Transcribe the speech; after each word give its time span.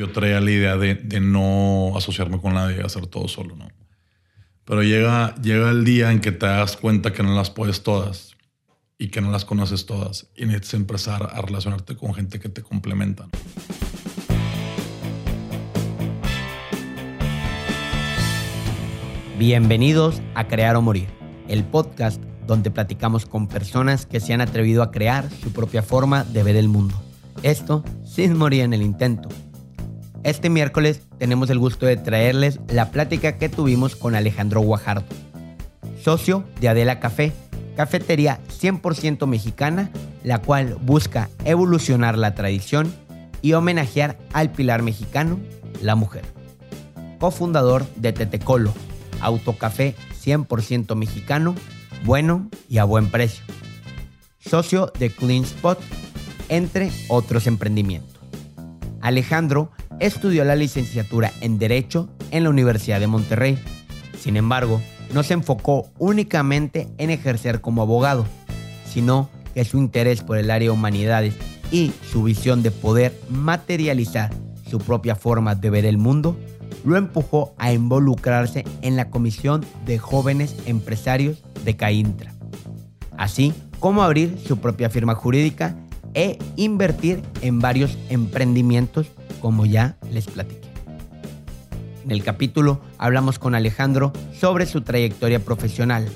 Yo 0.00 0.10
traía 0.12 0.40
la 0.40 0.50
idea 0.50 0.78
de, 0.78 1.20
no 1.20 1.92
asociarme 1.94 2.40
con 2.40 2.54
nadie 2.54 2.80
hacer 2.80 3.06
todo 3.06 3.28
solo, 3.28 3.54
¿no? 3.54 3.68
Pero 4.64 4.82
llega, 4.82 5.34
llega 5.42 5.68
el 5.68 5.84
día 5.84 6.10
en 6.10 6.20
que 6.20 6.32
te 6.32 6.46
das 6.46 6.78
cuenta 6.78 7.12
que 7.12 7.22
no 7.22 7.34
las 7.34 7.50
puedes 7.50 7.82
todas 7.82 8.34
y 8.96 9.08
que 9.08 9.20
no 9.20 9.30
las 9.30 9.44
conoces 9.44 9.84
todas 9.84 10.28
y 10.34 10.46
necesitas 10.46 10.72
empezar 10.72 11.30
a 11.30 11.42
relacionarte 11.42 11.96
con 11.96 12.14
gente 12.14 12.40
que 12.40 12.48
te 12.48 12.62
complementan. 12.62 13.28
Bienvenidos 19.38 20.22
a 20.34 20.48
Crear 20.48 20.76
o 20.76 20.80
Morir, 20.80 21.10
el 21.46 21.62
podcast 21.62 22.22
donde 22.46 22.70
platicamos 22.70 23.26
con 23.26 23.48
personas 23.48 24.06
que 24.06 24.20
se 24.20 24.32
han 24.32 24.40
atrevido 24.40 24.82
a 24.82 24.92
crear 24.92 25.28
su 25.42 25.52
propia 25.52 25.82
forma 25.82 26.24
de 26.24 26.42
ver 26.42 26.56
el 26.56 26.68
mundo. 26.68 26.98
Esto 27.42 27.84
sin 28.02 28.38
morir 28.38 28.62
en 28.62 28.72
el 28.72 28.80
intento. 28.80 29.28
Este 30.22 30.50
miércoles 30.50 31.00
tenemos 31.18 31.48
el 31.48 31.58
gusto 31.58 31.86
de 31.86 31.96
traerles 31.96 32.60
la 32.68 32.90
plática 32.90 33.38
que 33.38 33.48
tuvimos 33.48 33.96
con 33.96 34.14
Alejandro 34.14 34.60
Guajardo, 34.60 35.06
socio 36.02 36.44
de 36.60 36.68
Adela 36.68 37.00
Café, 37.00 37.32
cafetería 37.74 38.38
100% 38.60 39.26
mexicana, 39.26 39.90
la 40.22 40.42
cual 40.42 40.76
busca 40.82 41.30
evolucionar 41.46 42.18
la 42.18 42.34
tradición 42.34 42.92
y 43.40 43.54
homenajear 43.54 44.18
al 44.34 44.52
pilar 44.52 44.82
mexicano, 44.82 45.40
la 45.80 45.94
mujer. 45.94 46.24
Cofundador 47.18 47.86
de 47.96 48.12
Tetecolo, 48.12 48.74
autocafé 49.22 49.94
100% 50.22 50.96
mexicano, 50.96 51.54
bueno 52.04 52.50
y 52.68 52.76
a 52.76 52.84
buen 52.84 53.10
precio. 53.10 53.42
Socio 54.38 54.92
de 54.98 55.08
Clean 55.08 55.44
Spot, 55.44 55.78
entre 56.50 56.90
otros 57.08 57.46
emprendimientos. 57.46 58.20
Alejandro 59.00 59.70
estudió 60.00 60.44
la 60.44 60.56
licenciatura 60.56 61.32
en 61.40 61.58
Derecho 61.58 62.08
en 62.30 62.44
la 62.44 62.50
Universidad 62.50 62.98
de 62.98 63.06
Monterrey. 63.06 63.58
Sin 64.18 64.36
embargo, 64.36 64.80
no 65.14 65.22
se 65.22 65.34
enfocó 65.34 65.90
únicamente 65.98 66.88
en 66.98 67.10
ejercer 67.10 67.60
como 67.60 67.82
abogado, 67.82 68.26
sino 68.86 69.28
que 69.54 69.64
su 69.64 69.78
interés 69.78 70.22
por 70.22 70.38
el 70.38 70.50
área 70.50 70.68
de 70.68 70.74
humanidades 70.74 71.34
y 71.70 71.92
su 72.10 72.24
visión 72.24 72.62
de 72.62 72.70
poder 72.70 73.18
materializar 73.28 74.30
su 74.68 74.78
propia 74.78 75.14
forma 75.14 75.54
de 75.54 75.70
ver 75.70 75.84
el 75.84 75.98
mundo 75.98 76.36
lo 76.84 76.96
empujó 76.96 77.54
a 77.58 77.72
involucrarse 77.72 78.64
en 78.82 78.96
la 78.96 79.10
Comisión 79.10 79.64
de 79.84 79.98
Jóvenes 79.98 80.54
Empresarios 80.66 81.42
de 81.64 81.76
CAINTRA, 81.76 82.32
así 83.18 83.52
como 83.80 84.02
abrir 84.02 84.38
su 84.46 84.58
propia 84.58 84.88
firma 84.88 85.14
jurídica 85.14 85.76
e 86.14 86.38
invertir 86.56 87.22
en 87.42 87.58
varios 87.58 87.98
emprendimientos 88.08 89.08
como 89.40 89.66
ya 89.66 89.96
les 90.10 90.26
platiqué. 90.26 90.68
En 92.04 92.10
el 92.10 92.22
capítulo 92.22 92.80
hablamos 92.98 93.38
con 93.38 93.54
Alejandro 93.54 94.12
sobre 94.38 94.66
su 94.66 94.82
trayectoria 94.82 95.40
profesional, 95.40 96.08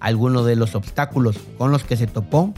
algunos 0.00 0.46
de 0.46 0.56
los 0.56 0.74
obstáculos 0.74 1.38
con 1.58 1.70
los 1.70 1.84
que 1.84 1.96
se 1.96 2.06
topó, 2.06 2.54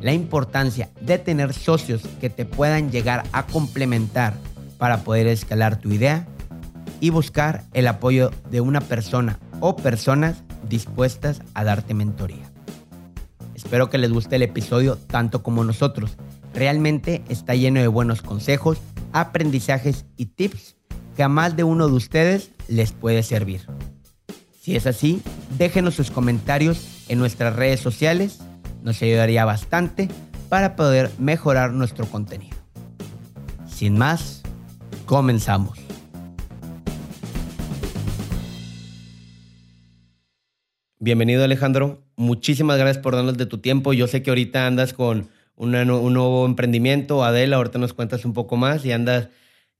la 0.00 0.12
importancia 0.12 0.90
de 1.00 1.18
tener 1.18 1.52
socios 1.52 2.02
que 2.20 2.30
te 2.30 2.44
puedan 2.44 2.90
llegar 2.90 3.24
a 3.32 3.46
complementar 3.46 4.34
para 4.78 4.98
poder 5.02 5.26
escalar 5.26 5.78
tu 5.78 5.90
idea 5.90 6.26
y 7.00 7.10
buscar 7.10 7.64
el 7.72 7.86
apoyo 7.88 8.30
de 8.50 8.60
una 8.60 8.80
persona 8.80 9.38
o 9.60 9.76
personas 9.76 10.42
dispuestas 10.68 11.42
a 11.54 11.64
darte 11.64 11.94
mentoría. 11.94 12.50
Espero 13.54 13.90
que 13.90 13.98
les 13.98 14.12
guste 14.12 14.36
el 14.36 14.42
episodio 14.42 14.96
tanto 14.96 15.42
como 15.42 15.64
nosotros. 15.64 16.16
Realmente 16.54 17.24
está 17.28 17.54
lleno 17.54 17.80
de 17.80 17.88
buenos 17.88 18.22
consejos 18.22 18.78
aprendizajes 19.16 20.04
y 20.18 20.26
tips 20.26 20.76
que 21.16 21.22
a 21.22 21.28
más 21.30 21.56
de 21.56 21.64
uno 21.64 21.88
de 21.88 21.94
ustedes 21.94 22.50
les 22.68 22.92
puede 22.92 23.22
servir. 23.22 23.62
Si 24.60 24.76
es 24.76 24.86
así, 24.86 25.22
déjenos 25.56 25.94
sus 25.94 26.10
comentarios 26.10 27.06
en 27.08 27.18
nuestras 27.18 27.56
redes 27.56 27.80
sociales, 27.80 28.40
nos 28.82 29.00
ayudaría 29.00 29.46
bastante 29.46 30.10
para 30.50 30.76
poder 30.76 31.10
mejorar 31.18 31.72
nuestro 31.72 32.04
contenido. 32.04 32.58
Sin 33.66 33.96
más, 33.96 34.42
comenzamos. 35.06 35.78
Bienvenido 40.98 41.42
Alejandro, 41.42 42.02
muchísimas 42.16 42.76
gracias 42.76 43.02
por 43.02 43.14
darnos 43.14 43.38
de 43.38 43.46
tu 43.46 43.58
tiempo. 43.58 43.94
Yo 43.94 44.08
sé 44.08 44.22
que 44.22 44.30
ahorita 44.30 44.66
andas 44.66 44.92
con 44.92 45.30
un 45.56 45.72
nuevo 45.72 46.46
emprendimiento. 46.46 47.24
Adela, 47.24 47.56
ahorita 47.56 47.78
nos 47.78 47.94
cuentas 47.94 48.24
un 48.24 48.32
poco 48.32 48.56
más 48.56 48.84
y 48.84 48.92
andas 48.92 49.28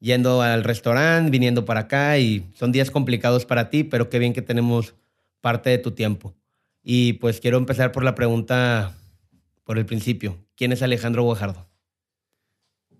yendo 0.00 0.42
al 0.42 0.64
restaurante, 0.64 1.30
viniendo 1.30 1.64
para 1.64 1.80
acá 1.80 2.18
y 2.18 2.46
son 2.54 2.72
días 2.72 2.90
complicados 2.90 3.44
para 3.46 3.70
ti, 3.70 3.84
pero 3.84 4.10
qué 4.10 4.18
bien 4.18 4.32
que 4.32 4.42
tenemos 4.42 4.94
parte 5.40 5.70
de 5.70 5.78
tu 5.78 5.92
tiempo. 5.92 6.34
Y 6.82 7.14
pues 7.14 7.40
quiero 7.40 7.58
empezar 7.58 7.92
por 7.92 8.04
la 8.04 8.14
pregunta 8.14 8.94
por 9.64 9.78
el 9.78 9.86
principio. 9.86 10.38
¿Quién 10.54 10.72
es 10.72 10.82
Alejandro 10.82 11.22
Guajardo? 11.24 11.66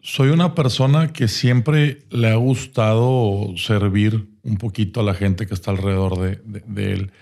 Soy 0.00 0.28
una 0.28 0.54
persona 0.54 1.12
que 1.12 1.28
siempre 1.28 2.04
le 2.10 2.28
ha 2.28 2.36
gustado 2.36 3.52
servir 3.56 4.28
un 4.42 4.56
poquito 4.56 5.00
a 5.00 5.02
la 5.02 5.14
gente 5.14 5.46
que 5.46 5.54
está 5.54 5.72
alrededor 5.72 6.18
de, 6.20 6.62
de 6.66 6.92
él. 6.92 7.12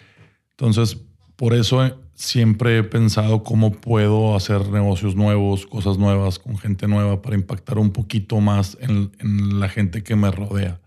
Entonces, 0.51 0.99
por 1.37 1.55
eso 1.55 1.83
siempre 2.15 2.79
he 2.79 2.83
pensado 2.83 3.43
cómo 3.43 3.73
puedo 3.73 4.37
hacer 4.37 4.69
negocios 4.69 5.17
nuevos, 5.17 5.67
cosas 5.67 5.99
nuevas, 5.99 6.39
con 6.39 6.59
gente 6.59 6.89
nueva, 6.89 7.23
para 7.23 7.37
impactar 7.37 7.79
un 7.79 7.91
poquito 7.91 8.41
más 8.41 8.79
en, 8.81 9.11
la 9.61 9.69
gente 9.69 10.03
que 10.03 10.17
me 10.17 10.31
rodea. 10.31 10.81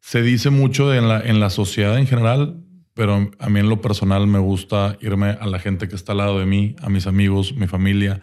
Se 0.00 0.22
dice 0.22 0.50
mucho 0.50 0.94
en, 0.94 1.08
la, 1.08 1.20
en 1.20 1.40
la 1.40 1.50
sociedad 1.50 1.98
en 1.98 2.06
general, 2.06 2.62
pero 2.94 3.30
a 3.38 3.48
mí 3.50 3.60
en 3.60 3.68
lo 3.68 3.80
personal 3.80 4.26
me 4.26 4.38
gusta 4.38 4.96
irme 5.00 5.36
a 5.40 5.46
la 5.46 5.58
gente 5.58 5.88
que 5.88 5.96
está 5.96 6.12
al 6.12 6.18
lado 6.18 6.38
de 6.38 6.46
mí, 6.46 6.76
a 6.80 6.88
mis 6.88 7.06
amigos, 7.06 7.54
mi 7.54 7.66
familia. 7.66 8.22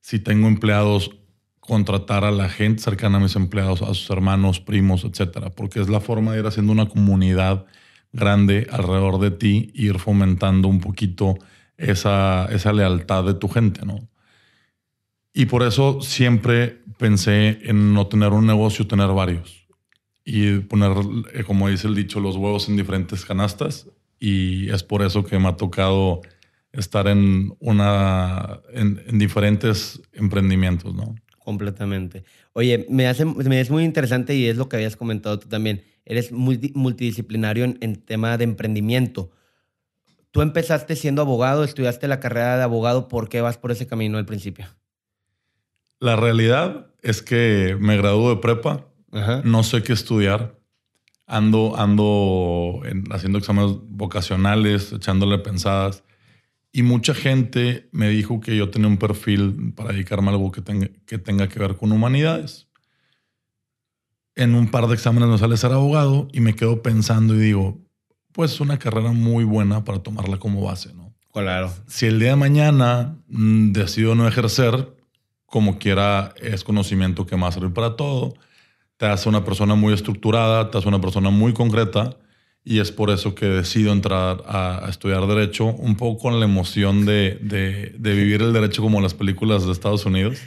Si 0.00 0.18
tengo 0.18 0.46
empleados, 0.46 1.10
contratar 1.58 2.24
a 2.24 2.30
la 2.30 2.48
gente 2.48 2.82
cercana 2.82 3.18
a 3.18 3.20
mis 3.20 3.36
empleados, 3.36 3.82
a 3.82 3.86
sus 3.94 4.10
hermanos, 4.10 4.60
primos, 4.60 5.04
etcétera, 5.04 5.50
porque 5.50 5.80
es 5.80 5.88
la 5.88 6.00
forma 6.00 6.32
de 6.32 6.40
ir 6.40 6.46
haciendo 6.46 6.72
una 6.72 6.88
comunidad 6.88 7.66
grande 8.12 8.66
alrededor 8.70 9.18
de 9.18 9.30
ti 9.30 9.70
ir 9.74 9.98
fomentando 9.98 10.68
un 10.68 10.80
poquito 10.80 11.38
esa, 11.76 12.46
esa 12.46 12.72
lealtad 12.72 13.24
de 13.24 13.34
tu 13.34 13.48
gente, 13.48 13.84
¿no? 13.84 14.08
Y 15.34 15.46
por 15.46 15.62
eso 15.62 16.00
siempre 16.02 16.82
pensé 16.98 17.58
en 17.62 17.94
no 17.94 18.06
tener 18.06 18.32
un 18.32 18.46
negocio, 18.46 18.86
tener 18.86 19.08
varios. 19.08 19.66
Y 20.24 20.58
poner, 20.58 20.92
eh, 21.32 21.42
como 21.44 21.68
dice 21.68 21.88
el 21.88 21.94
dicho, 21.94 22.20
los 22.20 22.36
huevos 22.36 22.68
en 22.68 22.76
diferentes 22.76 23.24
canastas. 23.24 23.88
Y 24.20 24.70
es 24.70 24.82
por 24.82 25.02
eso 25.02 25.24
que 25.24 25.38
me 25.38 25.48
ha 25.48 25.56
tocado 25.56 26.20
estar 26.72 27.08
en, 27.08 27.54
una, 27.58 28.60
en, 28.72 29.18
diferentes 29.18 30.00
emprendimientos, 30.12 30.94
¿no? 30.94 31.14
Completamente. 31.38 32.24
Oye, 32.52 32.86
me, 32.88 33.08
hace, 33.08 33.24
me 33.24 33.60
es 33.60 33.70
muy 33.70 33.84
interesante 33.84 34.36
y 34.36 34.46
es 34.46 34.56
lo 34.56 34.68
que 34.68 34.76
habías 34.76 34.96
comentado 34.96 35.38
tú 35.38 35.48
también. 35.48 35.82
Eres 36.04 36.30
multidisciplinario 36.30 37.64
en, 37.64 37.78
en 37.80 37.96
tema 37.96 38.36
de 38.38 38.44
emprendimiento. 38.44 39.32
Tú 40.32 40.40
empezaste 40.40 40.96
siendo 40.96 41.22
abogado, 41.22 41.62
estudiaste 41.62 42.08
la 42.08 42.18
carrera 42.18 42.56
de 42.56 42.62
abogado, 42.62 43.06
¿por 43.06 43.28
qué 43.28 43.42
vas 43.42 43.58
por 43.58 43.70
ese 43.70 43.86
camino 43.86 44.16
al 44.16 44.24
principio? 44.24 44.66
La 46.00 46.16
realidad 46.16 46.86
es 47.02 47.20
que 47.20 47.76
me 47.78 47.98
graduó 47.98 48.30
de 48.30 48.40
prepa, 48.40 48.86
no 49.44 49.62
sé 49.62 49.82
qué 49.82 49.92
estudiar, 49.92 50.58
ando, 51.26 51.76
ando 51.76 52.80
haciendo 53.10 53.38
exámenes 53.38 53.76
vocacionales, 53.88 54.92
echándole 54.92 55.38
pensadas, 55.38 56.02
y 56.72 56.82
mucha 56.82 57.12
gente 57.12 57.90
me 57.92 58.08
dijo 58.08 58.40
que 58.40 58.56
yo 58.56 58.70
tenía 58.70 58.88
un 58.88 58.96
perfil 58.96 59.74
para 59.76 59.92
dedicarme 59.92 60.28
a 60.28 60.32
algo 60.32 60.50
que 60.50 60.62
tenga, 60.62 60.88
que 61.04 61.18
tenga 61.18 61.46
que 61.46 61.58
ver 61.58 61.76
con 61.76 61.92
humanidades. 61.92 62.68
En 64.34 64.54
un 64.54 64.70
par 64.70 64.86
de 64.86 64.94
exámenes 64.94 65.28
me 65.28 65.36
sale 65.36 65.58
ser 65.58 65.72
abogado 65.72 66.28
y 66.32 66.40
me 66.40 66.56
quedo 66.56 66.82
pensando 66.82 67.34
y 67.34 67.40
digo, 67.40 67.81
pues 68.32 68.52
es 68.52 68.60
una 68.60 68.78
carrera 68.78 69.12
muy 69.12 69.44
buena 69.44 69.84
para 69.84 70.02
tomarla 70.02 70.38
como 70.38 70.62
base, 70.62 70.92
¿no? 70.94 71.12
Claro. 71.32 71.72
Si 71.86 72.06
el 72.06 72.18
día 72.18 72.30
de 72.30 72.36
mañana 72.36 73.16
mm, 73.28 73.72
decido 73.72 74.14
no 74.14 74.28
ejercer, 74.28 74.94
como 75.46 75.78
quiera, 75.78 76.34
es 76.40 76.64
conocimiento 76.64 77.26
que 77.26 77.36
me 77.36 77.42
va 77.42 77.48
a 77.48 77.52
servir 77.52 77.72
para 77.72 77.96
todo. 77.96 78.34
Te 78.96 79.06
hace 79.06 79.28
una 79.28 79.44
persona 79.44 79.74
muy 79.74 79.92
estructurada, 79.92 80.70
te 80.70 80.78
hace 80.78 80.88
una 80.88 81.00
persona 81.00 81.30
muy 81.30 81.52
concreta 81.52 82.16
y 82.64 82.78
es 82.78 82.92
por 82.92 83.10
eso 83.10 83.34
que 83.34 83.46
decido 83.46 83.92
entrar 83.92 84.42
a, 84.46 84.86
estudiar 84.88 85.26
Derecho, 85.26 85.66
un 85.66 85.96
poco 85.96 86.22
con 86.22 86.38
la 86.38 86.46
emoción 86.46 87.04
de, 87.04 87.38
de, 87.42 87.94
de, 87.98 88.14
vivir 88.14 88.40
el 88.42 88.52
derecho 88.52 88.82
como 88.82 88.98
en 88.98 89.02
las 89.02 89.14
películas 89.14 89.66
de 89.66 89.72
Estados 89.72 90.06
Unidos. 90.06 90.38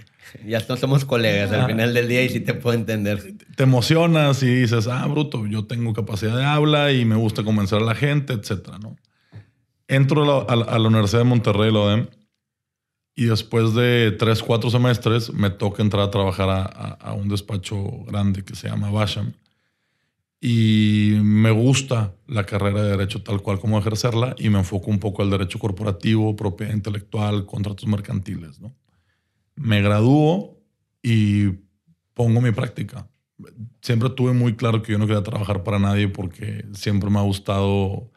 Ya 0.45 0.59
somos 0.59 1.05
colegas 1.05 1.51
al 1.51 1.67
final 1.67 1.93
del 1.93 2.07
día 2.07 2.23
y 2.23 2.29
sí 2.29 2.39
te 2.39 2.53
puedo 2.53 2.77
entender. 2.77 3.21
Te 3.55 3.63
emocionas 3.63 4.43
y 4.43 4.47
dices, 4.47 4.87
ah, 4.87 5.05
bruto, 5.07 5.45
yo 5.47 5.65
tengo 5.65 5.93
capacidad 5.93 6.37
de 6.37 6.45
habla 6.45 6.91
y 6.91 7.05
me 7.05 7.15
gusta 7.15 7.43
convencer 7.43 7.81
a 7.81 7.85
la 7.85 7.95
gente, 7.95 8.33
etcétera, 8.33 8.77
¿no? 8.79 8.95
Entro 9.87 10.49
a 10.49 10.55
la, 10.55 10.87
Universidad 10.87 11.21
de 11.21 11.25
Monterrey, 11.25 11.71
lo 11.71 12.07
Y 13.15 13.25
después 13.25 13.75
de 13.75 14.15
tres, 14.17 14.41
cuatro 14.41 14.69
semestres, 14.69 15.31
me 15.31 15.51
toca 15.51 15.83
entrar 15.83 16.03
a 16.03 16.11
trabajar 16.11 16.49
a, 16.49 16.63
a 16.63 17.13
un 17.13 17.29
despacho 17.29 18.03
grande 18.07 18.43
que 18.43 18.55
se 18.55 18.67
llama 18.67 18.89
Basham. 18.89 19.33
Y 20.41 21.17
me 21.23 21.49
gusta 21.51 22.13
la 22.27 22.45
carrera 22.45 22.83
de 22.83 22.91
Derecho 22.91 23.23
tal 23.23 23.41
cual 23.41 23.59
como 23.59 23.79
ejercerla 23.79 24.35
y 24.38 24.49
me 24.49 24.59
enfoco 24.59 24.91
un 24.91 24.99
poco 24.99 25.23
al 25.23 25.29
derecho 25.29 25.57
corporativo, 25.59 26.35
propiedad 26.35 26.73
intelectual, 26.73 27.45
contratos 27.45 27.88
mercantiles. 27.88 28.59
¿no? 28.59 28.71
Me 29.55 29.81
gradúo 29.81 30.59
y 31.01 31.49
pongo 32.13 32.41
mi 32.41 32.51
práctica. 32.51 33.07
Siempre 33.81 34.09
tuve 34.09 34.33
muy 34.33 34.55
claro 34.55 34.81
que 34.81 34.93
yo 34.93 34.97
no 34.97 35.07
quería 35.07 35.23
trabajar 35.23 35.63
para 35.63 35.77
nadie 35.77 36.07
porque 36.07 36.65
siempre 36.73 37.09
me 37.09 37.19
ha 37.19 37.23
gustado 37.23 38.11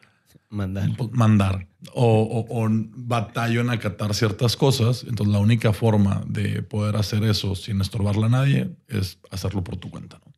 mandar, 0.49 0.89
mandar 1.11 1.67
o, 1.93 2.45
o, 2.49 2.67
batallo 2.69 3.61
en 3.61 3.69
acatar 3.69 4.13
ciertas 4.13 4.55
cosas. 4.55 5.05
Entonces 5.07 5.31
la 5.31 5.39
única 5.39 5.73
forma 5.73 6.23
de 6.27 6.63
poder 6.63 6.95
hacer 6.95 7.23
eso 7.23 7.55
sin 7.55 7.81
estorbarle 7.81 8.25
a 8.25 8.29
nadie 8.29 8.75
es 8.87 9.19
hacerlo 9.29 9.63
por 9.63 9.77
tu 9.77 9.89
cuenta. 9.89 10.19
¿no? 10.25 10.33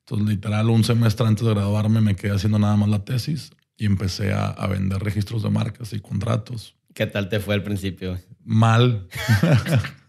Entonces 0.00 0.28
literal 0.28 0.68
un 0.68 0.84
semestre 0.84 1.26
antes 1.26 1.46
de 1.46 1.54
graduarme 1.54 2.00
me 2.00 2.16
quedé 2.16 2.32
haciendo 2.32 2.58
nada 2.58 2.76
más 2.76 2.88
la 2.88 3.04
tesis 3.04 3.52
y 3.76 3.86
empecé 3.86 4.32
a, 4.32 4.48
a 4.48 4.66
vender 4.66 5.02
registros 5.02 5.42
de 5.42 5.50
marcas 5.50 5.92
y 5.92 6.00
contratos. 6.00 6.76
¿Qué 6.92 7.06
tal 7.06 7.28
te 7.28 7.40
fue 7.40 7.54
al 7.54 7.62
principio? 7.62 8.20
Mal. 8.44 9.08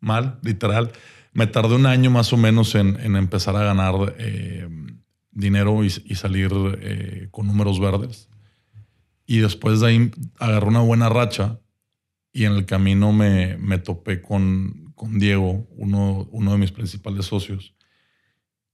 Mal, 0.00 0.38
literal. 0.42 0.92
Me 1.32 1.46
tardé 1.46 1.76
un 1.76 1.86
año 1.86 2.10
más 2.10 2.32
o 2.32 2.36
menos 2.36 2.74
en, 2.74 2.96
empezar 3.16 3.54
a 3.56 3.64
ganar 3.64 4.16
eh, 4.18 4.68
dinero 5.30 5.84
y, 5.84 5.90
salir 5.90 6.50
eh, 6.80 7.28
con 7.30 7.46
números 7.46 7.78
verdes. 7.78 8.28
Y 9.26 9.38
después 9.38 9.80
de 9.80 9.86
ahí 9.86 10.10
agarré 10.38 10.66
una 10.66 10.80
buena 10.80 11.08
racha 11.08 11.60
y 12.32 12.44
en 12.44 12.52
el 12.52 12.66
camino 12.66 13.12
me, 13.12 13.56
me 13.58 13.78
topé 13.78 14.20
con, 14.20 14.92
con 14.94 15.18
Diego, 15.18 15.66
uno, 15.76 16.28
uno 16.30 16.52
de 16.52 16.58
mis 16.58 16.72
principales 16.72 17.26
socios, 17.26 17.74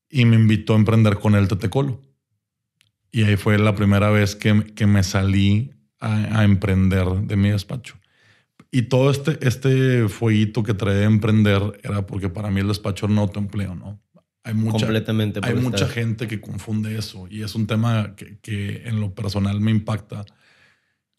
y 0.08 0.24
me 0.24 0.36
invitó 0.36 0.74
a 0.74 0.76
emprender 0.76 1.18
con 1.18 1.34
él 1.34 1.48
Tetecolo. 1.48 2.00
Y 3.10 3.22
ahí 3.24 3.36
fue 3.36 3.58
la 3.58 3.74
primera 3.74 4.10
vez 4.10 4.36
que, 4.36 4.74
que 4.74 4.86
me 4.86 5.02
salí 5.02 5.72
a, 6.00 6.44
emprender 6.44 7.06
de 7.06 7.36
mi 7.36 7.50
despacho. 7.50 7.96
Y 8.76 8.82
todo 8.82 9.10
este, 9.10 9.38
este 9.40 10.06
fueguito 10.06 10.62
que 10.62 10.74
traía 10.74 10.98
de 10.98 11.04
emprender 11.06 11.80
era 11.82 12.06
porque 12.06 12.28
para 12.28 12.50
mí 12.50 12.60
el 12.60 12.68
despacho 12.68 13.06
era 13.06 13.14
un 13.14 13.20
autoempleo, 13.20 13.74
¿no? 13.74 14.02
Hay 14.44 14.52
mucha, 14.52 14.84
Completamente 14.84 15.40
hay 15.42 15.54
mucha 15.54 15.88
gente 15.88 16.28
que 16.28 16.42
confunde 16.42 16.98
eso 16.98 17.26
y 17.30 17.42
es 17.42 17.54
un 17.54 17.66
tema 17.66 18.14
que, 18.16 18.38
que 18.40 18.82
en 18.84 19.00
lo 19.00 19.14
personal 19.14 19.62
me 19.62 19.70
impacta 19.70 20.26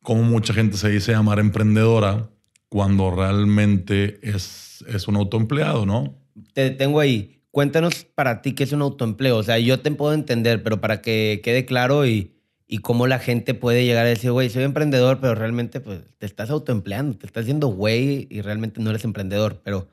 cómo 0.03 0.21
mucha 0.21 0.53
gente 0.53 0.77
se 0.77 0.89
dice 0.89 1.13
llamar 1.13 1.39
emprendedora 1.39 2.29
cuando 2.69 3.09
realmente 3.09 4.19
es, 4.21 4.85
es 4.87 5.07
un 5.07 5.15
autoempleado, 5.15 5.87
¿no? 5.87 6.15
Te 6.53 6.69
tengo 6.69 6.99
ahí. 6.99 7.41
Cuéntanos 7.49 8.03
para 8.03 8.43
ti 8.43 8.53
qué 8.53 8.65
es 8.65 8.71
un 8.71 8.83
autoempleo. 8.83 9.35
O 9.35 9.41
sea, 9.41 9.57
yo 9.57 9.79
te 9.79 9.89
puedo 9.89 10.13
entender, 10.13 10.61
pero 10.61 10.79
para 10.79 11.01
que 11.01 11.41
quede 11.43 11.65
claro 11.65 12.05
y, 12.05 12.36
y 12.67 12.79
cómo 12.79 13.07
la 13.07 13.19
gente 13.19 13.53
puede 13.53 13.85
llegar 13.85 14.05
a 14.05 14.09
decir, 14.09 14.31
güey, 14.31 14.49
soy 14.49 14.63
emprendedor, 14.63 15.19
pero 15.19 15.35
realmente 15.35 15.79
pues, 15.79 16.01
te 16.17 16.25
estás 16.25 16.49
autoempleando, 16.49 17.17
te 17.17 17.25
estás 17.25 17.43
haciendo 17.43 17.67
güey 17.67 18.27
y 18.29 18.41
realmente 18.41 18.81
no 18.81 18.89
eres 18.89 19.05
emprendedor. 19.05 19.61
Pero 19.63 19.87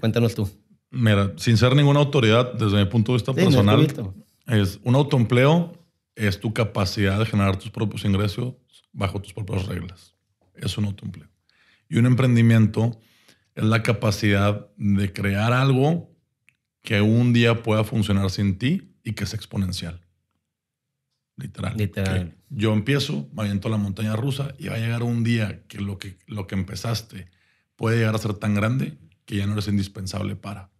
cuéntanos 0.00 0.34
tú. 0.34 0.48
Mira, 0.90 1.32
sin 1.36 1.56
ser 1.56 1.74
ninguna 1.74 2.00
autoridad, 2.00 2.52
desde 2.52 2.76
mi 2.76 2.84
punto 2.84 3.12
de 3.12 3.16
vista 3.16 3.32
Sí, 3.32 3.40
personal, 3.40 3.88
no 3.96 4.14
es 4.46 4.78
un 4.84 4.94
autoempleo 4.94 5.72
es 6.14 6.40
tu 6.40 6.52
capacidad 6.52 7.18
de 7.18 7.26
generar 7.26 7.58
tus 7.58 7.70
propios 7.70 8.04
ingresos 8.04 8.54
bajo 8.92 9.20
tus 9.20 9.34
propias 9.34 9.66
reglas. 9.66 10.14
Es 10.54 10.78
un 10.78 10.86
autoempleo. 10.86 11.28
Y 11.88 11.98
un 11.98 12.06
emprendimiento 12.06 12.98
es 13.54 13.64
la 13.64 13.82
capacidad 13.82 14.68
de 14.76 15.12
crear 15.12 15.52
algo 15.52 16.10
que 16.82 17.02
un 17.02 17.32
día 17.32 17.62
pueda 17.62 17.84
funcionar 17.84 18.30
sin 18.30 18.58
ti 18.58 18.94
y 19.04 19.12
que 19.12 19.24
es 19.24 19.34
exponencial. 19.34 20.05
Literal. 21.36 21.76
Literal. 21.76 22.34
Yo 22.48 22.72
empiezo, 22.72 23.28
me 23.34 23.42
aviento 23.42 23.68
a 23.68 23.70
la 23.70 23.76
montaña 23.76 24.16
rusa 24.16 24.54
y 24.58 24.68
va 24.68 24.76
a 24.76 24.78
llegar 24.78 25.02
un 25.02 25.22
día 25.22 25.62
que 25.68 25.80
lo, 25.80 25.98
que 25.98 26.16
lo 26.26 26.46
que 26.46 26.54
empezaste 26.54 27.28
puede 27.76 27.98
llegar 27.98 28.14
a 28.14 28.18
ser 28.18 28.34
tan 28.34 28.54
grande 28.54 28.98
que 29.26 29.36
ya 29.36 29.46
no 29.46 29.52
eres 29.52 29.68
indispensable 29.68 30.36
para. 30.36 30.70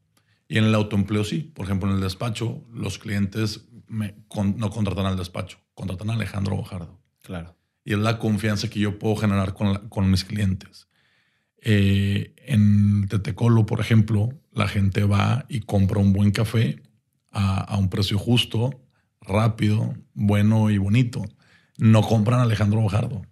Y 0.49 0.59
en 0.59 0.65
el 0.65 0.75
autoempleo 0.75 1.25
sí. 1.25 1.41
Por 1.55 1.67
ejemplo, 1.67 1.89
en 1.91 1.97
el 1.97 2.01
despacho, 2.01 2.65
los 2.73 2.99
clientes 2.99 3.69
me, 3.89 4.15
con, 4.29 4.57
no 4.57 4.71
contratan 4.71 5.07
al 5.07 5.17
despacho, 5.17 5.59
contratan 5.75 6.11
a 6.11 6.15
Alejandro 6.15 6.57
Bojardo. 6.57 7.01
Claro. 7.23 7.57
Y 7.85 7.93
es 7.93 7.99
la 7.99 8.19
confianza 8.19 8.71
que 8.71 8.81
yo 8.81 8.99
puedo 8.99 9.17
generar 9.17 9.55
con, 9.55 9.73
la, 9.73 9.81
con 9.81 10.11
mis 10.11 10.25
clientes. 10.25 10.89
Eh, 11.61 12.35
en 12.47 13.09
Tetecolo, 13.09 13.67
por 13.67 13.81
ejemplo, 13.81 14.31
la 14.53 14.69
gente 14.69 15.05
va 15.05 15.45
y 15.49 15.61
compra 15.61 16.01
un 16.01 16.13
buen 16.13 16.31
café 16.31 16.83
a, 17.31 17.61
a, 17.61 17.77
un 17.77 17.91
precio 17.91 18.19
justo, 18.19 18.86
rápido, 19.27 19.95
bueno 20.15 20.71
y 20.71 20.79
bonito. 20.79 21.25
No 21.79 22.03
compran 22.03 22.41
a 22.41 22.43
Alejandro 22.45 22.81
Bojardo. 22.81 23.23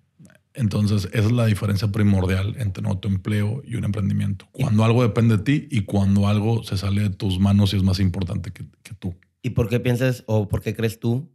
Entonces, 0.54 1.08
esa 1.12 1.26
es 1.26 1.32
la 1.32 1.46
diferencia 1.46 1.88
primordial 1.88 2.54
entre 2.58 2.82
un 2.82 2.86
autoempleo 2.86 3.62
y 3.66 3.74
un 3.74 3.84
emprendimiento. 3.84 4.48
Cuando 4.52 4.84
algo 4.84 5.02
depende 5.02 5.38
de 5.38 5.42
ti 5.42 5.68
y 5.70 5.80
cuando 5.80 6.28
algo 6.28 6.62
se 6.62 6.76
sale 6.76 7.02
de 7.02 7.10
tus 7.10 7.40
manos 7.40 7.72
y 7.72 7.76
es 7.76 7.82
más 7.82 7.98
importante 7.98 8.52
que, 8.52 8.64
que 8.82 8.94
tú. 8.94 9.16
¿Y 9.42 9.50
por 9.50 9.68
qué 9.68 9.80
piensas 9.80 10.22
o 10.26 10.48
por 10.48 10.62
qué 10.62 10.74
crees 10.74 11.00
tú 11.00 11.32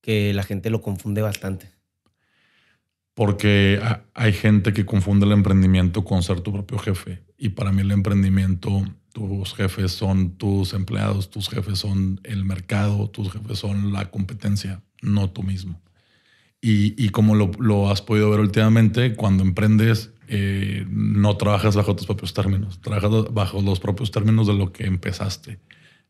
que 0.00 0.34
la 0.34 0.42
gente 0.42 0.68
lo 0.70 0.82
confunde 0.82 1.22
bastante? 1.22 1.70
Porque 3.14 3.80
hay 4.12 4.32
gente 4.32 4.72
que 4.74 4.84
confunde 4.84 5.24
el 5.24 5.32
emprendimiento 5.32 6.04
con 6.04 6.22
ser 6.22 6.42
tu 6.42 6.52
propio 6.52 6.78
jefe. 6.78 7.22
Y 7.38 7.50
para 7.50 7.72
mí 7.72 7.80
el 7.80 7.92
emprendimiento, 7.92 8.84
tus 9.16 9.54
jefes 9.54 9.92
son 9.92 10.32
tus 10.36 10.74
empleados, 10.74 11.30
tus 11.30 11.48
jefes 11.48 11.78
son 11.78 12.20
el 12.22 12.44
mercado, 12.44 13.08
tus 13.08 13.32
jefes 13.32 13.58
son 13.58 13.90
la 13.90 14.10
competencia, 14.10 14.82
no 15.00 15.30
tú 15.30 15.42
mismo. 15.42 15.80
Y, 16.60 17.02
y 17.02 17.08
como 17.08 17.34
lo, 17.34 17.50
lo, 17.58 17.88
has 17.88 18.02
podido 18.02 18.28
ver 18.28 18.40
últimamente, 18.40 19.14
cuando 19.14 19.42
emprendes, 19.42 20.10
eh, 20.28 20.84
no 20.90 21.34
trabajas 21.38 21.76
bajo 21.76 21.96
tus 21.96 22.04
propios 22.04 22.34
términos, 22.34 22.78
trabajas 22.82 23.32
bajo 23.32 23.62
los 23.62 23.80
propios 23.80 24.10
términos 24.10 24.48
de 24.48 24.52
lo 24.52 24.70
que 24.70 24.84
empezaste. 24.84 25.60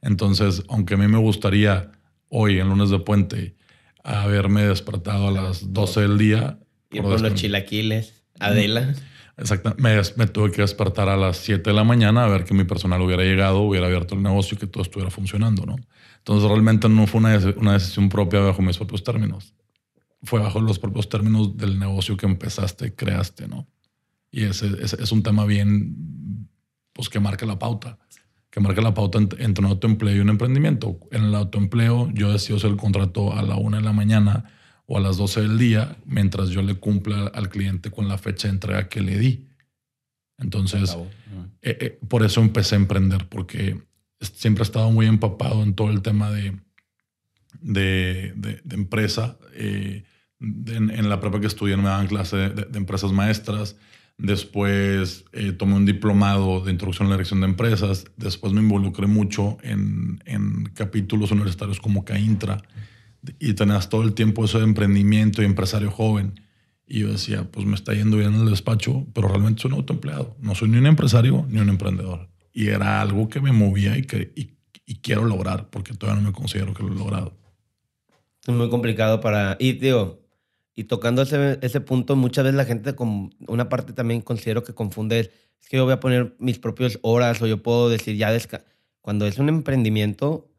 Entonces, 0.03 0.65
aunque 0.69 0.95
a 0.95 0.97
mí 0.97 1.07
me 1.07 1.19
gustaría 1.19 1.93
hoy, 2.29 2.59
en 2.59 2.69
lunes 2.69 2.91
de 2.91 2.99
puente, 2.99 3.55
haberme 4.03 4.63
despertado 4.63 5.29
a 5.29 5.31
las 5.31 5.73
12 5.73 6.01
del 6.01 6.19
día, 6.19 6.59
y 6.91 7.01
por, 7.01 7.13
por 7.13 7.21
los 7.21 7.35
chilaquiles. 7.35 8.25
Adela. 8.41 8.97
Exacto. 9.37 9.75
Me, 9.79 10.27
tuve 10.29 10.51
que 10.51 10.63
despertar 10.63 11.09
a 11.09 11.17
las 11.17 11.37
7 11.39 11.71
de 11.71 11.77
la 11.77 11.85
mañana 11.85 12.25
a 12.25 12.29
ver 12.29 12.45
que 12.45 12.55
mi 12.55 12.65
personal 12.65 13.03
hubiera 13.03 13.23
llegado, 13.23 13.61
hubiera 13.61 13.87
abierto 13.87 14.15
el 14.15 14.23
negocio 14.23 14.57
y 14.57 14.59
que 14.59 14.67
todo 14.67 14.83
estuviera 14.83 15.11
funcionando, 15.11 15.67
¿no? 15.67 15.77
Entonces 16.19 16.49
realmente 16.49 16.89
no 16.89 17.07
fue 17.07 17.21
una, 17.21 17.39
una 17.57 17.75
decisión 17.75 18.09
propia 18.09 18.41
bajo 18.41 18.63
mis 18.63 18.79
propios 18.79 19.05
términos. 19.05 19.55
Fue 20.23 20.41
bajo 20.41 20.61
los 20.61 20.79
propios 20.79 21.09
términos 21.09 21.57
del 21.57 21.79
negocio 21.79 22.17
que 22.17 22.27
empezaste, 22.27 22.95
creaste, 22.95 23.47
¿no? 23.47 23.69
Y 24.31 24.45
ese, 24.45 24.69
es 24.83 25.13
un 25.13 25.23
tema 25.23 25.45
bien, 25.45 26.49
pues 26.93 27.09
que 27.09 27.21
marca 27.21 27.47
la 27.47 27.59
pauta. 27.59 27.99
Que 28.51 28.61
marca 28.61 28.81
la 28.81 28.95
pauta 28.95 29.19
entre 29.19 29.65
un 29.65 29.71
autoempleo 29.71 30.17
y 30.17 30.21
un 30.21 30.31
emprendimiento. 30.31 30.99
En 31.11 31.25
el 31.25 31.35
autoempleo 31.35 32.11
yo 32.15 32.33
decido 32.33 32.57
hacer 32.57 32.71
el 32.71 32.77
contrato 32.77 33.35
a 33.35 33.43
la 33.43 33.57
1 33.57 33.77
de 33.77 33.83
la 33.83 33.93
mañana 33.93 34.45
o 34.87 34.99
a 34.99 35.01
las 35.01 35.17
12 35.17 35.43
del 35.43 35.59
día 35.59 35.97
mientras 36.07 36.51
yo 36.51 36.63
le 36.63 36.77
cumpla 36.77 37.27
al 37.29 37.49
cliente 37.49 37.91
con 37.91 38.09
la 38.09 38.19
fecha 38.19 38.49
de 38.49 38.55
entrega 38.55 38.89
que 38.89 39.01
le 39.01 39.19
di. 39.19 39.47
Entonces, 40.39 40.97
eh, 41.63 41.79
eh, 41.81 41.99
por 42.09 42.25
eso 42.25 42.41
empecé 42.41 42.75
a 42.75 42.79
emprender, 42.79 43.29
porque 43.29 43.81
siempre 44.21 44.63
he 44.63 44.67
estado 44.67 44.91
muy 44.91 45.07
empapado 45.07 45.63
en 45.63 45.75
todo 45.75 45.91
el 45.91 46.03
tema 46.03 46.31
de, 46.31 46.59
de, 47.61 48.33
de, 48.37 48.61
de 48.63 48.75
empresa. 48.75 49.39
Eh, 49.55 50.05
en, 50.41 50.91
en, 50.91 51.09
la 51.09 51.21
prepa 51.21 51.41
que 51.41 51.47
estudié 51.47 51.77
me 51.77 51.85
daban 51.85 52.07
clase 52.07 52.37
de, 52.37 52.51
de 52.51 52.79
empresas 52.79 53.13
maestras. 53.13 53.77
Después 54.19 55.27
eh, 55.33 55.53
tomé 55.53 55.75
un 55.75 55.85
diplomado 55.85 56.61
de 56.61 56.73
introducción 56.73 57.07
a 57.07 57.11
la 57.11 57.17
dirección 57.17 57.41
de 57.41 57.47
empresas. 57.47 58.07
Después 58.17 58.53
me 58.53 58.61
involucré 58.61 59.07
mucho 59.07 59.59
en, 59.63 60.23
en 60.25 60.67
capítulos 60.75 61.33
universitarios 61.33 61.81
como 61.81 62.05
CAINTRA 62.05 62.63
y 63.39 63.55
tenías 63.55 63.89
todo 63.89 64.03
el 64.03 64.15
tiempo 64.15 64.45
eso 64.45 64.59
de 64.59 64.65
emprendimiento 64.65 65.43
y 65.43 65.45
empresario 65.45 65.91
joven. 65.91 66.41
Y 66.87 67.01
yo 67.01 67.13
decía, 67.13 67.51
pues 67.51 67.67
me 67.67 67.75
está 67.75 67.95
yendo 67.95 68.17
bien 68.17 68.35
en 68.35 68.43
el 68.43 68.51
despacho, 68.51 69.07
pero 69.13 69.29
realmente 69.29 69.63
soy 69.63 69.73
un 69.73 69.79
autoempleado. 69.79 70.37
No 70.41 70.55
soy 70.55 70.69
ni 70.69 70.79
un 70.79 70.87
empresario 70.87 71.47
ni 71.49 71.59
un 71.59 71.69
emprendedor. 71.69 72.29
Y 72.53 72.69
era 72.69 73.01
algo 73.01 73.29
que 73.29 73.41
me 73.41 73.53
movía 73.53 73.99
y 73.99 74.03
que 74.03 74.33
y, 74.37 74.57
y 74.87 74.97
quiero 75.01 75.25
lograr, 75.25 75.69
porque 75.71 75.95
todavía 75.95 76.23
no 76.23 76.29
me 76.29 76.35
considero 76.35 76.73
que 76.75 76.83
lo 76.83 76.93
he 76.93 76.97
logrado. 76.97 77.37
Es 78.47 78.55
muy 78.55 78.71
complicado 78.71 79.21
para... 79.21 79.57
Y 79.59 79.73
digo, 79.73 80.21
y 80.75 80.85
tocando 80.85 81.23
ese, 81.23 81.59
ese 81.63 81.81
punto, 81.81 82.15
muchas 82.15 82.45
veces 82.45 82.57
la 82.57 82.65
gente, 82.65 82.95
con 82.95 83.35
una 83.49 83.69
parte 83.69 83.93
también 83.93 84.21
considero 84.21 84.63
que 84.63 84.75
confunde, 84.75 85.21
es, 85.21 85.31
es 85.61 85.69
que 85.69 85.77
yo 85.79 85.85
voy 85.85 85.95
a 85.95 86.01
poner 86.01 86.37
mis 86.39 86.59
propias 86.59 86.99
horas 87.03 87.43
o 87.43 87.47
yo 87.47 87.63
puedo 87.63 87.89
decir 87.89 88.17
ya, 88.17 88.31
desca 88.31 88.65
cuando 89.07 89.29
es 89.29 89.39
un 89.39 89.49
emprendimiento, 89.49 90.51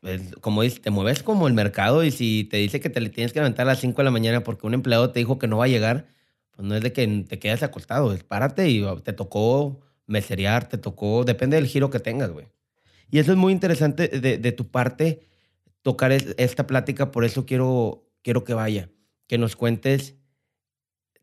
pues, 0.00 0.34
como 0.40 0.62
dices, 0.62 0.80
te 0.80 0.90
mueves 0.90 1.22
como 1.22 1.46
el 1.46 1.54
mercado 1.54 2.04
y 2.04 2.10
si 2.10 2.44
te 2.44 2.56
dice 2.56 2.80
que 2.80 2.90
te 2.90 3.00
le 3.00 3.10
tienes 3.10 3.32
que 3.32 3.40
levantar 3.40 3.66
a 3.66 3.72
las 3.72 3.80
5 3.80 3.98
de 3.98 4.04
la 4.04 4.10
mañana 4.10 4.42
porque 4.42 4.66
un 4.66 4.74
empleado 4.74 5.10
te 5.10 5.20
dijo 5.20 5.38
que 5.38 5.46
no 5.46 5.58
va 5.58 5.66
a 5.66 5.68
llegar, 5.68 6.08
Pues 6.52 6.66
no 6.66 6.74
es 6.74 6.82
de 6.82 6.92
que 6.92 7.06
te 7.28 7.38
quedes 7.38 7.62
acostado, 7.62 8.12
es 8.12 8.24
párate 8.24 8.68
y 8.70 8.84
te 9.04 9.12
tocó 9.12 9.80
meserear, 10.06 10.68
te 10.68 10.78
tocó, 10.78 11.24
depende 11.24 11.56
del 11.56 11.66
giro 11.66 11.90
que 11.90 12.00
tengas, 12.00 12.30
güey. 12.30 12.48
Y 13.10 13.18
eso 13.18 13.32
es 13.32 13.38
muy 13.38 13.52
interesante 13.52 14.08
de, 14.08 14.52
tu 14.52 14.70
parte, 14.70 15.26
tocar 15.82 16.12
esta 16.12 16.66
plática, 16.66 17.10
por 17.10 17.24
eso 17.24 17.46
quiero, 17.46 18.04
quiero 18.22 18.44
que 18.44 18.54
vaya, 18.54 18.90
que 19.26 19.38
nos 19.38 19.56
cuentes 19.56 20.16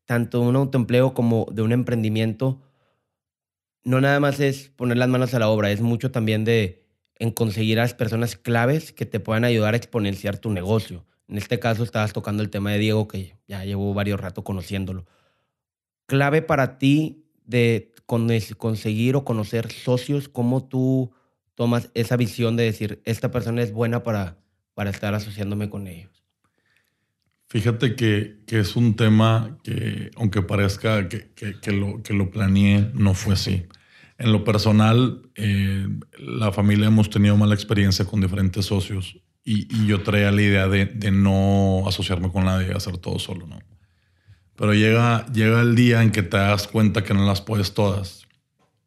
tanto 0.05 0.41
de 0.41 0.47
un 0.47 0.55
autoempleo 0.55 1.13
como 1.13 1.47
de 1.51 1.61
un 1.61 1.71
emprendimiento. 1.71 2.61
No 3.83 4.01
nada 4.01 4.19
más 4.19 4.39
es 4.39 4.69
poner 4.69 4.97
las 4.97 5.09
manos 5.09 5.33
a 5.33 5.39
la 5.39 5.49
obra, 5.49 5.71
es 5.71 5.81
mucho 5.81 6.11
también 6.11 6.45
de 6.45 6.86
en 7.19 7.31
conseguir 7.31 7.79
a 7.79 7.83
las 7.83 7.93
personas 7.93 8.35
claves 8.35 8.93
que 8.93 9.05
te 9.05 9.19
puedan 9.19 9.43
ayudar 9.43 9.73
a 9.73 9.77
exponenciar 9.77 10.37
tu 10.37 10.51
negocio. 10.51 11.05
En 11.27 11.37
este 11.37 11.59
caso 11.59 11.83
estabas 11.83 12.13
tocando 12.13 12.43
el 12.43 12.49
tema 12.49 12.71
de 12.71 12.79
Diego, 12.79 13.07
que 13.07 13.35
ya 13.47 13.65
llevo 13.65 13.93
varios 13.93 14.19
rato 14.19 14.43
conociéndolo. 14.43 15.05
Clave 16.05 16.41
para 16.41 16.77
ti 16.77 17.25
de 17.45 17.93
conseguir 18.57 19.15
o 19.15 19.25
conocer 19.25 19.71
socios, 19.71 20.29
cómo 20.29 20.67
tú 20.67 21.11
tomas 21.55 21.89
esa 21.95 22.15
visión 22.15 22.55
de 22.55 22.63
decir, 22.63 23.01
esta 23.03 23.31
persona 23.31 23.61
es 23.61 23.73
buena 23.73 24.03
para, 24.03 24.37
para 24.73 24.89
estar 24.89 25.13
asociándome 25.13 25.69
con 25.69 25.87
ellos. 25.87 26.23
Fíjate 27.49 27.95
que, 27.95 28.41
que 28.45 28.59
es 28.59 28.75
un 28.75 28.95
tema 28.95 29.57
que, 29.63 30.11
aunque 30.15 30.41
parezca 30.41 31.09
que, 31.09 31.31
que, 31.33 31.71
lo, 31.71 32.03
que 32.03 32.13
lo 32.13 32.29
planeé, 32.29 32.91
no 32.93 33.13
fue 33.13 33.33
así. 33.33 33.65
En 34.17 34.31
lo 34.31 34.43
personal, 34.43 35.29
eh, 35.35 35.87
la 36.17 36.51
familia 36.51 36.87
hemos 36.87 37.09
tenido 37.09 37.37
mala 37.37 37.53
experiencia 37.53 38.05
con 38.05 38.21
diferentes 38.21 38.65
socios 38.65 39.17
y, 39.43 39.85
yo 39.85 40.03
traía 40.03 40.31
la 40.31 40.41
idea 40.41 40.67
de, 40.67 40.85
de, 40.85 41.11
no 41.11 41.83
asociarme 41.87 42.31
con 42.31 42.45
nadie, 42.45 42.73
hacer 42.73 42.97
todo 42.97 43.19
solo, 43.19 43.47
¿no? 43.47 43.59
Pero 44.55 44.73
llega, 44.73 45.25
llega 45.31 45.61
el 45.61 45.75
día 45.75 46.01
en 46.01 46.11
que 46.11 46.23
te 46.23 46.35
das 46.35 46.67
cuenta 46.67 47.03
que 47.03 47.13
no 47.13 47.25
las 47.25 47.41
puedes 47.41 47.73
todas 47.75 48.27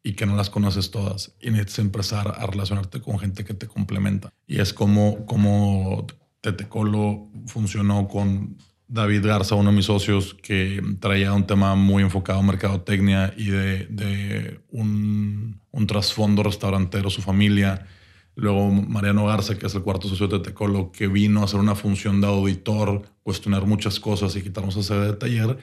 y 0.03 0.13
que 0.13 0.25
no 0.25 0.35
las 0.35 0.49
conoces 0.49 0.91
todas 0.91 1.33
y 1.39 1.49
necesitas 1.49 1.79
empezar 1.79 2.35
a 2.37 2.45
relacionarte 2.45 3.01
con 3.01 3.17
gente 3.17 3.45
que 3.45 3.53
te 3.53 3.67
complementa. 3.67 4.33
Y 4.45 4.59
es 4.59 4.73
como, 4.73 5.25
como 5.25 6.05
Tetecolo 6.41 7.29
funcionó 7.47 8.07
con 8.07 8.57
David 8.91 9.25
Garza, 9.25 9.55
uno 9.55 9.69
de 9.69 9.77
mis 9.77 9.85
socios, 9.85 10.33
que 10.33 10.81
traía 10.99 11.31
un 11.31 11.47
tema 11.47 11.75
muy 11.75 12.03
enfocado 12.03 12.39
a 12.39 12.43
mercadotecnia 12.43 13.33
y 13.37 13.45
de, 13.45 14.59
un, 14.69 15.61
trasfondo 15.87 16.43
restaurantero, 16.43 17.09
su 17.09 17.21
familia. 17.21 17.87
Luego 18.35 18.69
Mariano 18.69 19.25
Garza, 19.27 19.57
que 19.57 19.67
es 19.67 19.75
el 19.75 19.81
cuarto 19.81 20.09
socio 20.09 20.27
de 20.27 20.39
Tetecolo, 20.39 20.91
que 20.91 21.07
vino 21.07 21.39
a 21.39 21.45
hacer 21.45 21.61
una 21.61 21.73
función 21.73 22.19
de 22.19 22.27
auditor, 22.27 23.03
cuestionar 23.23 23.65
muchas 23.65 23.97
cosas 23.97 24.35
y 24.35 24.41
quitarnos 24.41 24.75
ese 24.75 24.93
de 24.95 25.13
taller. 25.13 25.57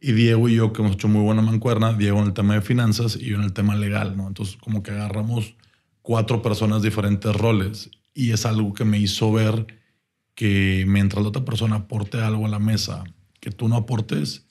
Y 0.00 0.12
Diego 0.12 0.48
y 0.48 0.54
yo, 0.54 0.72
que 0.72 0.80
hemos 0.80 0.94
hecho 0.94 1.08
muy 1.08 1.22
buena 1.22 1.42
mancuerna, 1.42 1.94
Diego 1.94 2.20
en 2.20 2.26
el 2.26 2.32
tema 2.32 2.54
de 2.54 2.60
finanzas 2.60 3.16
y 3.16 3.30
yo 3.30 3.38
en 3.38 3.42
el 3.42 3.52
tema 3.52 3.74
legal, 3.74 4.16
¿no? 4.16 4.28
Entonces, 4.28 4.56
como 4.56 4.84
que 4.84 4.92
agarramos 4.92 5.56
cuatro 6.02 6.42
personas 6.42 6.82
diferentes 6.82 7.34
roles 7.34 7.90
y 8.14 8.30
es 8.30 8.46
algo 8.46 8.72
que 8.72 8.84
me 8.84 9.00
hizo 9.00 9.32
ver 9.32 9.66
que 10.38 10.84
mientras 10.86 11.20
la 11.20 11.30
otra 11.30 11.44
persona 11.44 11.74
aporte 11.74 12.18
algo 12.18 12.46
a 12.46 12.48
la 12.48 12.60
mesa, 12.60 13.02
que 13.40 13.50
tú 13.50 13.66
no 13.66 13.74
aportes 13.74 14.46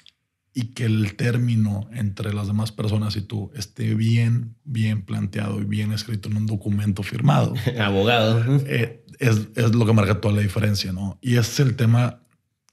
y 0.53 0.73
que 0.73 0.83
el 0.83 1.15
término 1.15 1.87
entre 1.93 2.33
las 2.33 2.47
demás 2.47 2.73
personas 2.73 3.15
y 3.15 3.21
tú 3.21 3.51
esté 3.55 3.95
bien, 3.95 4.57
bien 4.65 5.03
planteado 5.03 5.61
y 5.61 5.63
bien 5.63 5.93
escrito 5.93 6.27
en 6.27 6.35
un 6.35 6.45
documento 6.45 7.03
firmado. 7.03 7.53
Abogado. 7.79 8.43
Eh, 8.65 9.05
es, 9.19 9.47
es, 9.55 9.73
lo 9.73 9.85
que 9.85 9.93
marca 9.93 10.19
toda 10.19 10.33
la 10.33 10.41
diferencia, 10.41 10.91
¿no? 10.91 11.19
Y 11.21 11.37
ese 11.37 11.51
es 11.51 11.59
el 11.61 11.77
tema 11.77 12.19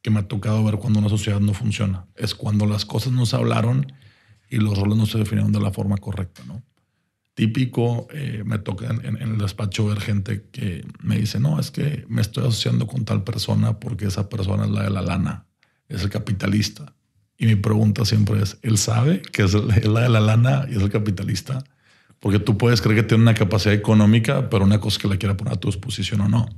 que 0.02 0.10
me 0.10 0.18
ha 0.18 0.26
tocado 0.26 0.64
ver 0.64 0.78
cuando 0.78 0.98
una 0.98 1.08
sociedad 1.08 1.38
no 1.38 1.54
funciona. 1.54 2.08
Es 2.16 2.34
cuando 2.34 2.66
las 2.66 2.84
cosas 2.84 3.12
no 3.12 3.26
se 3.26 3.36
hablaron 3.36 3.92
y 4.50 4.56
los 4.56 4.76
roles 4.76 4.98
no 4.98 5.06
se 5.06 5.18
definieron 5.18 5.52
de 5.52 5.60
la 5.60 5.70
forma 5.70 5.98
correcta, 5.98 6.42
¿no? 6.48 6.64
Típico, 7.34 8.06
eh, 8.12 8.42
me 8.44 8.58
toca 8.58 8.86
en, 8.86 9.16
el 9.20 9.38
despacho 9.38 9.86
ver 9.86 10.00
gente 10.00 10.46
que 10.52 10.86
me 11.02 11.18
dice, 11.18 11.40
no, 11.40 11.58
es 11.58 11.70
que 11.70 12.04
me 12.08 12.22
estoy 12.22 12.44
asociando 12.44 12.86
con 12.86 13.04
tal 13.04 13.24
persona 13.24 13.78
porque 13.80 14.06
esa 14.06 14.28
persona 14.28 14.64
es 14.64 14.70
la 14.70 14.84
de 14.84 14.90
la 14.90 15.02
lana, 15.02 15.46
es 15.88 16.02
el 16.02 16.10
capitalista. 16.10 16.94
Y 17.36 17.46
mi 17.46 17.56
pregunta 17.56 18.04
siempre 18.04 18.40
es, 18.40 18.58
¿él 18.62 18.78
sabe 18.78 19.20
que 19.20 19.42
es, 19.42 19.54
la 19.54 20.02
de 20.02 20.08
la 20.08 20.20
lana 20.20 20.66
y 20.70 20.76
es 20.76 20.82
el 20.82 20.90
capitalista? 20.90 21.64
Porque 22.20 22.38
tú 22.38 22.56
puedes 22.56 22.80
creer 22.80 23.02
que 23.02 23.08
tiene 23.08 23.22
una 23.22 23.34
capacidad 23.34 23.74
económica, 23.74 24.48
pero 24.48 24.64
una 24.64 24.80
cosa 24.80 25.00
que 25.00 25.08
la 25.08 25.16
quiera 25.16 25.36
poner 25.36 25.54
a 25.54 25.60
tu 25.60 25.68
disposición 25.68 26.20
o 26.20 26.28
no. 26.28 26.48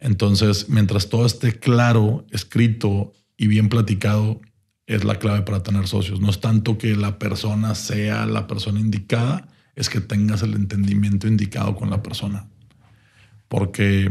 Entonces, 0.00 0.70
mientras 0.70 1.10
todo 1.10 1.26
esté 1.26 1.58
claro, 1.58 2.26
escrito 2.30 3.12
y 3.36 3.46
bien 3.46 3.68
platicado, 3.68 4.40
es 4.86 5.04
la 5.04 5.16
clave 5.16 5.42
para 5.42 5.62
tener 5.62 5.86
socios. 5.86 6.20
No 6.20 6.30
es 6.30 6.40
tanto 6.40 6.78
que 6.78 6.96
la 6.96 7.18
persona 7.18 7.74
sea 7.74 8.26
la 8.26 8.46
persona 8.46 8.80
indicada, 8.80 9.46
es 9.76 9.88
que 9.88 10.00
tengas 10.00 10.42
el 10.42 10.54
entendimiento 10.54 11.26
indicado 11.28 11.76
con 11.76 11.90
la 11.90 12.02
persona. 12.02 12.48
Porque 13.48 14.10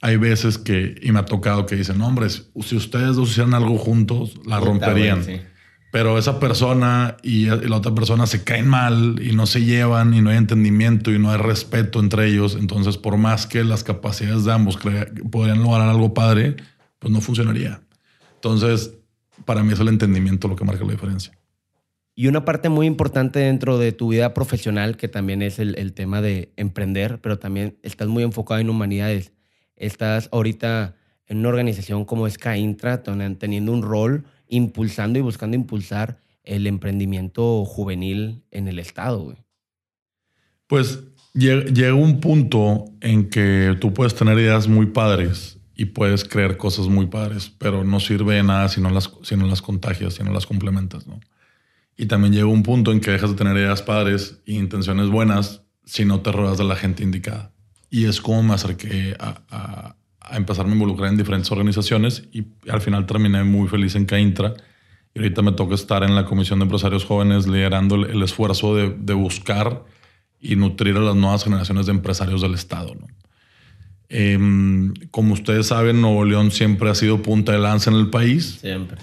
hay 0.00 0.16
veces 0.16 0.58
que, 0.58 0.98
y 1.02 1.12
me 1.12 1.20
ha 1.20 1.24
tocado 1.24 1.66
que 1.66 1.76
dicen, 1.76 2.00
hombres, 2.00 2.50
si 2.62 2.76
ustedes 2.76 3.16
dos 3.16 3.30
hicieran 3.30 3.54
algo 3.54 3.78
juntos, 3.78 4.34
la 4.46 4.60
romperían. 4.60 5.24
Pero 5.90 6.18
esa 6.18 6.38
persona 6.38 7.16
y 7.22 7.46
la 7.46 7.76
otra 7.76 7.94
persona 7.94 8.26
se 8.26 8.44
caen 8.44 8.68
mal 8.68 9.20
y 9.22 9.32
no 9.32 9.46
se 9.46 9.64
llevan 9.64 10.12
y 10.12 10.20
no 10.20 10.30
hay 10.30 10.36
entendimiento 10.36 11.10
y 11.10 11.18
no 11.18 11.30
hay 11.30 11.38
respeto 11.38 11.98
entre 12.00 12.26
ellos. 12.26 12.56
Entonces, 12.60 12.98
por 12.98 13.16
más 13.16 13.46
que 13.46 13.64
las 13.64 13.84
capacidades 13.84 14.44
de 14.44 14.52
ambos 14.52 14.78
podrían 15.30 15.62
lograr 15.62 15.88
algo 15.88 16.12
padre, 16.12 16.56
pues 16.98 17.12
no 17.12 17.20
funcionaría. 17.20 17.80
Entonces, 18.34 18.94
para 19.46 19.62
mí 19.62 19.72
es 19.72 19.80
el 19.80 19.88
entendimiento 19.88 20.46
lo 20.46 20.56
que 20.56 20.64
marca 20.64 20.84
la 20.84 20.92
diferencia. 20.92 21.37
Y 22.18 22.26
una 22.26 22.44
parte 22.44 22.68
muy 22.68 22.88
importante 22.88 23.38
dentro 23.38 23.78
de 23.78 23.92
tu 23.92 24.08
vida 24.08 24.34
profesional, 24.34 24.96
que 24.96 25.06
también 25.06 25.40
es 25.40 25.60
el, 25.60 25.92
tema 25.92 26.20
de 26.20 26.50
emprender, 26.56 27.20
pero 27.20 27.38
también 27.38 27.78
estás 27.84 28.08
muy 28.08 28.24
enfocado 28.24 28.58
en 28.58 28.68
humanidades. 28.68 29.30
Estás 29.76 30.28
ahorita 30.32 30.96
en 31.28 31.38
una 31.38 31.50
organización 31.50 32.04
como 32.04 32.28
Skyintra, 32.28 33.04
teniendo 33.04 33.70
un 33.70 33.82
rol 33.82 34.24
impulsando 34.48 35.20
y 35.20 35.22
buscando 35.22 35.56
impulsar 35.56 36.18
el 36.42 36.66
emprendimiento 36.66 37.64
juvenil 37.64 38.42
en 38.50 38.66
el 38.66 38.80
Estado. 38.80 39.36
Pues 40.66 40.98
llega 41.34 41.94
un 41.94 42.18
punto 42.18 42.86
en 43.00 43.30
que 43.30 43.76
tú 43.80 43.94
puedes 43.94 44.16
tener 44.16 44.36
ideas 44.40 44.66
muy 44.66 44.86
padres 44.86 45.60
y 45.76 45.84
puedes 45.84 46.24
crear 46.24 46.56
cosas 46.56 46.88
muy 46.88 47.06
padres, 47.06 47.48
pero 47.58 47.84
no 47.84 48.00
sirve 48.00 48.34
de 48.34 48.42
nada 48.42 48.68
si 48.68 48.80
no 48.80 48.90
las, 48.90 49.08
si 49.22 49.36
no 49.36 49.46
las 49.46 49.62
contagias, 49.62 50.14
si 50.14 50.24
no 50.24 50.32
las 50.32 50.46
complementas, 50.46 51.06
¿no? 51.06 51.20
Y 51.98 52.06
también 52.06 52.32
llega 52.32 52.46
un 52.46 52.62
punto 52.62 52.92
en 52.92 53.00
que 53.00 53.10
dejas 53.10 53.30
de 53.30 53.36
tener 53.36 53.54
ideas 53.56 53.82
padres 53.82 54.40
e 54.46 54.54
intenciones 54.54 55.08
buenas 55.08 55.62
si 55.84 56.06
no 56.06 56.20
te 56.20 56.32
rodeas 56.32 56.56
de 56.56 56.64
la 56.64 56.76
gente 56.76 57.02
indicada. 57.02 57.52
Y 57.90 58.06
es 58.06 58.20
como 58.20 58.42
me 58.42 58.54
acerqué 58.54 59.16
a, 59.18 59.42
a, 59.50 59.96
a 60.20 60.36
empezar 60.36 60.66
a 60.66 60.70
involucrar 60.70 61.10
en 61.10 61.16
diferentes 61.16 61.50
organizaciones 61.50 62.24
y 62.32 62.46
al 62.70 62.80
final 62.80 63.04
terminé 63.04 63.44
muy 63.44 63.68
feliz 63.68 63.94
en 63.96 64.06
Caintra. 64.06 64.54
Y 65.14 65.18
ahorita 65.18 65.42
me 65.42 65.52
toca 65.52 65.74
estar 65.74 66.02
en 66.04 66.14
la 66.14 66.24
Comisión 66.24 66.60
de 66.60 66.64
Empresarios 66.64 67.04
Jóvenes 67.04 67.46
liderando 67.46 67.96
el, 67.96 68.22
esfuerzo 68.22 68.74
de, 68.76 68.94
de, 68.96 69.14
buscar 69.14 69.84
y 70.40 70.54
nutrir 70.56 70.96
a 70.96 71.00
las 71.00 71.16
nuevas 71.16 71.44
generaciones 71.44 71.86
de 71.86 71.92
empresarios 71.92 72.42
del 72.42 72.54
Estado. 72.54 72.94
¿no? 72.94 73.06
Eh, 74.10 74.38
como 75.10 75.34
ustedes 75.34 75.66
saben, 75.66 76.00
Nuevo 76.00 76.24
León 76.24 76.50
siempre 76.50 76.90
ha 76.90 76.94
sido 76.94 77.22
punta 77.22 77.52
de 77.52 77.58
lanza 77.58 77.90
en 77.90 77.96
el 77.96 78.10
país. 78.10 78.58
Siempre. 78.60 78.98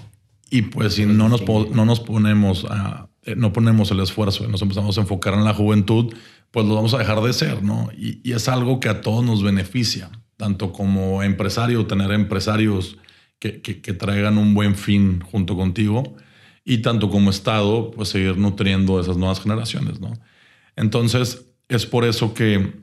Y 0.55 0.61
pues 0.61 0.93
si 0.93 1.05
no 1.05 1.27
nos, 1.27 1.41
no 1.45 1.83
nos 1.83 1.99
ponemos 1.99 2.65
a, 2.69 3.09
eh, 3.23 3.35
no 3.35 3.51
ponemos 3.51 3.91
el 3.91 3.99
esfuerzo 3.99 4.45
y 4.45 4.47
nos 4.47 4.61
empezamos 4.61 4.97
a 4.97 5.01
enfocar 5.01 5.33
en 5.33 5.43
la 5.43 5.53
juventud, 5.53 6.13
pues 6.49 6.65
lo 6.65 6.75
vamos 6.75 6.93
a 6.93 6.97
dejar 6.97 7.19
de 7.21 7.33
ser, 7.33 7.61
¿no? 7.61 7.89
Y, 7.97 8.21
y, 8.23 8.31
es 8.31 8.47
algo 8.47 8.79
que 8.79 8.87
a 8.87 9.01
todos 9.01 9.21
nos 9.25 9.43
beneficia, 9.43 10.09
tanto 10.37 10.71
como 10.71 11.23
empresario, 11.23 11.87
tener 11.87 12.09
empresarios 12.13 12.97
que, 13.37 13.61
que, 13.61 13.81
que, 13.81 13.91
traigan 13.91 14.37
un 14.37 14.53
buen 14.53 14.75
fin 14.75 15.19
junto 15.19 15.57
contigo, 15.57 16.15
y 16.63 16.77
tanto 16.77 17.09
como 17.09 17.31
Estado, 17.31 17.91
pues 17.91 18.07
seguir 18.07 18.37
nutriendo 18.37 19.01
esas 19.01 19.17
nuevas 19.17 19.41
generaciones, 19.41 19.99
¿no? 19.99 20.13
Entonces, 20.77 21.47
es 21.67 21.85
por 21.85 22.05
eso 22.05 22.33
que, 22.33 22.75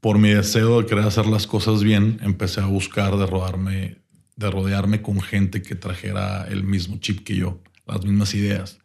por 0.00 0.18
mi 0.18 0.30
deseo 0.30 0.82
de 0.82 0.88
querer 0.88 1.04
hacer 1.04 1.26
las 1.26 1.46
cosas 1.46 1.84
bien, 1.84 2.18
empecé 2.20 2.60
a 2.60 2.66
buscar 2.66 3.16
de 3.16 3.26
rodarme 3.26 4.02
de 4.42 4.50
rodearme 4.50 5.02
con 5.02 5.20
gente 5.20 5.62
que 5.62 5.74
trajera 5.74 6.46
el 6.48 6.64
mismo 6.64 6.98
chip 6.98 7.24
que 7.24 7.36
yo, 7.36 7.60
las 7.86 8.04
mismas 8.04 8.34
ideas. 8.34 8.78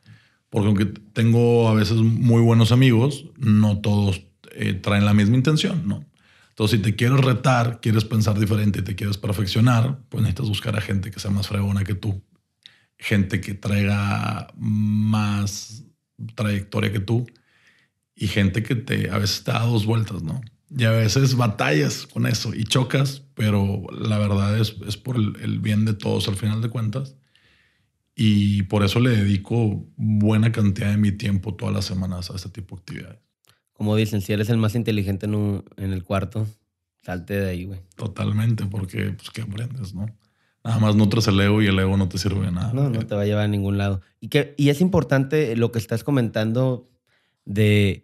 Porque 0.50 0.68
aunque 0.68 0.86
tengo 1.14 1.68
a 1.68 1.74
veces 1.74 1.98
muy 1.98 2.42
buenos 2.42 2.72
amigos, 2.72 3.26
no 3.38 3.80
todos 3.80 4.24
eh, 4.52 4.74
traen 4.74 5.06
la 5.06 5.14
misma 5.14 5.36
intención, 5.36 5.88
¿no? 5.88 6.06
Entonces, 6.50 6.80
si 6.80 6.84
te 6.84 6.96
quieres 6.96 7.20
retar, 7.20 7.80
quieres 7.82 8.04
pensar 8.06 8.40
diferente 8.40 8.80
y 8.80 8.82
te 8.82 8.96
quieres 8.96 9.18
perfeccionar, 9.18 10.00
pues 10.10 10.24
necesitas 10.24 10.50
buscar 10.50 10.76
a 10.76 10.82
gente 10.82 11.12
que 11.12 11.20
sea 11.20 11.30
más 11.30 11.48
fregona 11.48 11.84
que 11.84 11.94
tú. 11.94 12.24
Gente 12.98 13.42
que 13.42 13.54
traiga 13.54 14.48
más 14.56 15.84
trayectoria 16.34 16.92
que 16.92 17.00
tú 17.00 17.28
y 18.16 18.28
gente 18.28 18.64
que 18.64 18.76
te 18.76 19.12
a 19.12 19.20
veces 19.20 19.44
te 19.44 19.52
da 19.52 19.60
dos 19.60 19.86
vueltas, 19.86 20.24
¿no? 20.24 20.42
Y 20.70 20.84
a 20.84 20.92
veces 20.92 21.36
batallas 21.36 22.06
con 22.08 22.28
eso 22.28 22.54
y 22.54 22.64
chocas, 22.66 23.24
pero 23.36 23.84
la 23.92 24.18
verdad 24.18 24.60
es, 24.60 24.76
es 24.86 24.98
por 24.98 25.16
el, 25.16 25.60
bien 25.60 25.86
de 25.86 25.94
todos 25.94 26.28
al 26.28 26.36
final 26.36 26.62
de 26.62 26.70
cuentas. 26.70 27.16
Y 28.16 28.64
por 28.64 28.84
eso 28.84 29.00
le 29.00 29.12
dedico 29.12 29.86
buena 29.96 30.52
cantidad 30.52 30.90
de 30.90 30.98
mi 30.98 31.12
tiempo 31.12 31.54
todas 31.54 31.74
las 31.74 31.86
semanas 31.86 32.32
a 32.32 32.36
este 32.36 32.50
tipo 32.50 32.76
de 32.76 32.80
actividades. 32.82 33.20
Como 33.74 33.96
dicen, 33.96 34.22
si 34.22 34.34
eres 34.34 34.50
el 34.50 34.58
más 34.58 34.76
inteligente 34.76 35.28
en, 35.28 35.64
en 35.78 35.94
el 35.94 36.04
cuarto, 36.04 36.48
salte 37.04 37.40
de 37.40 37.50
ahí, 37.50 37.66
güey. 37.66 37.80
Totalmente, 37.96 38.66
porque 38.66 39.12
pues 39.12 39.30
¿qué 39.30 39.42
aprendes, 39.42 39.94
¿no? 39.94 40.08
Nada 40.64 40.80
más 40.80 40.96
nutres 40.96 41.28
el 41.28 41.40
ego 41.40 41.62
y 41.62 41.68
el 41.68 41.80
ego 41.80 41.96
no 41.96 42.10
te 42.10 42.18
sirve 42.18 42.48
de 42.48 42.52
nada. 42.52 42.74
No, 42.74 42.90
no 42.90 43.06
te 43.06 43.16
va 43.16 43.22
a 43.22 43.26
llevar 43.26 43.46
a 43.46 43.48
ningún 43.48 43.78
lado. 43.78 44.02
Y, 44.20 44.28
que, 44.28 44.54
y 44.58 44.68
es 44.70 44.82
importante 44.82 45.56
lo 45.56 45.72
que 45.72 45.80
estás 45.80 46.04
comentando 46.04 46.90
de 47.46 48.04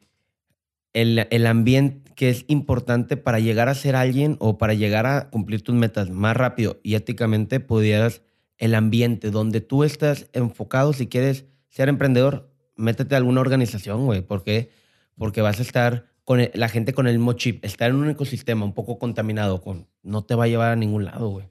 el, 0.94 1.28
el 1.30 1.46
ambiente 1.48 2.03
que 2.16 2.30
es 2.30 2.46
importante 2.48 3.18
para 3.18 3.40
llegar 3.40 3.70
a 3.70 3.76
ser 3.76 3.96
alguien 3.96 4.38
o 4.40 4.58
para 4.58 4.74
llegar 4.74 5.06
a 5.06 5.30
cumplir 5.30 5.62
tus 5.62 5.76
metas 5.76 6.10
más 6.10 6.36
rápido 6.36 6.80
y 6.84 6.96
éticamente 6.96 7.60
pudieras 7.60 8.22
el 8.58 8.76
ambiente 8.76 9.32
donde 9.32 9.62
tú 9.62 9.84
estás 9.84 10.30
enfocado, 10.34 10.94
si 10.94 11.08
quieres 11.08 11.46
ser 11.70 11.90
emprendedor, 11.90 12.54
métete 12.76 13.16
a 13.16 13.18
alguna 13.18 13.42
organización, 13.42 14.06
güey. 14.06 14.22
¿Por 14.22 14.44
qué? 14.44 14.72
Porque 15.18 15.42
vas 15.42 15.60
a 15.60 15.64
estar 15.64 16.06
con 16.24 16.40
la 16.54 16.70
gente 16.70 16.94
con 16.94 17.08
el 17.08 17.18
mismo 17.18 17.34
chip. 17.34 17.64
Estar 17.66 17.90
en 17.90 17.98
un 17.98 18.10
ecosistema 18.10 18.66
un 18.66 18.74
poco 18.74 19.00
contaminado 19.00 19.62
con, 19.62 19.88
no 20.02 20.24
te 20.24 20.36
va 20.36 20.46
a 20.46 20.48
llevar 20.48 20.72
a 20.72 20.76
ningún 20.76 21.06
lado, 21.06 21.30
güey. 21.30 21.48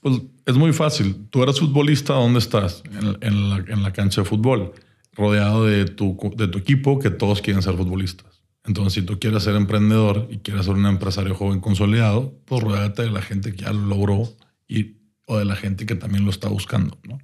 Pues 0.00 0.22
es 0.44 0.56
muy 0.56 0.72
fácil. 0.72 1.28
Tú 1.30 1.42
eres 1.42 1.58
futbolista, 1.58 2.14
¿dónde 2.14 2.38
estás? 2.38 2.82
En, 3.20 3.50
la, 3.50 3.64
en 3.66 3.82
la, 3.82 3.92
cancha 3.92 4.22
de 4.22 4.24
fútbol, 4.28 4.72
rodeado 5.12 5.64
de 5.66 5.84
tu, 5.86 6.18
de 6.36 6.48
tu 6.48 6.58
equipo 6.58 6.98
que 6.98 7.10
todos 7.10 7.40
quieren 7.42 7.62
ser 7.62 7.74
futbolistas. 7.76 8.35
Entonces, 8.66 8.94
si 8.94 9.02
tú 9.02 9.18
quieres 9.18 9.44
ser 9.44 9.54
emprendedor 9.54 10.26
y 10.30 10.38
quieres 10.38 10.66
ser 10.66 10.74
un 10.74 10.86
empresario 10.86 11.34
joven 11.34 11.60
consolidado, 11.60 12.34
pues 12.44 12.62
rodeate 12.62 13.02
de 13.02 13.10
la 13.10 13.22
gente 13.22 13.52
que 13.52 13.62
ya 13.64 13.72
lo 13.72 13.86
logró 13.86 14.36
y 14.66 14.96
o 15.26 15.38
de 15.38 15.44
la 15.44 15.56
gente 15.56 15.86
que 15.86 15.94
también 15.94 16.24
lo 16.24 16.30
está 16.30 16.48
buscando. 16.48 16.98
¿no? 17.04 17.18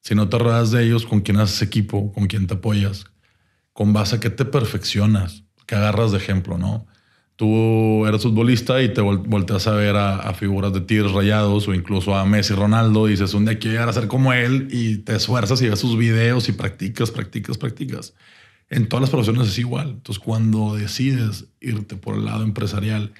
Si 0.00 0.14
no 0.14 0.28
te 0.28 0.38
rodeas 0.38 0.70
de 0.70 0.84
ellos, 0.84 1.06
con 1.06 1.20
quién 1.20 1.38
haces 1.38 1.62
equipo, 1.62 2.12
con 2.12 2.26
quién 2.26 2.46
te 2.46 2.54
apoyas, 2.54 3.06
con 3.72 3.92
base 3.92 4.16
a 4.16 4.20
qué 4.20 4.30
te 4.30 4.44
perfeccionas, 4.44 5.44
que 5.66 5.74
agarras 5.74 6.12
de 6.12 6.18
ejemplo, 6.18 6.58
¿no? 6.58 6.86
Tú 7.36 8.06
eres 8.06 8.22
futbolista 8.22 8.80
y 8.80 8.94
te 8.94 9.00
volteas 9.00 9.66
a 9.66 9.72
ver 9.72 9.96
a, 9.96 10.32
figuras 10.34 10.72
de 10.72 10.80
tigres 10.80 11.10
rayados 11.10 11.66
o 11.66 11.74
incluso 11.74 12.14
a 12.14 12.24
Messi 12.24 12.54
Ronaldo 12.54 13.08
y 13.08 13.12
dices, 13.12 13.34
un 13.34 13.44
día 13.44 13.58
quiero 13.58 13.72
llegar 13.72 13.88
a 13.88 13.92
ser 13.92 14.06
como 14.06 14.32
él 14.32 14.68
y 14.70 14.98
te 14.98 15.16
esfuerzas 15.16 15.60
y 15.60 15.68
ves 15.68 15.80
sus 15.80 15.98
videos 15.98 16.48
y 16.48 16.52
practicas, 16.52 17.10
practicas, 17.10 17.58
practicas. 17.58 18.14
En 18.70 18.88
todas 18.88 19.02
las 19.02 19.10
profesiones 19.10 19.48
es 19.48 19.58
igual. 19.58 19.90
Entonces, 19.90 20.22
cuando 20.22 20.74
decides 20.76 21.46
irte 21.60 21.96
por 21.96 22.16
el 22.16 22.24
lado 22.24 22.42
empresarial 22.42 23.12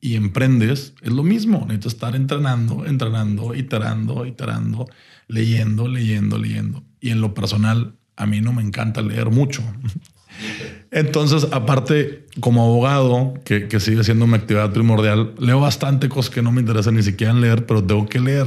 y 0.00 0.16
emprendes, 0.16 0.94
es 1.02 1.12
lo 1.12 1.22
mismo. 1.22 1.60
Necesitas 1.60 1.94
estar 1.94 2.16
entrenando, 2.16 2.86
entrenando, 2.86 3.54
iterando, 3.54 4.26
iterando, 4.26 4.86
leyendo, 5.28 5.88
leyendo, 5.88 6.38
leyendo. 6.38 6.82
Y 7.00 7.10
en 7.10 7.20
lo 7.20 7.34
personal, 7.34 7.94
a 8.16 8.26
mí 8.26 8.40
no 8.40 8.52
me 8.52 8.62
encanta 8.62 9.02
leer 9.02 9.30
mucho. 9.30 9.62
Entonces, 10.90 11.48
aparte, 11.52 12.26
como 12.40 12.62
abogado, 12.64 13.34
que, 13.44 13.68
que, 13.68 13.80
sigue 13.80 14.04
siendo 14.04 14.26
mi 14.26 14.34
actividad 14.34 14.72
primordial, 14.72 15.34
leo 15.38 15.60
bastante 15.60 16.08
cosas 16.08 16.30
que 16.30 16.42
no 16.42 16.52
me 16.52 16.60
interesan 16.60 16.94
ni 16.94 17.02
siquiera 17.02 17.32
leer, 17.32 17.66
pero 17.66 17.82
tengo 17.82 18.06
que 18.06 18.20
leer. 18.20 18.46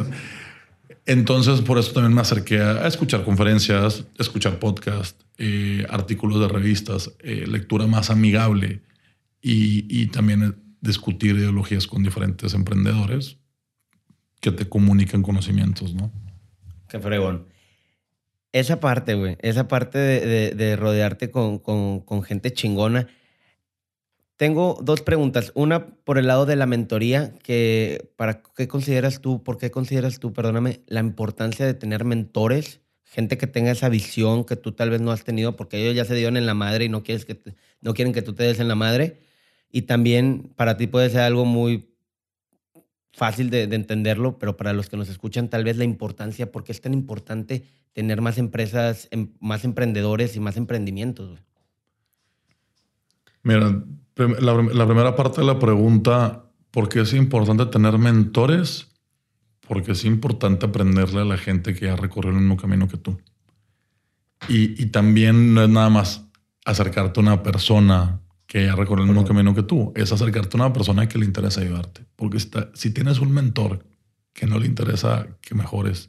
Entonces, 1.10 1.62
por 1.62 1.80
eso 1.80 1.92
también 1.92 2.14
me 2.14 2.22
acerqué 2.22 2.62
a, 2.62 2.86
escuchar 2.86 3.24
conferencias, 3.24 4.06
escuchar 4.20 4.60
podcasts, 4.60 5.26
eh, 5.40 5.84
artículos 5.90 6.40
de 6.40 6.48
revistas, 6.48 7.12
eh, 7.22 7.46
lectura 7.48 7.88
más 7.88 8.12
amigable 8.12 8.82
y, 9.42 10.06
también 10.08 10.56
discutir 10.82 11.36
ideologías 11.36 11.88
con 11.88 12.04
diferentes 12.04 12.54
emprendedores 12.54 13.38
que 14.40 14.52
te 14.52 14.70
comunican 14.70 15.24
conocimientos, 15.24 15.96
¿no? 15.96 16.12
Qué 16.88 17.00
fregón. 17.00 17.48
Esa 18.52 18.80
parte, 18.80 19.16
güey, 19.16 19.36
esa 19.40 19.68
parte 19.68 19.98
de, 19.98 20.76
rodearte 20.76 21.32
con, 21.32 22.24
gente 22.24 22.54
chingona. 22.54 23.08
Tengo 24.40 24.80
dos 24.82 25.02
preguntas. 25.02 25.52
Una 25.54 25.88
por 25.88 26.18
el 26.18 26.28
lado 26.28 26.46
de 26.46 26.56
la 26.56 26.66
mentoría, 26.66 27.34
que 27.44 28.10
para 28.16 28.42
qué 28.42 28.70
consideras 28.70 29.20
tú, 29.20 29.44
por 29.44 29.58
qué 29.58 29.70
consideras 29.70 30.20
tú, 30.20 30.32
perdóname, 30.32 30.80
la 30.88 31.02
importancia 31.02 31.66
de 31.66 31.74
tener 31.74 32.06
mentores, 32.06 32.80
gente 33.04 33.38
que 33.38 33.48
tenga 33.48 33.72
esa 33.72 33.90
visión 33.90 34.46
que 34.46 34.56
tú 34.56 34.72
tal 34.72 34.92
vez 34.92 35.02
no 35.02 35.12
has 35.12 35.26
tenido, 35.26 35.58
porque 35.58 35.82
ellos 35.82 35.94
ya 35.94 36.06
se 36.06 36.16
dieron 36.16 36.38
en 36.38 36.46
la 36.46 36.54
madre 36.54 36.86
y 36.86 36.90
no 36.90 37.04
quieres 37.04 37.26
que 37.26 37.38
no 37.82 37.94
quieren 37.94 38.14
que 38.14 38.22
tú 38.22 38.32
te 38.32 38.44
des 38.44 38.62
en 38.62 38.70
la 38.70 38.76
madre. 38.76 39.20
Y 39.70 39.82
también 39.82 40.54
para 40.56 40.78
ti 40.78 40.88
puede 40.88 41.10
ser 41.10 41.20
algo 41.20 41.44
muy 41.44 41.94
fácil 43.12 43.50
de, 43.50 43.64
entenderlo, 43.64 44.40
pero 44.40 44.56
para 44.56 44.72
los 44.72 44.88
que 44.88 44.96
nos 44.96 45.10
escuchan 45.10 45.50
tal 45.50 45.66
vez 45.66 45.76
la 45.76 45.84
importancia, 45.84 46.50
porque 46.50 46.72
es 46.72 46.80
tan 46.80 46.94
importante 46.94 47.66
tener 47.92 48.22
más 48.22 48.38
empresas, 48.38 49.10
em, 49.12 49.34
más 49.42 49.66
emprendedores 49.66 50.38
y 50.38 50.40
más 50.40 50.56
emprendimientos. 50.56 51.42
Mira, 53.50 53.84
la, 54.42 54.86
primera 54.86 55.16
parte 55.16 55.42
de 55.42 55.48
la 55.48 55.58
pregunta, 55.58 56.46
¿por 56.70 56.88
qué 56.88 57.02
es 57.02 57.14
importante 57.14 57.66
tener 57.66 57.98
mentores? 57.98 58.90
Porque 59.68 59.94
es 59.94 60.06
importante 60.06 60.68
aprenderle 60.68 61.22
a 61.22 61.26
la 61.26 61.38
gente 61.40 61.74
que 61.74 61.90
ha 61.90 61.96
recorrido 61.96 62.36
el 62.36 62.42
mismo 62.42 62.56
camino 62.56 62.88
que 62.88 62.98
tú. 62.98 63.20
Y, 64.48 64.80
y 64.80 64.86
también 64.92 65.56
no 65.56 65.64
es 65.64 65.70
nada 65.70 65.90
más 65.90 66.28
acercarte 66.64 67.20
a 67.20 67.24
una 67.24 67.42
persona 67.42 68.22
que 68.46 68.68
ya 68.68 68.76
recorre 68.76 69.02
el 69.02 69.08
mismo 69.08 69.26
camino 69.26 69.56
que 69.56 69.64
tú. 69.64 69.94
Es 69.96 70.12
acercarte 70.12 70.56
a 70.56 70.62
una 70.66 70.74
persona 70.74 71.10
que 71.10 71.18
le 71.18 71.26
interesa 71.26 71.62
ayudarte. 71.62 72.06
Porque 72.16 72.38
si 72.76 72.92
tienes 72.92 73.18
un 73.18 73.32
mentor 73.32 73.84
que 74.34 74.46
no 74.46 74.60
le 74.60 74.68
interesa 74.68 75.26
que 75.42 75.56
mejores 75.56 76.08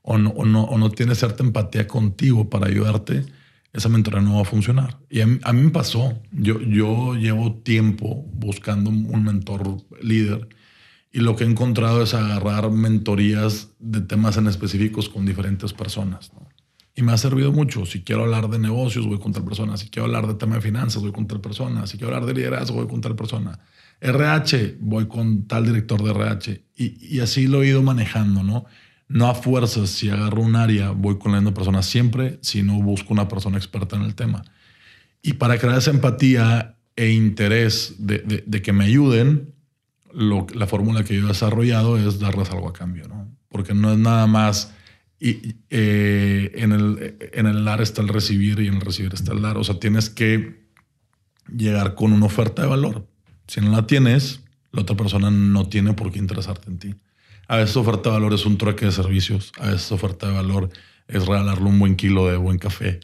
o 0.00 0.16
no, 0.16 0.30
o 0.30 0.46
no, 0.46 0.64
o 0.64 0.78
no 0.78 0.90
tiene 0.90 1.14
cierta 1.14 1.42
empatía 1.42 1.86
contigo 1.86 2.48
para 2.48 2.66
ayudarte, 2.66 3.26
esa 3.72 3.88
mentoría 3.88 4.20
no 4.20 4.36
va 4.36 4.42
a 4.42 4.44
funcionar. 4.44 4.98
Y 5.10 5.20
a 5.20 5.26
mí, 5.26 5.38
me 5.52 5.70
pasó. 5.70 6.20
Yo, 6.32 6.60
yo 6.60 7.14
llevo 7.14 7.54
tiempo 7.56 8.24
buscando 8.32 8.90
un 8.90 9.24
mentor 9.24 9.76
líder 10.02 10.48
y 11.12 11.20
lo 11.20 11.36
que 11.36 11.44
he 11.44 11.46
encontrado 11.46 12.02
es 12.02 12.14
agarrar 12.14 12.70
mentorías 12.70 13.70
de 13.78 14.00
temas 14.00 14.36
en 14.36 14.46
específicos 14.46 15.08
con 15.08 15.24
diferentes 15.24 15.72
personas. 15.72 16.30
Y 16.94 17.02
me 17.02 17.12
ha 17.12 17.16
servido 17.16 17.52
mucho. 17.52 17.86
Si 17.86 18.02
quiero 18.02 18.24
hablar 18.24 18.48
de 18.48 18.58
negocios, 18.58 19.06
voy 19.06 19.18
con 19.18 19.32
tal 19.32 19.44
persona. 19.44 19.76
Si 19.76 19.88
quiero 19.88 20.06
hablar 20.06 20.26
de 20.26 20.34
tema 20.34 20.56
de 20.56 20.60
finanzas, 20.60 21.00
voy 21.00 21.12
con 21.12 21.26
tal 21.26 21.40
persona. 21.40 21.86
Si 21.86 21.96
quiero 21.96 22.14
hablar 22.14 22.26
de 22.26 22.34
liderazgo, 22.34 22.76
voy 22.76 22.88
con 22.88 23.00
tal 23.00 23.14
persona. 23.14 23.58
RH, 24.00 24.76
voy 24.80 25.06
con 25.06 25.46
tal 25.46 25.64
director 25.64 26.02
de 26.02 26.10
RH. 26.10 26.64
Y, 26.76 27.16
y 27.16 27.20
así 27.20 27.46
lo 27.46 27.62
he 27.62 27.68
ido 27.68 27.82
manejando, 27.82 28.42
¿no? 28.42 28.66
No 29.08 29.28
a 29.28 29.34
fuerzas, 29.34 29.90
si 29.90 30.10
agarro 30.10 30.42
un 30.42 30.54
área, 30.54 30.90
voy 30.90 31.18
con 31.18 31.32
la 31.32 31.38
misma 31.38 31.54
persona 31.54 31.82
siempre, 31.82 32.38
sino 32.42 32.80
busco 32.82 33.12
una 33.12 33.26
persona 33.26 33.56
experta 33.56 33.96
en 33.96 34.02
el 34.02 34.14
tema. 34.14 34.44
Y 35.22 35.34
para 35.34 35.58
crear 35.58 35.78
esa 35.78 35.90
empatía 35.90 36.76
e 36.94 37.10
interés 37.10 37.94
de, 37.98 38.62
que 38.62 38.72
me 38.72 38.84
ayuden, 38.84 39.54
la 40.12 40.66
fórmula 40.66 41.04
que 41.04 41.14
yo 41.14 41.24
he 41.24 41.28
desarrollado 41.28 41.96
es 41.96 42.18
darles 42.18 42.50
algo 42.50 42.68
a 42.68 42.72
cambio, 42.72 43.08
¿no? 43.08 43.28
Porque 43.48 43.72
no 43.72 43.92
es 43.92 43.98
nada 43.98 44.26
más 44.26 44.74
y 45.20 45.56
eh, 45.70 46.52
en, 46.54 46.72
el, 46.72 47.16
en 47.32 47.46
el 47.46 47.64
dar 47.64 47.80
está 47.80 48.02
el 48.02 48.08
recibir 48.08 48.60
y 48.60 48.68
en 48.68 48.74
el 48.74 48.80
recibir 48.80 49.12
está 49.14 49.32
el 49.32 49.42
dar. 49.42 49.58
O 49.58 49.64
sea, 49.64 49.80
tienes 49.80 50.10
que 50.10 50.68
llegar 51.48 51.94
con 51.94 52.12
una 52.12 52.26
oferta 52.26 52.62
de 52.62 52.68
valor. 52.68 53.06
Si 53.46 53.60
no 53.60 53.70
la 53.70 53.86
tienes, 53.86 54.42
la 54.70 54.82
otra 54.82 54.96
persona 54.96 55.30
no 55.30 55.68
tiene 55.68 55.94
por 55.94 56.12
qué 56.12 56.18
interesarte 56.18 56.70
en 56.70 56.78
ti. 56.78 56.94
A 57.48 57.56
veces 57.56 57.76
oferta 57.78 58.10
de 58.10 58.16
valor 58.16 58.34
es 58.34 58.44
un 58.44 58.58
trueque 58.58 58.84
de 58.84 58.92
servicios. 58.92 59.52
A 59.58 59.70
veces 59.70 59.90
oferta 59.90 60.28
de 60.28 60.34
valor 60.34 60.68
es 61.08 61.26
regalarle 61.26 61.64
un 61.64 61.78
buen 61.78 61.96
kilo 61.96 62.28
de 62.28 62.36
buen 62.36 62.58
café. 62.58 63.00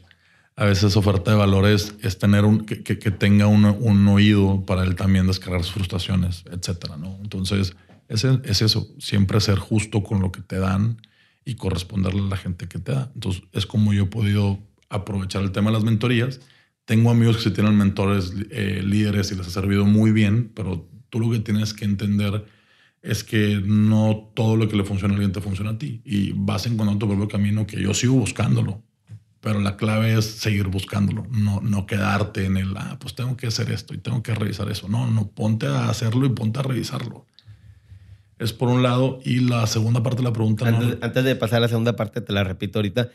A 0.55 0.65
veces 0.65 0.95
oferta 0.95 1.31
de 1.31 1.37
valor 1.37 1.65
es, 1.65 1.97
tener 2.19 2.45
un, 2.45 2.63
que, 2.65 2.83
que, 2.83 3.11
tenga 3.11 3.47
un, 3.47 3.65
un, 3.65 4.07
oído 4.07 4.63
para 4.65 4.83
él 4.83 4.95
también 4.95 5.25
descargar 5.25 5.63
sus 5.63 5.73
frustraciones, 5.73 6.45
etcétera, 6.49 6.95
¿no? 6.95 7.17
Entonces, 7.23 7.75
es, 8.07 8.23
es 8.23 8.61
eso. 8.61 8.87
Siempre 8.99 9.41
ser 9.41 9.57
justo 9.57 10.03
con 10.03 10.21
lo 10.21 10.31
que 10.31 10.41
te 10.41 10.59
dan 10.59 11.01
y 11.43 11.55
corresponderle 11.55 12.21
a 12.21 12.25
la 12.25 12.37
gente 12.37 12.67
que 12.67 12.77
te 12.77 12.91
da. 12.91 13.11
Entonces, 13.15 13.41
es 13.51 13.65
como 13.65 13.93
yo 13.93 14.03
he 14.03 14.07
podido 14.07 14.59
aprovechar 14.89 15.41
el 15.41 15.51
tema 15.51 15.71
de 15.71 15.77
las 15.77 15.83
mentorías. 15.83 16.39
Tengo 16.85 17.09
amigos 17.09 17.37
que 17.37 17.43
se 17.43 17.51
tienen 17.51 17.75
mentores 17.75 18.31
eh, 18.51 18.83
líderes 18.85 19.31
y 19.31 19.35
les 19.35 19.47
ha 19.47 19.49
servido 19.49 19.85
muy 19.85 20.11
bien, 20.11 20.51
pero 20.53 20.87
tú 21.09 21.19
lo 21.19 21.31
que 21.31 21.39
tienes 21.39 21.73
que 21.73 21.85
entender 21.85 22.45
es 23.05 23.23
que 23.23 23.61
no 23.63 24.31
todo 24.33 24.57
lo 24.57 24.67
que 24.67 24.75
le 24.75 24.83
funciona 24.83 25.13
a 25.13 25.15
alguien 25.15 25.31
te 25.31 25.39
funciona 25.39 25.71
a 25.71 25.77
ti. 25.77 26.01
Y 26.03 26.31
vas 26.33 26.65
encontrando 26.65 27.05
tu 27.05 27.07
propio 27.07 27.27
camino 27.27 27.67
que 27.67 27.79
yo 27.79 27.93
sigo 27.93 28.15
buscándolo. 28.15 28.81
Pero 29.41 29.59
la 29.59 29.77
clave 29.77 30.17
es 30.17 30.25
seguir 30.25 30.69
buscándolo, 30.69 31.27
no, 31.29 31.61
no 31.61 31.85
quedarte 31.85 32.45
en 32.45 32.57
el, 32.57 32.75
ah, 32.75 32.97
pues 32.99 33.13
tengo 33.13 33.37
que 33.37 33.45
hacer 33.45 33.69
esto 33.69 33.93
y 33.93 33.99
tengo 33.99 34.23
que 34.23 34.33
revisar 34.33 34.71
eso. 34.71 34.89
No, 34.89 35.05
no, 35.05 35.27
ponte 35.27 35.67
a 35.67 35.87
hacerlo 35.87 36.25
y 36.25 36.29
ponte 36.29 36.59
a 36.59 36.63
revisarlo. 36.63 37.27
Es 38.39 38.53
por 38.53 38.69
un 38.69 38.81
lado. 38.81 39.19
Y 39.23 39.39
la 39.41 39.67
segunda 39.67 40.01
parte 40.01 40.17
de 40.17 40.23
la 40.23 40.33
pregunta. 40.33 40.67
Antes, 40.67 41.23
de 41.23 41.35
pasar 41.35 41.57
a 41.57 41.61
la 41.61 41.67
segunda 41.67 41.95
parte, 41.95 42.21
te 42.21 42.33
la 42.33 42.43
repito 42.43 42.79
ahorita. 42.79 43.11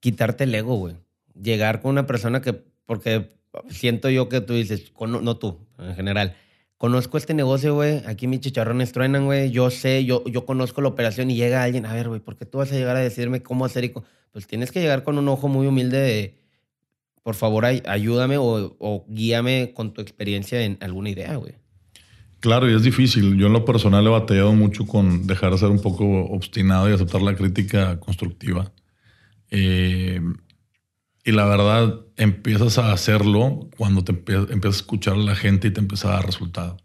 Quitarte 0.00 0.42
el 0.42 0.54
ego, 0.56 0.74
güey. 0.74 0.96
Llegar 1.40 1.82
con 1.82 1.92
una 1.92 2.06
persona 2.06 2.42
que, 2.42 2.64
porque 2.84 3.30
siento 3.70 4.10
yo 4.10 4.28
que 4.28 4.40
tú 4.40 4.54
dices, 4.54 4.92
no, 5.00 5.36
tú, 5.36 5.60
en 5.78 5.94
general, 5.94 6.34
conozco 6.78 7.18
este 7.18 7.34
negocio, 7.34 7.74
güey, 7.74 8.02
aquí 8.06 8.26
mis 8.26 8.40
chicharrones 8.40 8.92
truenan, 8.92 9.26
güey, 9.26 9.50
yo 9.50 9.70
sé, 9.70 10.04
yo, 10.04 10.24
yo 10.24 10.46
conozco 10.46 10.80
la 10.80 10.88
operación 10.88 11.30
y 11.30 11.36
llega 11.36 11.62
alguien, 11.62 11.84
a 11.84 11.92
ver, 11.92 12.08
güey, 12.08 12.20
¿por 12.20 12.36
qué 12.36 12.46
tú 12.46 12.58
vas 12.58 12.72
a 12.72 12.76
llegar 12.76 12.96
a 12.96 13.00
decirme 13.00 13.42
cómo 13.42 13.64
hacer? 13.64 13.84
Y 13.84 13.92
Pues 14.32 14.46
tienes 14.46 14.72
que 14.72 14.80
llegar 14.80 15.02
con 15.02 15.18
un 15.18 15.28
ojo 15.28 15.48
muy 15.48 15.66
humilde 15.66 15.98
de, 15.98 16.38
por 17.22 17.34
favor, 17.34 17.66
ayúdame 17.66 18.38
o, 18.38 18.76
o 18.78 19.04
guíame 19.08 19.72
con 19.74 19.92
tu 19.92 20.00
experiencia 20.00 20.62
en 20.62 20.78
alguna 20.80 21.10
idea, 21.10 21.36
güey. 21.36 21.54
Claro, 22.40 22.70
y 22.70 22.74
es 22.74 22.84
difícil. 22.84 23.36
Yo 23.36 23.48
en 23.48 23.52
lo 23.52 23.64
personal 23.64 24.06
he 24.06 24.10
batallado 24.10 24.52
mucho 24.52 24.86
con 24.86 25.26
dejar 25.26 25.50
de 25.50 25.58
ser 25.58 25.70
un 25.70 25.82
poco 25.82 26.04
obstinado 26.26 26.88
y 26.88 26.92
aceptar 26.92 27.20
la 27.20 27.34
crítica 27.34 27.98
constructiva. 27.98 28.72
Eh, 29.50 30.20
y 31.28 31.32
la 31.32 31.44
verdad, 31.44 32.00
empiezas 32.16 32.78
a 32.78 32.90
hacerlo 32.90 33.68
cuando 33.76 34.02
te 34.02 34.12
empiezas 34.12 34.64
a 34.64 34.68
escuchar 34.68 35.12
a 35.12 35.18
la 35.18 35.34
gente 35.34 35.68
y 35.68 35.70
te 35.70 35.80
empieza 35.80 36.08
a 36.08 36.14
dar 36.14 36.24
resultado. 36.24 36.78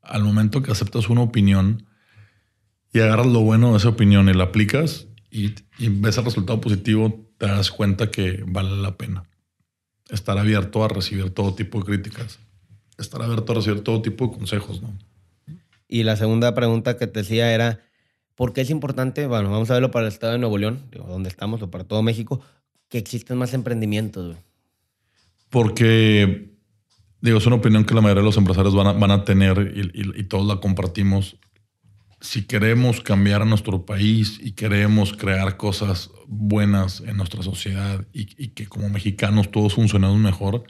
Al 0.00 0.24
momento 0.24 0.62
que 0.62 0.72
aceptas 0.72 1.10
una 1.10 1.20
opinión 1.20 1.86
y 2.94 3.00
agarras 3.00 3.26
lo 3.26 3.40
bueno 3.40 3.72
de 3.72 3.76
esa 3.76 3.90
opinión 3.90 4.30
y 4.30 4.32
la 4.32 4.44
aplicas 4.44 5.06
y, 5.30 5.54
y 5.78 5.88
ves 5.90 6.16
el 6.16 6.24
resultado 6.24 6.62
positivo, 6.62 7.28
te 7.36 7.44
das 7.44 7.70
cuenta 7.70 8.10
que 8.10 8.42
vale 8.46 8.74
la 8.80 8.96
pena. 8.96 9.24
Estar 10.08 10.38
abierto 10.38 10.82
a 10.82 10.88
recibir 10.88 11.28
todo 11.34 11.54
tipo 11.54 11.80
de 11.80 11.84
críticas 11.84 12.38
estar 12.96 13.20
abierto 13.20 13.52
a 13.52 13.56
recibir 13.56 13.82
todo 13.82 14.00
tipo 14.00 14.28
de 14.28 14.32
consejos, 14.38 14.80
¿no? 14.80 14.96
Y 15.88 16.04
la 16.04 16.16
segunda 16.16 16.54
pregunta 16.54 16.96
que 16.96 17.06
te 17.06 17.20
decía 17.20 17.52
era, 17.52 17.80
¿por 18.34 18.54
qué 18.54 18.62
es 18.62 18.70
importante, 18.70 19.26
bueno, 19.26 19.50
vamos 19.50 19.70
a 19.70 19.74
verlo 19.74 19.90
para 19.90 20.06
el 20.06 20.12
estado 20.12 20.32
de 20.32 20.38
Nuevo 20.38 20.56
León, 20.56 20.88
donde 20.90 21.28
estamos, 21.28 21.60
o 21.60 21.70
para 21.70 21.84
todo 21.84 22.02
México, 22.02 22.40
que 22.90 22.98
existen 22.98 23.38
más 23.38 23.54
emprendimientos? 23.54 24.36
Porque, 25.48 26.52
digo, 27.22 27.38
es 27.38 27.46
una 27.46 27.56
opinión 27.56 27.84
que 27.84 27.94
la 27.94 28.02
mayoría 28.02 28.20
de 28.20 28.26
los 28.26 28.36
empresarios 28.36 28.74
van 28.74 29.10
a, 29.10 29.24
tener 29.24 29.72
y, 29.74 30.24
todos 30.24 30.46
la 30.46 30.60
compartimos. 30.60 31.38
Si 32.20 32.46
queremos 32.46 33.00
cambiar 33.00 33.42
a 33.42 33.46
nuestro 33.46 33.86
país 33.86 34.38
y 34.42 34.52
queremos 34.52 35.14
crear 35.14 35.56
cosas 35.56 36.10
buenas 36.26 37.00
en 37.00 37.16
nuestra 37.16 37.42
sociedad 37.42 38.06
y, 38.12 38.28
y 38.36 38.48
que 38.48 38.66
como 38.66 38.90
mexicanos 38.90 39.50
todos 39.50 39.74
funcionemos 39.74 40.18
mejor, 40.18 40.64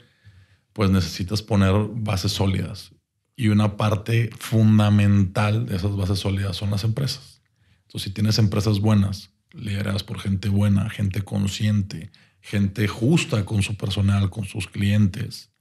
pues 0.71 0.89
necesitas 0.89 1.41
poner 1.41 1.73
bases 1.93 2.31
sólidas. 2.31 2.91
Y 3.35 3.49
una 3.49 3.75
parte 3.75 4.29
fundamental 4.37 5.65
de 5.65 5.75
esas 5.75 5.95
bases 5.95 6.19
sólidas 6.19 6.55
son 6.55 6.69
las 6.69 6.83
empresas. 6.83 7.41
Entonces, 7.81 8.03
si 8.03 8.13
tienes 8.13 8.37
empresas 8.37 8.79
buenas, 8.79 9.30
lideradas 9.53 10.03
por 10.03 10.19
gente 10.19 10.49
buena, 10.49 10.89
gente 10.89 11.21
consciente, 11.21 12.11
gente 12.41 12.87
justa 12.87 13.45
con 13.45 13.63
su 13.63 13.75
personal, 13.75 14.29
con 14.29 14.45
sus 14.45 14.67
clientes, 14.67 15.51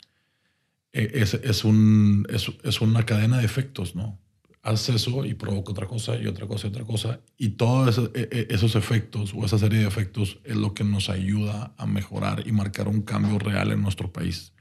e, 0.93 1.11
es, 1.15 1.35
es, 1.35 1.65
un, 1.65 2.27
es, 2.31 2.81
una 2.81 3.05
cadena 3.05 3.39
de 3.39 3.45
efectos, 3.45 3.95
¿no? 3.95 4.19
Haces 4.63 4.97
eso 4.97 5.25
y 5.25 5.35
provoca 5.35 5.73
otra 5.73 5.87
cosa 5.87 6.17
y 6.17 6.27
otra 6.27 6.47
cosa 6.47 6.67
y 6.67 6.71
otra 6.71 6.85
cosa. 6.85 7.21
Y 7.39 7.51
todos 7.51 7.89
esos, 7.89 8.11
e, 8.15 8.29
e, 8.31 8.55
esos 8.55 8.75
efectos 8.75 9.33
o 9.35 9.45
esa 9.45 9.59
serie 9.59 9.79
de 9.81 9.87
efectos 9.87 10.39
es 10.45 10.57
lo 10.57 10.75
que 10.75 10.85
nos 10.85 11.09
ayuda 11.09 11.75
a 11.79 11.87
mejorar 11.87 12.47
y 12.47 12.53
marcar 12.53 12.89
un 12.89 13.03
cambio 13.03 13.39
real 13.39 13.73
en 13.73 13.81
nuestro 13.81 14.13
país. 14.13 14.53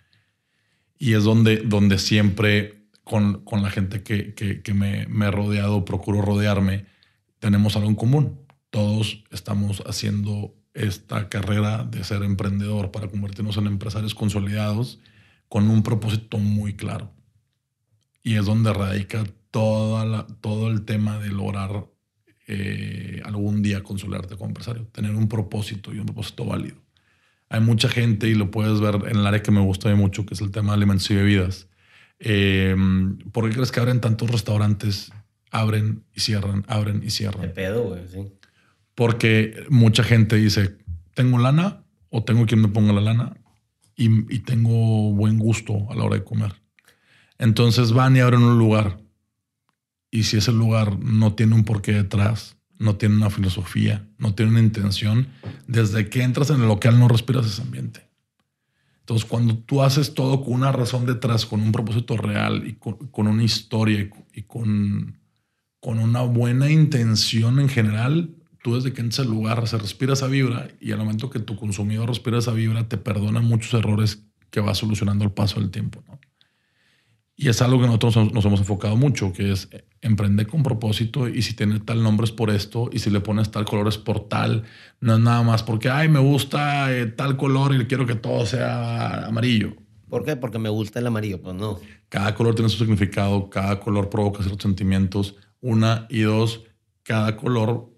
Y 0.97 1.13
es 1.13 1.23
donde, 1.23 1.57
donde 1.57 1.97
siempre 1.97 2.79
con, 3.03 3.43
con 3.43 3.63
la 3.63 3.71
gente 3.71 4.03
que, 4.03 4.33
que, 4.35 4.73
me, 4.73 5.07
me, 5.07 5.31
rodeado, 5.31 5.83
procuro 5.83 6.21
rodearme, 6.21 6.85
tenemos 7.39 7.75
algo 7.75 7.89
en 7.89 7.95
común. 7.95 8.39
Todos 8.69 9.23
estamos 9.31 9.83
haciendo 9.85 10.55
esta 10.73 11.29
carrera 11.29 11.83
de 11.83 12.03
ser 12.03 12.23
emprendedor 12.23 12.91
para 12.91 13.07
convertirnos 13.07 13.57
en 13.57 13.67
empresarios 13.67 14.15
consolidados 14.15 14.99
con 15.47 15.69
un 15.69 15.83
propósito 15.83 16.37
muy 16.37 16.75
claro. 16.75 17.11
Y 18.23 18.35
es 18.35 18.45
donde 18.45 18.71
radica 18.73 19.23
toda 19.51 20.05
la, 20.05 20.27
todo 20.41 20.69
el 20.69 20.85
tema 20.85 21.19
de 21.19 21.29
lograr 21.29 21.87
eh, 22.47 23.21
algún 23.25 23.61
día 23.61 23.83
consolidarte 23.83 24.35
como 24.35 24.49
empresario, 24.49 24.87
tener 24.87 25.15
un 25.15 25.27
propósito 25.27 25.93
y 25.93 25.99
un 25.99 26.05
propósito 26.05 26.45
válido 26.45 26.77
hay 27.49 27.61
mucha 27.61 27.89
gente 27.89 28.27
y 28.27 28.35
lo 28.35 28.51
puedes 28.51 28.79
ver 28.79 28.95
en 29.09 29.17
el 29.17 29.27
área 29.27 29.41
que 29.41 29.51
me 29.51 29.61
gusta 29.61 29.93
mucho, 29.95 30.25
que 30.25 30.35
es 30.35 30.41
el 30.41 30.51
tema 30.51 30.71
de 30.71 30.77
alimentos 30.77 31.09
y 31.09 31.15
bebidas. 31.15 31.67
Eh, 32.19 32.75
¿Por 33.31 33.49
qué 33.49 33.55
crees 33.55 33.71
que 33.71 33.79
abren 33.79 34.01
tantos 34.01 34.29
restaurantes? 34.29 35.11
Abren 35.51 36.03
y 36.13 36.19
cierran, 36.19 36.63
abren 36.67 37.01
y 37.03 37.09
cierran. 37.09 37.41
De 37.41 37.47
pedo, 37.47 37.83
güey, 37.85 38.07
sí. 38.07 38.31
Porque 38.99 39.55
mucha 39.69 40.03
gente 40.03 40.35
dice, 40.35 40.75
tengo 41.13 41.37
lana 41.37 41.85
o 42.09 42.25
tengo 42.25 42.45
quien 42.45 42.59
me 42.59 42.67
ponga 42.67 42.91
la 42.91 42.99
lana 42.99 43.37
y, 43.95 44.39
tengo 44.39 45.13
buen 45.13 45.39
gusto 45.39 45.89
a 45.89 45.95
la 45.95 46.03
hora 46.03 46.17
de 46.17 46.25
comer. 46.25 46.61
Entonces 47.37 47.93
van 47.93 48.17
y 48.17 48.19
abren 48.19 48.43
un 48.43 48.59
lugar. 48.59 48.99
Y 50.11 50.23
si 50.23 50.35
ese 50.35 50.51
lugar 50.51 50.99
no 50.99 51.33
tiene 51.33 51.55
un 51.55 51.63
porqué 51.63 51.93
detrás, 51.93 52.57
no 52.77 52.97
tiene 52.97 53.15
una 53.15 53.29
filosofía, 53.29 54.05
no 54.17 54.35
tiene 54.35 54.51
una 54.51 54.59
intención. 54.59 55.29
Desde 55.65 56.09
que 56.09 56.21
entras 56.21 56.49
en 56.49 56.59
el 56.59 56.67
local 56.67 56.99
no 56.99 57.07
respiras 57.07 57.45
ese 57.45 57.61
ambiente. 57.61 58.09
Entonces, 58.99 59.25
cuando 59.25 59.59
tú 59.59 59.81
haces 59.81 60.13
todo 60.13 60.43
con 60.43 60.55
una 60.55 60.73
razón 60.73 61.05
detrás, 61.05 61.45
con 61.45 61.61
un 61.61 61.71
propósito 61.71 62.17
real 62.17 62.67
y 62.67 62.73
con, 62.73 63.27
una 63.27 63.43
historia 63.45 64.09
y, 64.33 64.41
con, 64.41 65.21
con 65.79 65.99
una 65.99 66.23
buena 66.23 66.69
intención 66.69 67.61
en 67.61 67.69
general, 67.69 68.35
tú 68.61 68.75
desde 68.75 68.93
que 68.93 69.01
entras 69.01 69.19
al 69.19 69.27
lugar 69.27 69.67
se 69.67 69.77
respira 69.77 70.13
esa 70.13 70.27
vibra 70.27 70.69
y 70.79 70.91
al 70.91 70.99
momento 70.99 71.29
que 71.29 71.39
tu 71.39 71.55
consumidor 71.55 72.09
respira 72.09 72.37
esa 72.37 72.51
vibra, 72.51 72.87
te 72.87 72.97
perdona 72.97 73.41
muchos 73.41 73.73
errores 73.73 74.23
que 74.49 74.61
va 74.61 74.75
solucionando 74.75 75.23
al 75.23 75.31
paso 75.31 75.59
del 75.59 75.71
tiempo. 75.71 76.03
¿no? 76.07 76.19
Y 77.41 77.47
es 77.47 77.61
algo 77.61 77.79
que 77.79 77.87
nosotros 77.87 78.33
nos 78.33 78.43
hemos 78.43 78.59
enfocado 78.59 78.97
mucho, 78.97 79.31
que 79.31 79.53
es 79.53 79.69
emprender 80.01 80.47
con 80.47 80.61
propósito 80.61 81.29
y 81.29 81.41
si 81.41 81.55
tiene 81.55 81.79
tal 81.79 82.03
nombre 82.03 82.25
es 82.25 82.33
por 82.33 82.49
esto 82.49 82.89
y 82.91 82.99
si 82.99 83.09
le 83.09 83.21
pones 83.21 83.49
tal 83.49 83.63
color 83.63 83.87
es 83.87 83.97
por 83.97 84.27
tal. 84.27 84.63
No 84.99 85.13
es 85.13 85.19
nada 85.21 85.41
más 85.41 85.63
porque, 85.63 85.89
ay, 85.89 86.09
me 86.09 86.19
gusta 86.19 86.93
eh, 86.93 87.05
tal 87.05 87.37
color 87.37 87.73
y 87.75 87.85
quiero 87.85 88.05
que 88.05 88.15
todo 88.15 88.45
sea 88.45 89.27
amarillo. 89.27 89.73
¿Por 90.09 90.25
qué? 90.25 90.35
Porque 90.35 90.59
me 90.59 90.67
gusta 90.67 90.99
el 90.99 91.07
amarillo. 91.07 91.41
Pues 91.41 91.55
no. 91.55 91.79
Cada 92.09 92.35
color 92.35 92.55
tiene 92.55 92.67
su 92.67 92.77
significado, 92.77 93.49
cada 93.49 93.79
color 93.79 94.09
provoca 94.09 94.43
ciertos 94.43 94.63
sentimientos. 94.63 95.37
Una 95.61 96.07
y 96.09 96.23
dos, 96.23 96.63
cada 97.03 97.37
color 97.37 97.89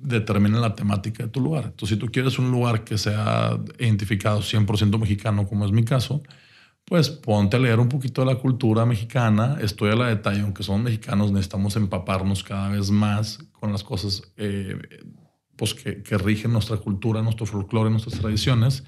determina 0.00 0.58
la 0.58 0.74
temática 0.74 1.24
de 1.24 1.28
tu 1.28 1.40
lugar. 1.40 1.64
Entonces, 1.66 1.96
si 1.96 1.96
tú 1.96 2.10
quieres 2.10 2.38
un 2.38 2.50
lugar 2.50 2.84
que 2.84 2.98
sea 2.98 3.58
identificado 3.78 4.40
100% 4.40 4.98
mexicano, 4.98 5.46
como 5.46 5.64
es 5.64 5.72
mi 5.72 5.84
caso, 5.84 6.22
pues 6.84 7.10
ponte 7.10 7.56
a 7.56 7.60
leer 7.60 7.78
un 7.78 7.88
poquito 7.88 8.22
de 8.22 8.32
la 8.32 8.40
cultura 8.40 8.84
mexicana, 8.86 9.58
estoy 9.60 9.90
a 9.92 9.96
la 9.96 10.08
detalle, 10.08 10.40
aunque 10.40 10.62
somos 10.62 10.82
mexicanos, 10.82 11.30
necesitamos 11.30 11.76
empaparnos 11.76 12.42
cada 12.42 12.68
vez 12.70 12.90
más 12.90 13.38
con 13.52 13.70
las 13.70 13.84
cosas 13.84 14.22
eh, 14.36 14.76
pues 15.56 15.74
que, 15.74 16.18
rigen 16.18 16.52
nuestra 16.52 16.78
cultura, 16.78 17.22
nuestro 17.22 17.46
folclore, 17.46 17.90
nuestras 17.90 18.18
tradiciones, 18.18 18.82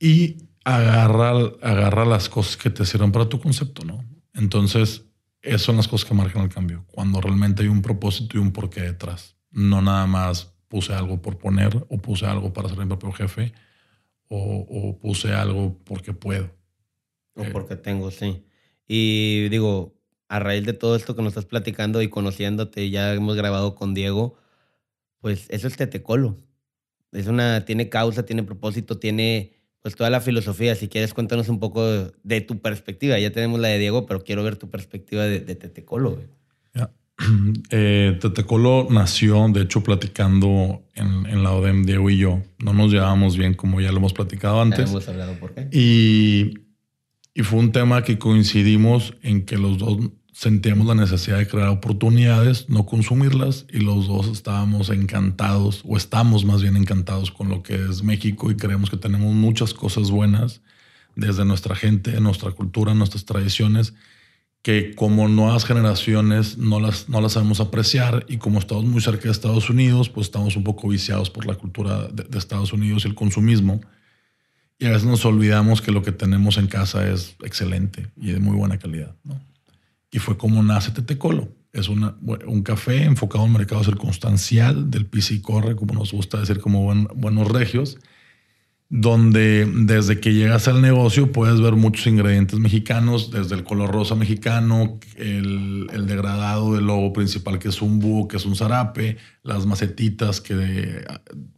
y 0.00 0.38
agarra, 0.64 1.32
agarra 1.60 2.04
las 2.06 2.28
cosas 2.28 2.56
que 2.56 2.70
te 2.70 2.86
sirven 2.86 3.12
para 3.12 3.28
tu 3.28 3.38
concepto, 3.38 3.84
¿no? 3.84 4.02
Entonces, 4.32 5.04
esas 5.42 5.62
son 5.62 5.76
las 5.76 5.88
cosas 5.88 6.08
que 6.08 6.14
marcan 6.14 6.42
el 6.42 6.48
cambio, 6.48 6.84
cuando 6.86 7.20
realmente 7.20 7.62
hay 7.62 7.68
un 7.68 7.82
propósito 7.82 8.38
y 8.38 8.40
un 8.40 8.52
porqué 8.52 8.80
detrás. 8.80 9.36
No 9.52 9.80
nada 9.82 10.06
más 10.06 10.52
puse 10.68 10.92
algo 10.92 11.22
por 11.22 11.38
poner 11.38 11.86
o 11.88 11.98
puse 11.98 12.26
algo 12.26 12.52
para 12.52 12.68
ser 12.68 12.78
mi 12.78 12.86
propio 12.86 13.12
jefe 13.12 13.52
o 14.28 14.98
puse 14.98 15.32
algo 15.32 15.78
porque 15.84 16.12
puedo. 16.12 16.50
O 17.34 17.44
porque 17.52 17.76
tengo, 17.76 18.10
sí. 18.10 18.44
Y 18.86 19.48
digo, 19.48 19.94
a 20.28 20.38
raíz 20.38 20.64
de 20.64 20.72
todo 20.72 20.96
esto 20.96 21.14
que 21.14 21.22
nos 21.22 21.32
estás 21.32 21.46
platicando 21.46 22.02
y 22.02 22.08
conociéndote, 22.08 22.90
ya 22.90 23.12
hemos 23.14 23.36
grabado 23.36 23.74
con 23.74 23.94
Diego, 23.94 24.38
pues 25.20 25.46
eso 25.50 25.68
es 25.68 25.76
Tetecolo. 25.76 26.38
Es 27.12 27.26
una, 27.26 27.64
tiene 27.64 27.88
causa, 27.88 28.24
tiene 28.24 28.42
propósito, 28.42 28.98
tiene 28.98 29.52
pues 29.80 29.96
toda 29.96 30.10
la 30.10 30.20
filosofía. 30.20 30.74
Si 30.74 30.88
quieres, 30.88 31.12
cuéntanos 31.12 31.48
un 31.48 31.58
poco 31.58 31.86
de, 32.22 32.40
tu 32.40 32.60
perspectiva. 32.60 33.18
Ya 33.18 33.32
tenemos 33.32 33.60
la 33.60 33.68
de 33.68 33.78
Diego, 33.78 34.06
pero 34.06 34.24
quiero 34.24 34.42
ver 34.42 34.56
tu 34.56 34.70
perspectiva 34.70 35.24
de, 35.24 35.40
de 35.40 35.54
Tetecolo. 35.54 36.18
Eh, 37.70 38.18
Tetecolo 38.20 38.88
nació, 38.90 39.48
de 39.48 39.62
hecho, 39.62 39.82
platicando 39.82 40.82
en, 40.94 41.26
en, 41.26 41.42
la 41.42 41.52
ODEM, 41.52 41.84
Diego 41.84 42.10
y 42.10 42.18
yo. 42.18 42.42
No 42.58 42.74
nos 42.74 42.92
llevábamos 42.92 43.36
bien, 43.36 43.54
como 43.54 43.80
ya 43.80 43.90
lo 43.92 43.98
hemos 43.98 44.12
platicado 44.12 44.60
antes. 44.60 44.90
hemos 44.90 45.08
hablado 45.08 45.34
por 45.38 45.54
qué. 45.54 45.68
Y 45.72 46.54
y 47.34 47.42
fue 47.42 47.60
un 47.60 47.72
tema 47.72 48.02
que 48.02 48.18
coincidimos 48.18 49.14
en 49.22 49.46
que 49.46 49.56
los 49.56 49.78
dos 49.78 49.98
sentíamos 50.32 50.86
la 50.86 50.94
necesidad 50.94 51.38
de 51.38 51.48
crear 51.48 51.68
oportunidades, 51.68 52.68
no 52.68 52.84
consumirlas, 52.84 53.66
y 53.72 53.78
los 53.78 54.06
dos 54.06 54.28
estábamos 54.28 54.90
encantados, 54.90 55.82
o 55.86 55.96
estamos 55.96 56.44
más 56.44 56.62
bien 56.62 56.76
encantados 56.76 57.30
con 57.30 57.48
lo 57.48 57.62
que 57.62 57.74
es 57.74 58.02
México 58.02 58.50
y 58.50 58.56
creemos 58.56 58.90
que 58.90 58.96
tenemos 58.96 59.32
muchas 59.32 59.72
cosas 59.72 60.10
buenas 60.10 60.60
desde 61.16 61.44
nuestra 61.44 61.74
gente, 61.74 62.20
nuestra 62.20 62.50
cultura, 62.50 62.94
nuestras 62.94 63.24
tradiciones, 63.24 63.94
que 64.62 64.94
como 64.94 65.26
nuevas 65.28 65.64
generaciones 65.64 66.56
no 66.56 66.78
las, 66.78 67.08
no 67.08 67.20
las 67.20 67.32
sabemos 67.32 67.60
apreciar 67.60 68.24
y 68.28 68.36
como 68.38 68.60
estamos 68.60 68.84
muy 68.84 69.00
cerca 69.00 69.24
de 69.24 69.32
Estados 69.32 69.68
Unidos, 69.68 70.08
pues 70.08 70.28
estamos 70.28 70.56
un 70.56 70.62
poco 70.62 70.88
viciados 70.88 71.30
por 71.30 71.46
la 71.46 71.56
cultura 71.56 72.08
de, 72.08 72.38
Estados 72.38 72.72
Unidos 72.72 73.04
y 73.04 73.08
el 73.08 73.16
consumismo. 73.16 73.80
Y 74.78 74.86
a 74.86 74.90
veces 74.90 75.06
nos 75.06 75.24
olvidamos 75.24 75.82
que 75.82 75.90
lo 75.90 76.02
que 76.02 76.12
tenemos 76.12 76.58
en 76.58 76.68
casa 76.68 77.08
es 77.08 77.36
excelente 77.42 78.08
y 78.16 78.30
de 78.32 78.40
muy 78.40 78.56
buena 78.56 78.78
calidad. 78.78 79.16
Y 80.12 80.20
fue 80.20 80.36
como 80.36 80.62
nace 80.62 80.92
Tetecolo. 80.92 81.48
Es 81.72 81.88
una, 81.88 82.16
un 82.46 82.62
café 82.62 83.04
enfocado 83.04 83.46
en 83.46 83.52
mercado 83.52 83.82
circunstancial 83.82 84.90
del 84.90 85.06
pisa 85.06 85.34
y 85.34 85.40
corre, 85.40 85.74
como 85.74 85.94
nos 85.94 86.12
gusta 86.12 86.38
decir, 86.38 86.60
como 86.60 86.84
buenos 87.14 87.48
regios 87.48 87.98
donde 88.94 89.66
desde 89.74 90.20
que 90.20 90.34
llegas 90.34 90.68
al 90.68 90.82
negocio 90.82 91.32
puedes 91.32 91.62
ver 91.62 91.76
muchos 91.76 92.06
ingredientes 92.06 92.58
mexicanos, 92.58 93.30
desde 93.30 93.54
el 93.54 93.64
color 93.64 93.90
rosa 93.90 94.14
mexicano, 94.16 95.00
el, 95.16 95.86
degradado 96.06 96.74
del 96.74 96.84
logo 96.84 97.10
principal 97.14 97.58
que 97.58 97.68
es 97.68 97.80
un 97.80 98.00
búho, 98.00 98.28
que 98.28 98.36
es 98.36 98.44
un 98.44 98.54
zarape, 98.54 99.16
las 99.44 99.64
macetitas 99.64 100.42
que 100.42 101.06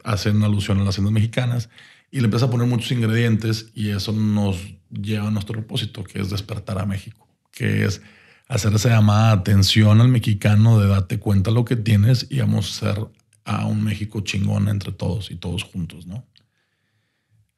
hacen 0.05 0.43
alusión 0.43 0.77
a 0.77 0.85
las 0.85 0.91
haciendas 0.91 1.11
mexicanas, 1.11 1.69
y 2.09 2.21
le 2.21 2.25
empieza 2.25 2.45
a 2.45 2.49
poner 2.49 2.67
muchos 2.67 2.93
ingredientes 2.93 3.69
y 3.75 3.89
eso 3.89 4.13
nos 4.13 4.55
lleva 4.89 5.27
a 5.27 5.31
nuestro 5.31 5.55
propósito, 5.55 6.05
que 6.05 6.21
es 6.21 6.29
despertar 6.29 6.79
a 6.79 6.85
México, 6.85 7.27
que 7.51 7.83
es 7.83 8.01
hacer 8.47 8.73
esa 8.73 8.87
llamada 8.87 9.33
atención 9.33 9.99
al 9.99 10.07
mexicano 10.07 10.79
de 10.79 10.87
date 10.87 11.19
cuenta 11.19 11.51
lo 11.51 11.65
que 11.65 11.75
tienes 11.75 12.27
y 12.29 12.39
vamos 12.39 12.81
a 12.81 12.93
ser 12.93 13.07
a 13.43 13.65
un 13.65 13.83
México 13.83 14.21
chingón 14.21 14.69
entre 14.69 14.93
todos 14.93 15.31
y 15.31 15.35
todos 15.35 15.63
juntos, 15.63 16.07
¿no? 16.07 16.23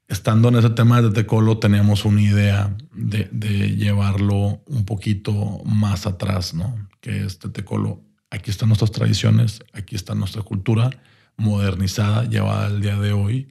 Estando 0.07 0.49
en 0.49 0.55
ese 0.55 0.69
tema 0.69 1.01
de 1.01 1.11
Tecolo, 1.11 1.57
teníamos 1.57 2.05
una 2.05 2.21
idea 2.21 2.75
de, 2.93 3.75
llevarlo 3.75 4.61
un 4.65 4.85
poquito 4.85 5.61
más 5.65 6.07
atrás, 6.07 6.53
¿no? 6.53 6.87
Que 7.01 7.25
este 7.25 7.49
Tecolo, 7.49 8.03
aquí 8.29 8.49
están 8.49 8.69
nuestras 8.69 8.91
tradiciones, 8.91 9.61
aquí 9.73 9.95
está 9.95 10.15
nuestra 10.15 10.41
cultura 10.41 10.89
modernizada, 11.35 12.23
llevada 12.23 12.67
al 12.67 12.81
día 12.81 12.97
de 12.97 13.11
hoy, 13.11 13.47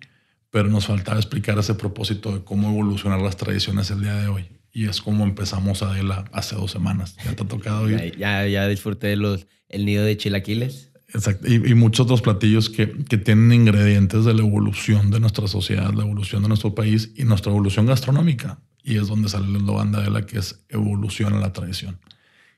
pero 0.51 0.69
nos 0.69 0.87
faltaba 0.87 1.19
explicar 1.19 1.59
ese 1.59 1.75
propósito 1.75 2.33
de 2.33 2.45
cómo 2.45 2.71
evolucionar 2.71 3.21
las 3.21 3.37
tradiciones 3.37 3.90
el 3.90 4.01
día 4.01 4.14
de 4.14 4.29
hoy. 4.29 4.49
Y 4.73 4.88
es 4.88 5.01
como 5.01 5.25
empezamos 5.25 5.83
a 5.83 5.90
Adela 5.90 6.25
hace 6.33 6.55
dos 6.55 6.71
semanas. 6.71 7.16
¿Ya 7.25 7.35
te 7.35 7.42
ha 7.42 7.49
tocado 7.49 7.88
ir? 7.88 8.16
Ya, 8.19 8.47
ya, 8.47 8.69
disfruté 8.69 9.16
los, 9.16 9.47
el 9.69 9.87
nido 9.87 10.05
de 10.05 10.16
chilaquiles. 10.16 10.92
Exacto. 11.09 11.47
Y, 11.51 11.75
muchos 11.75 12.05
otros 12.05 12.21
platillos 12.21 12.69
que, 12.69 12.87
tienen 12.87 13.53
ingredientes 13.53 14.25
de 14.25 14.35
la 14.35 14.40
evolución 14.40 15.11
de 15.11 15.21
nuestra 15.21 15.47
sociedad, 15.47 15.92
la 15.92 16.03
evolución 16.03 16.42
de 16.42 16.49
nuestro 16.49 16.75
país 16.75 17.12
y 17.16 17.25
nuestra 17.25 17.53
evolución 17.53 17.87
gastronómica. 17.87 18.59
Y 18.83 18.97
es 18.97 19.09
donde 19.09 19.29
sale 19.29 19.47
la 19.47 19.73
banda 19.73 20.01
de 20.01 20.11
la 20.11 20.27
que 20.27 20.38
es 20.38 20.64
evolución 20.69 21.35
a 21.35 21.40
la 21.40 21.53
tradición. 21.53 21.99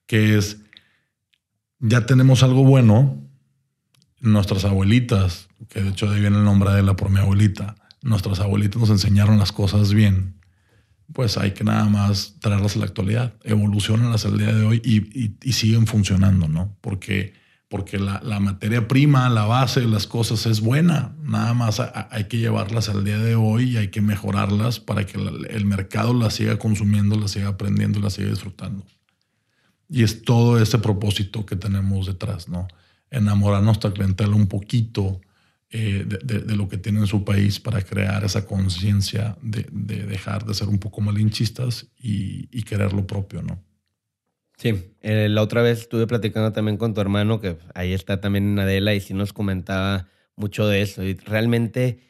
Que 0.06 0.36
es, 0.36 0.58
ya 1.78 2.06
tenemos 2.06 2.42
algo 2.42 2.64
bueno, 2.64 3.22
nuestras 4.20 4.64
abuelitas, 4.64 5.48
que 5.68 5.82
de 5.82 5.90
hecho 5.90 6.08
de 6.08 6.16
ahí 6.16 6.20
viene 6.20 6.38
el 6.38 6.44
nombre 6.44 6.72
de 6.72 6.82
la 6.82 6.96
por 6.96 7.10
mi 7.10 7.18
abuelita, 7.18 7.76
nuestras 8.02 8.40
abuelitas 8.40 8.80
nos 8.80 8.90
enseñaron 8.90 9.38
las 9.38 9.52
cosas 9.52 9.92
bien. 9.92 10.34
Pues 11.12 11.38
hay 11.38 11.52
que 11.52 11.64
nada 11.64 11.88
más 11.88 12.36
traerlas 12.40 12.76
a 12.76 12.80
la 12.80 12.84
actualidad, 12.84 13.34
evolucionan 13.44 14.12
hasta 14.12 14.28
el 14.28 14.38
día 14.38 14.54
de 14.54 14.64
hoy 14.64 14.82
y 15.42 15.52
siguen 15.52 15.86
funcionando, 15.86 16.48
¿no? 16.48 16.76
Porque 16.82 17.32
porque 17.68 17.98
la, 17.98 18.40
materia 18.40 18.88
prima, 18.88 19.28
la 19.28 19.44
base 19.44 19.80
de 19.80 19.88
las 19.88 20.06
cosas 20.06 20.46
es 20.46 20.60
buena. 20.60 21.14
Nada 21.22 21.52
más 21.52 21.80
hay 21.80 22.24
que 22.24 22.38
llevarlas 22.38 22.88
al 22.88 23.04
día 23.04 23.18
de 23.18 23.34
hoy 23.34 23.72
y 23.72 23.76
hay 23.76 23.88
que 23.88 24.00
mejorarlas 24.00 24.80
para 24.80 25.04
que 25.04 25.18
el 25.18 25.64
mercado 25.66 26.14
las 26.14 26.34
siga 26.34 26.58
consumiendo, 26.58 27.16
las 27.16 27.32
siga 27.32 27.48
aprendiendo, 27.48 28.00
las 28.00 28.14
siga 28.14 28.30
disfrutando. 28.30 28.86
Y 29.86 30.02
es 30.02 30.22
todo 30.22 30.60
ese 30.60 30.78
propósito 30.78 31.44
que 31.44 31.56
tenemos 31.56 32.06
detrás, 32.06 32.48
¿no? 32.48 32.68
Enamorar 33.10 33.60
a 33.60 33.64
nuestra 33.64 33.92
clientela 33.92 34.34
un 34.34 34.46
poquito 34.46 35.20
eh, 35.70 36.06
de, 36.06 36.56
lo 36.56 36.68
que 36.68 36.78
tiene 36.78 37.00
en 37.00 37.06
su 37.06 37.24
país 37.24 37.60
para 37.60 37.82
crear 37.82 38.24
esa 38.24 38.46
conciencia 38.46 39.36
de, 39.42 39.64
dejar 39.64 40.46
de 40.46 40.54
ser 40.54 40.68
un 40.68 40.78
poco 40.78 41.02
malinchistas 41.02 41.86
y, 41.98 42.48
y 42.50 42.62
querer 42.62 42.94
lo 42.94 43.06
propio, 43.06 43.42
¿no? 43.42 43.62
Sí, 44.58 44.92
eh, 45.02 45.28
la 45.28 45.42
otra 45.42 45.62
vez 45.62 45.78
estuve 45.82 46.08
platicando 46.08 46.52
también 46.52 46.78
con 46.78 46.92
tu 46.92 47.00
hermano, 47.00 47.40
que 47.40 47.58
ahí 47.74 47.92
está 47.92 48.20
también 48.20 48.48
en 48.48 48.58
Adela, 48.58 48.92
y 48.92 49.00
sí 49.00 49.14
nos 49.14 49.32
comentaba 49.32 50.08
mucho 50.34 50.66
de 50.66 50.82
eso. 50.82 51.04
Y 51.04 51.14
realmente 51.14 52.00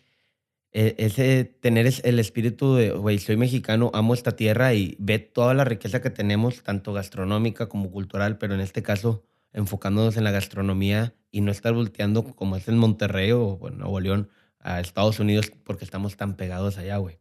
eh, 0.73 0.95
ese 0.99 1.45
tener 1.45 1.87
el 2.05 2.19
espíritu 2.19 2.75
de, 2.75 2.93
güey, 2.93 3.19
soy 3.19 3.37
mexicano, 3.37 3.91
amo 3.95 4.15
esta 4.15 4.37
tierra 4.37 4.73
y 4.75 4.97
ve 4.99 5.19
toda 5.19 5.53
la 5.53 5.65
riqueza 5.65 6.01
que 6.01 6.11
tenemos, 6.11 6.63
tanto 6.63 6.95
gastronómica 6.95 7.69
como 7.69 7.91
cultural, 7.91 8.39
pero 8.39 8.55
en 8.55 8.61
este 8.61 8.83
caso 8.83 9.25
enfocándonos 9.53 10.17
en 10.17 10.25
la 10.25 10.31
gastronomía 10.31 11.15
y 11.31 11.43
no 11.43 11.51
estar 11.51 11.75
volteando 11.75 12.25
como 12.35 12.57
es 12.57 12.69
en 12.69 12.79
Monterrey 12.79 13.33
o 13.33 13.59
en 13.69 13.79
Nuevo 13.79 14.01
León 14.01 14.31
a 14.61 14.81
Estados 14.81 15.21
Unidos 15.21 15.51
porque 15.65 15.85
estamos 15.85 16.17
tan 16.17 16.37
pegados 16.37 16.79
allá, 16.79 16.97
güey. 16.99 17.19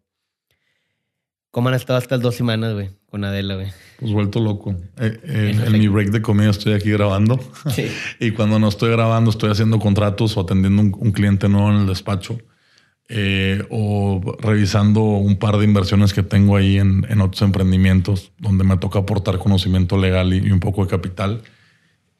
¿Cómo 1.51 1.69
han 1.69 1.75
estado 1.75 1.97
estas 1.99 2.21
dos 2.21 2.35
semanas, 2.35 2.73
güey, 2.73 2.89
con 3.09 3.23
Adela, 3.23 3.55
güey? 3.55 3.67
Pues 3.99 4.11
vuelto 4.11 4.39
loco. 4.39 4.75
Eh, 4.97 5.19
eh, 5.23 5.63
en 5.65 5.73
mi 5.73 5.87
break 5.87 6.11
de 6.11 6.21
comida 6.21 6.49
estoy 6.49 6.73
aquí 6.73 6.91
grabando. 6.91 7.39
Sí. 7.71 7.87
y 8.19 8.31
cuando 8.31 8.59
no 8.59 8.67
estoy 8.67 8.91
grabando, 8.91 9.31
estoy 9.31 9.49
haciendo 9.49 9.79
contratos 9.79 10.37
o 10.37 10.41
atendiendo 10.41 10.81
un, 10.81 10.95
un 10.97 11.11
cliente 11.11 11.49
nuevo 11.49 11.69
en 11.69 11.77
el 11.77 11.87
despacho. 11.87 12.37
Eh, 13.09 13.63
o 13.69 14.21
revisando 14.39 15.01
un 15.01 15.37
par 15.37 15.55
de 15.55 15.63
inversiones 15.63 16.13
que 16.13 16.23
tengo 16.23 16.57
ahí 16.57 16.77
en, 16.77 17.05
en, 17.07 17.21
otros 17.21 17.41
emprendimientos 17.41 18.33
donde 18.37 18.65
me 18.65 18.75
toca 18.75 18.99
aportar 18.99 19.37
conocimiento 19.37 19.97
legal 19.97 20.33
y, 20.33 20.51
un 20.51 20.59
poco 20.59 20.83
de 20.83 20.89
capital. 20.89 21.41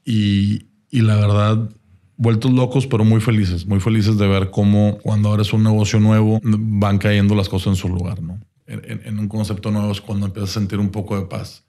Y, 0.06 0.68
y, 0.90 1.02
la 1.02 1.18
verdad, 1.18 1.70
vueltos 2.16 2.52
locos, 2.52 2.88
pero 2.88 3.04
muy 3.04 3.20
felices, 3.20 3.66
muy 3.66 3.82
felices 3.82 4.18
de 4.18 4.28
ver 4.28 4.50
cómo 4.50 4.98
cuando 5.04 5.30
abres 5.30 5.52
un 5.52 5.64
negocio 5.64 6.00
nuevo 6.00 6.40
van 6.42 7.00
cayendo 7.00 7.36
las 7.36 7.50
cosas 7.50 7.68
en 7.68 7.76
su 7.76 7.90
lugar, 7.90 8.22
¿no? 8.22 8.40
En, 8.68 9.20
un 9.20 9.28
concepto 9.28 9.72
nuevo 9.72 9.92
es 9.92 10.02
cuando 10.02 10.26
empiezas 10.28 10.52
a 10.52 10.60
sentir 10.60 10.80
un 10.80 10.90
poco 10.90 11.18
de 11.18 11.26
paz. 11.26 11.64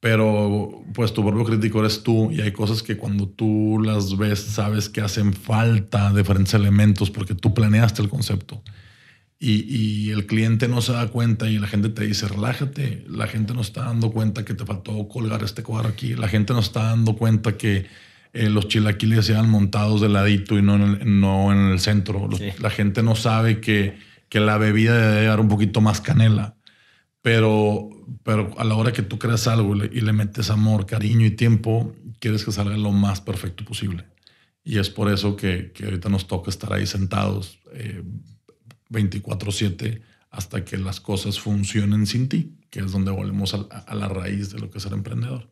Pero 0.00 0.82
pues 0.94 1.12
tu 1.12 1.22
propio 1.22 1.44
crítico 1.44 1.80
eres 1.80 2.02
tú 2.02 2.30
y 2.30 2.40
hay 2.40 2.52
cosas 2.52 2.82
que 2.82 2.96
cuando 2.96 3.28
tú 3.28 3.78
las 3.84 4.16
ves 4.16 4.40
sabes 4.40 4.88
que 4.88 5.02
hacen 5.02 5.34
falta 5.34 6.10
diferentes 6.14 6.54
elementos 6.54 7.10
porque 7.10 7.34
tú 7.34 7.52
planeaste 7.52 8.00
el 8.00 8.08
concepto. 8.08 8.62
Y, 9.42 10.10
el 10.10 10.26
cliente 10.26 10.68
no 10.68 10.82
se 10.82 10.92
da 10.92 11.08
cuenta 11.08 11.48
y 11.48 11.58
la 11.58 11.66
gente 11.66 11.88
te 11.88 12.06
dice, 12.06 12.28
relájate, 12.28 13.06
la 13.08 13.26
gente 13.26 13.54
no 13.54 13.62
está 13.62 13.84
dando 13.84 14.10
cuenta 14.10 14.44
que 14.44 14.52
te 14.52 14.66
faltó 14.66 15.08
colgar 15.08 15.42
este 15.42 15.62
cuadro 15.62 15.88
aquí, 15.88 16.14
la 16.14 16.28
gente 16.28 16.52
no 16.52 16.58
está 16.58 16.82
dando 16.84 17.16
cuenta 17.16 17.56
que 17.56 17.86
eh, 18.34 18.50
los 18.50 18.68
chilaquiles 18.68 19.24
sean 19.24 19.48
montados 19.48 20.02
de 20.02 20.10
ladito 20.10 20.58
y 20.58 20.62
no 20.62 20.76
en 20.76 20.82
el, 20.82 21.20
no 21.20 21.52
en 21.52 21.72
el 21.72 21.80
centro. 21.80 22.28
La 22.60 22.68
gente 22.68 23.02
no 23.02 23.14
sabe 23.16 23.60
que 23.60 23.96
que 24.30 24.40
la 24.40 24.56
bebida 24.56 24.96
debe 25.10 25.26
dar 25.26 25.40
un 25.40 25.48
poquito 25.48 25.82
más 25.82 26.00
canela. 26.00 26.56
Pero, 27.20 27.90
pero 28.22 28.58
a 28.58 28.64
la 28.64 28.76
hora 28.76 28.92
que 28.92 29.02
tú 29.02 29.18
creas 29.18 29.46
algo 29.46 29.76
y 29.76 30.00
le, 30.00 30.12
metes 30.14 30.48
amor, 30.48 30.86
cariño 30.86 31.26
y 31.26 31.32
tiempo, 31.32 31.94
quieres 32.18 32.46
que 32.46 32.52
salga 32.52 32.78
lo 32.78 32.92
más 32.92 33.20
perfecto 33.20 33.62
posible. 33.66 34.06
Y 34.64 34.78
es 34.78 34.88
por 34.88 35.12
eso 35.12 35.36
que, 35.36 35.72
que 35.72 35.84
ahorita 35.84 36.08
nos 36.08 36.26
toca 36.26 36.48
estar 36.48 36.72
ahí 36.72 36.86
sentados 36.86 37.58
24/7 38.90 39.84
eh, 39.84 40.02
hasta 40.30 40.64
que 40.64 40.78
las 40.78 41.00
cosas 41.00 41.40
funcionen 41.40 42.06
sin 42.06 42.28
ti, 42.28 42.56
que 42.70 42.80
es 42.80 42.92
donde 42.92 43.10
volvemos 43.10 43.52
a, 43.52 43.94
la 43.94 44.08
raíz 44.08 44.52
de 44.52 44.60
lo 44.60 44.70
que 44.70 44.78
es 44.78 44.84
ser 44.84 44.92
emprendedor. 44.92 45.50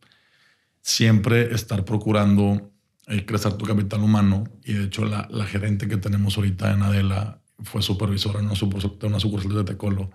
Siempre 0.81 1.53
estar 1.53 1.85
procurando 1.85 2.71
eh, 3.09 3.27
crecer 3.27 3.55
tu 3.55 3.67
capital 3.67 4.01
humano 4.03 4.45
y 4.64 4.75
de 4.75 4.85
hecho 4.85 5.05
la, 5.05 5.27
la 5.31 5.45
gerente 5.47 5.88
que 5.88 5.97
tenemos 5.97 6.37
ahorita 6.37 6.73
en 6.73 6.83
Adela 6.83 7.43
fue 7.62 7.83
supervisora 7.83 8.40
en 8.40 8.47
una 8.47 8.55
sucursal, 8.55 8.92
una 9.03 9.21
sucursal 9.21 9.55
de 9.55 9.64
Tecolo. 9.64 10.11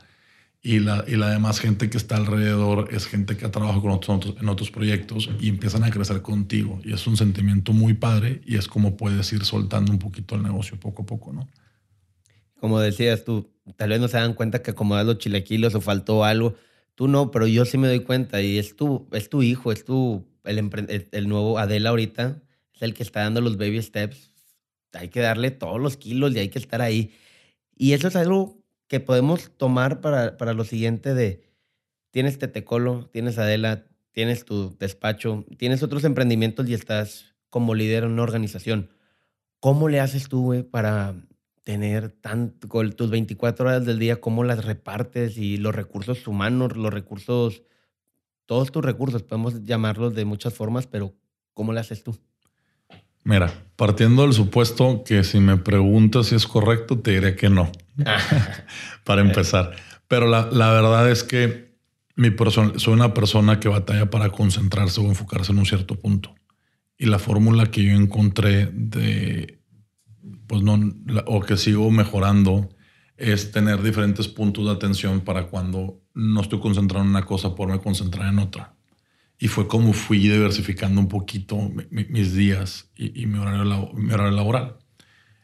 Y 0.65 0.79
la, 0.79 1.03
y 1.05 1.17
la 1.17 1.29
demás 1.29 1.59
gente 1.59 1.89
que 1.89 1.97
está 1.97 2.15
alrededor 2.15 2.87
es 2.93 3.05
gente 3.05 3.35
que 3.35 3.45
ha 3.45 3.51
trabajado 3.51 3.81
con 3.81 3.91
otros, 3.91 4.35
en 4.39 4.47
otros 4.47 4.71
proyectos 4.71 5.29
y 5.41 5.49
empiezan 5.49 5.83
a 5.83 5.91
crecer 5.91 6.21
contigo. 6.21 6.79
Y 6.85 6.93
es 6.93 7.05
un 7.05 7.17
sentimiento 7.17 7.73
muy 7.73 7.95
padre 7.95 8.39
y 8.45 8.55
es 8.55 8.69
como 8.69 8.95
puedes 8.95 9.33
ir 9.33 9.43
soltando 9.43 9.91
un 9.91 9.99
poquito 9.99 10.35
el 10.35 10.43
negocio 10.43 10.79
poco 10.79 11.03
a 11.03 11.05
poco, 11.05 11.33
¿no? 11.33 11.49
Como 12.61 12.79
decías 12.79 13.25
tú, 13.25 13.51
tal 13.75 13.89
vez 13.89 13.99
no 13.99 14.07
se 14.07 14.15
dan 14.15 14.35
cuenta 14.35 14.61
que 14.61 14.71
acomodas 14.71 15.05
los 15.05 15.17
chilequilos 15.17 15.75
o 15.75 15.81
faltó 15.81 16.23
algo. 16.23 16.55
Tú 16.95 17.09
no, 17.09 17.29
pero 17.29 17.45
yo 17.45 17.65
sí 17.65 17.77
me 17.77 17.89
doy 17.89 17.99
cuenta 17.99 18.41
y 18.41 18.57
es 18.57 18.77
tu, 18.77 19.09
es 19.11 19.27
tu 19.27 19.43
hijo, 19.43 19.73
es 19.73 19.83
tu, 19.83 20.25
el, 20.45 21.07
el 21.11 21.27
nuevo 21.27 21.59
Adela 21.59 21.89
ahorita, 21.89 22.41
es 22.73 22.81
el 22.81 22.93
que 22.93 23.03
está 23.03 23.19
dando 23.19 23.41
los 23.41 23.57
baby 23.57 23.81
steps. 23.81 24.31
Hay 24.93 25.09
que 25.09 25.19
darle 25.19 25.51
todos 25.51 25.81
los 25.81 25.97
kilos 25.97 26.33
y 26.33 26.39
hay 26.39 26.47
que 26.47 26.59
estar 26.59 26.81
ahí. 26.81 27.11
Y 27.75 27.93
eso 27.93 28.07
es 28.07 28.15
algo 28.15 28.63
que 28.87 28.99
podemos 28.99 29.51
tomar 29.57 30.01
para, 30.01 30.37
para 30.37 30.53
lo 30.53 30.63
siguiente 30.63 31.13
de, 31.13 31.43
tienes 32.11 32.37
Tetecolo, 32.37 33.09
tienes 33.11 33.37
Adela, 33.37 33.85
tienes 34.11 34.45
tu 34.45 34.77
despacho, 34.77 35.45
tienes 35.57 35.83
otros 35.83 36.03
emprendimientos 36.03 36.69
y 36.69 36.73
estás 36.73 37.35
como 37.49 37.75
líder 37.75 38.03
en 38.03 38.11
una 38.11 38.23
organización. 38.23 38.89
¿Cómo 39.59 39.89
le 39.89 39.99
haces 39.99 40.29
tú, 40.29 40.43
güey, 40.43 40.63
para 40.63 41.15
tener 41.63 42.11
tanto, 42.11 42.67
tus 42.91 43.09
24 43.09 43.65
horas 43.65 43.85
del 43.85 43.99
día, 43.99 44.21
cómo 44.21 44.43
las 44.43 44.65
repartes 44.65 45.37
y 45.37 45.57
los 45.57 45.73
recursos 45.73 46.27
humanos, 46.27 46.75
los 46.75 46.93
recursos, 46.93 47.63
todos 48.45 48.71
tus 48.71 48.83
recursos, 48.83 49.23
podemos 49.23 49.63
llamarlos 49.63 50.13
de 50.13 50.25
muchas 50.25 50.53
formas, 50.53 50.87
pero 50.87 51.15
¿cómo 51.53 51.73
le 51.73 51.79
haces 51.79 52.03
tú? 52.03 52.17
Mira, 53.23 53.53
partiendo 53.75 54.23
del 54.23 54.33
supuesto 54.33 55.03
que 55.05 55.23
si 55.23 55.39
me 55.39 55.57
preguntas 55.57 56.27
si 56.27 56.35
es 56.35 56.45
correcto, 56.45 56.99
te 56.99 57.11
diré 57.11 57.35
que 57.35 57.49
no, 57.49 57.71
para 59.03 59.21
empezar. 59.21 59.75
Pero 60.07 60.27
la, 60.27 60.43
verdad 60.45 61.09
es 61.09 61.23
que 61.23 61.73
mi 62.15 62.29
persona, 62.29 62.73
soy 62.77 62.93
una 62.93 63.13
persona 63.13 63.59
que 63.59 63.69
batalla 63.69 64.09
para 64.09 64.29
concentrarse 64.29 65.01
o 65.01 65.05
enfocarse 65.05 65.51
en 65.51 65.59
un 65.59 65.65
cierto 65.65 65.95
punto. 65.95 66.35
Y 66.97 67.07
la 67.07 67.17
fórmula 67.17 67.71
que 67.71 67.83
yo 67.83 67.91
encontré 67.91 68.69
de, 68.71 69.59
pues 70.47 70.61
no, 70.61 70.79
o 71.25 71.41
que 71.41 71.57
sigo 71.57 71.89
mejorando, 71.89 72.69
es 73.17 73.51
tener 73.51 73.81
diferentes 73.81 74.27
puntos 74.27 74.65
de 74.65 74.71
atención 74.71 75.21
para 75.21 75.47
cuando 75.47 76.01
no 76.13 76.41
estoy 76.41 76.59
concentrado 76.59 77.03
en 77.03 77.11
una 77.11 77.25
cosa, 77.25 77.55
poderme 77.55 77.81
concentrar 77.81 78.31
en 78.31 78.39
otra. 78.39 78.75
Y 79.39 79.47
fue 79.47 79.67
como 79.67 79.93
fui 79.93 80.19
diversificando 80.19 81.01
un 81.01 81.09
poquito 81.09 81.57
mis 81.89 82.33
días 82.33 82.89
y, 82.95 83.25
mi, 83.25 83.39
horario, 83.39 83.91
mi 83.93 84.13
horario 84.13 84.31
laboral. 84.31 84.77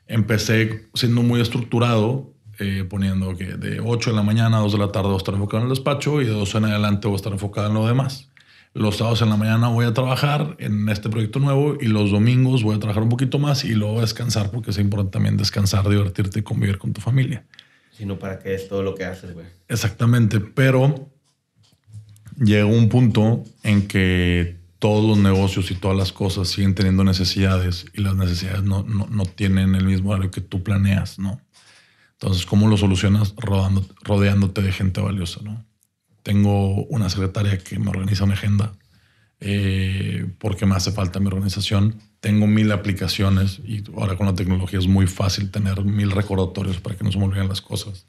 Empecé 0.07 0.87
siendo 0.93 1.21
muy 1.21 1.41
estructurado, 1.41 2.33
eh, 2.59 2.85
poniendo 2.89 3.35
que 3.35 3.45
de 3.45 3.79
8 3.79 4.09
de 4.11 4.15
la 4.15 4.23
mañana 4.23 4.57
a 4.57 4.61
2 4.61 4.73
de 4.73 4.77
la 4.77 4.91
tarde 4.91 5.07
voy 5.07 5.15
a 5.15 5.17
estar 5.17 5.33
enfocado 5.33 5.63
en 5.63 5.69
el 5.69 5.75
despacho 5.75 6.21
y 6.21 6.25
de 6.25 6.31
2 6.31 6.55
en 6.55 6.65
adelante 6.65 7.07
voy 7.07 7.15
a 7.15 7.17
estar 7.17 7.33
enfocado 7.33 7.67
en 7.67 7.73
lo 7.73 7.87
demás. 7.87 8.29
Los 8.73 8.97
sábados 8.97 9.21
en 9.23 9.29
la 9.29 9.37
mañana 9.37 9.67
voy 9.69 9.85
a 9.85 9.93
trabajar 9.93 10.55
en 10.59 10.87
este 10.89 11.09
proyecto 11.09 11.39
nuevo 11.39 11.75
y 11.81 11.87
los 11.87 12.11
domingos 12.11 12.61
voy 12.61 12.75
a 12.75 12.79
trabajar 12.79 13.01
un 13.01 13.09
poquito 13.09 13.39
más 13.39 13.63
y 13.65 13.69
luego 13.69 14.01
descansar 14.01 14.51
porque 14.51 14.69
es 14.69 14.77
importante 14.77 15.11
también 15.11 15.37
descansar, 15.37 15.89
divertirte 15.89 16.39
y 16.39 16.43
convivir 16.43 16.77
con 16.77 16.93
tu 16.93 17.01
familia. 17.01 17.43
Sino 17.91 18.19
para 18.19 18.39
que 18.39 18.53
es 18.53 18.69
todo 18.69 18.83
lo 18.83 18.93
que 18.93 19.05
haces, 19.05 19.33
güey. 19.33 19.47
Exactamente, 19.67 20.39
pero 20.39 21.09
llegó 22.39 22.69
un 22.69 22.89
punto 22.89 23.43
en 23.63 23.87
que 23.87 24.57
todos 24.79 25.05
los 25.05 25.17
negocios 25.17 25.71
y 25.71 25.75
todas 25.75 25.97
las 25.97 26.13
cosas 26.13 26.47
siguen 26.47 26.73
teniendo 26.73 27.03
necesidades 27.03 27.85
y 27.93 28.01
las 28.01 28.15
necesidades 28.15 28.63
no, 28.63 28.83
no, 28.83 29.07
no 29.07 29.25
tienen 29.25 29.75
el 29.75 29.85
mismo 29.85 30.11
horario 30.11 30.31
que 30.31 30.41
tú 30.41 30.63
planeas, 30.63 31.19
¿no? 31.19 31.41
Entonces, 32.13 32.45
¿cómo 32.45 32.67
lo 32.67 32.77
solucionas? 32.77 33.33
Rodando, 33.37 33.85
rodeándote 34.03 34.61
de 34.61 34.71
gente 34.71 35.01
valiosa, 35.01 35.41
¿no? 35.43 35.65
Tengo 36.23 36.85
una 36.85 37.09
secretaria 37.09 37.57
que 37.57 37.79
me 37.79 37.89
organiza 37.89 38.23
una 38.23 38.33
agenda 38.33 38.73
eh, 39.41 40.29
porque 40.37 40.65
me 40.65 40.75
hace 40.75 40.91
falta 40.91 41.19
mi 41.19 41.27
organización. 41.27 41.95
Tengo 42.19 42.45
mil 42.45 42.71
aplicaciones 42.71 43.61
y 43.65 43.83
ahora 43.95 44.17
con 44.17 44.27
la 44.27 44.35
tecnología 44.35 44.79
es 44.79 44.87
muy 44.87 45.07
fácil 45.07 45.49
tener 45.49 45.83
mil 45.85 46.11
recordatorios 46.11 46.79
para 46.79 46.97
que 46.97 47.03
no 47.03 47.11
se 47.11 47.17
me 47.17 47.25
olviden 47.25 47.47
las 47.47 47.61
cosas. 47.61 48.05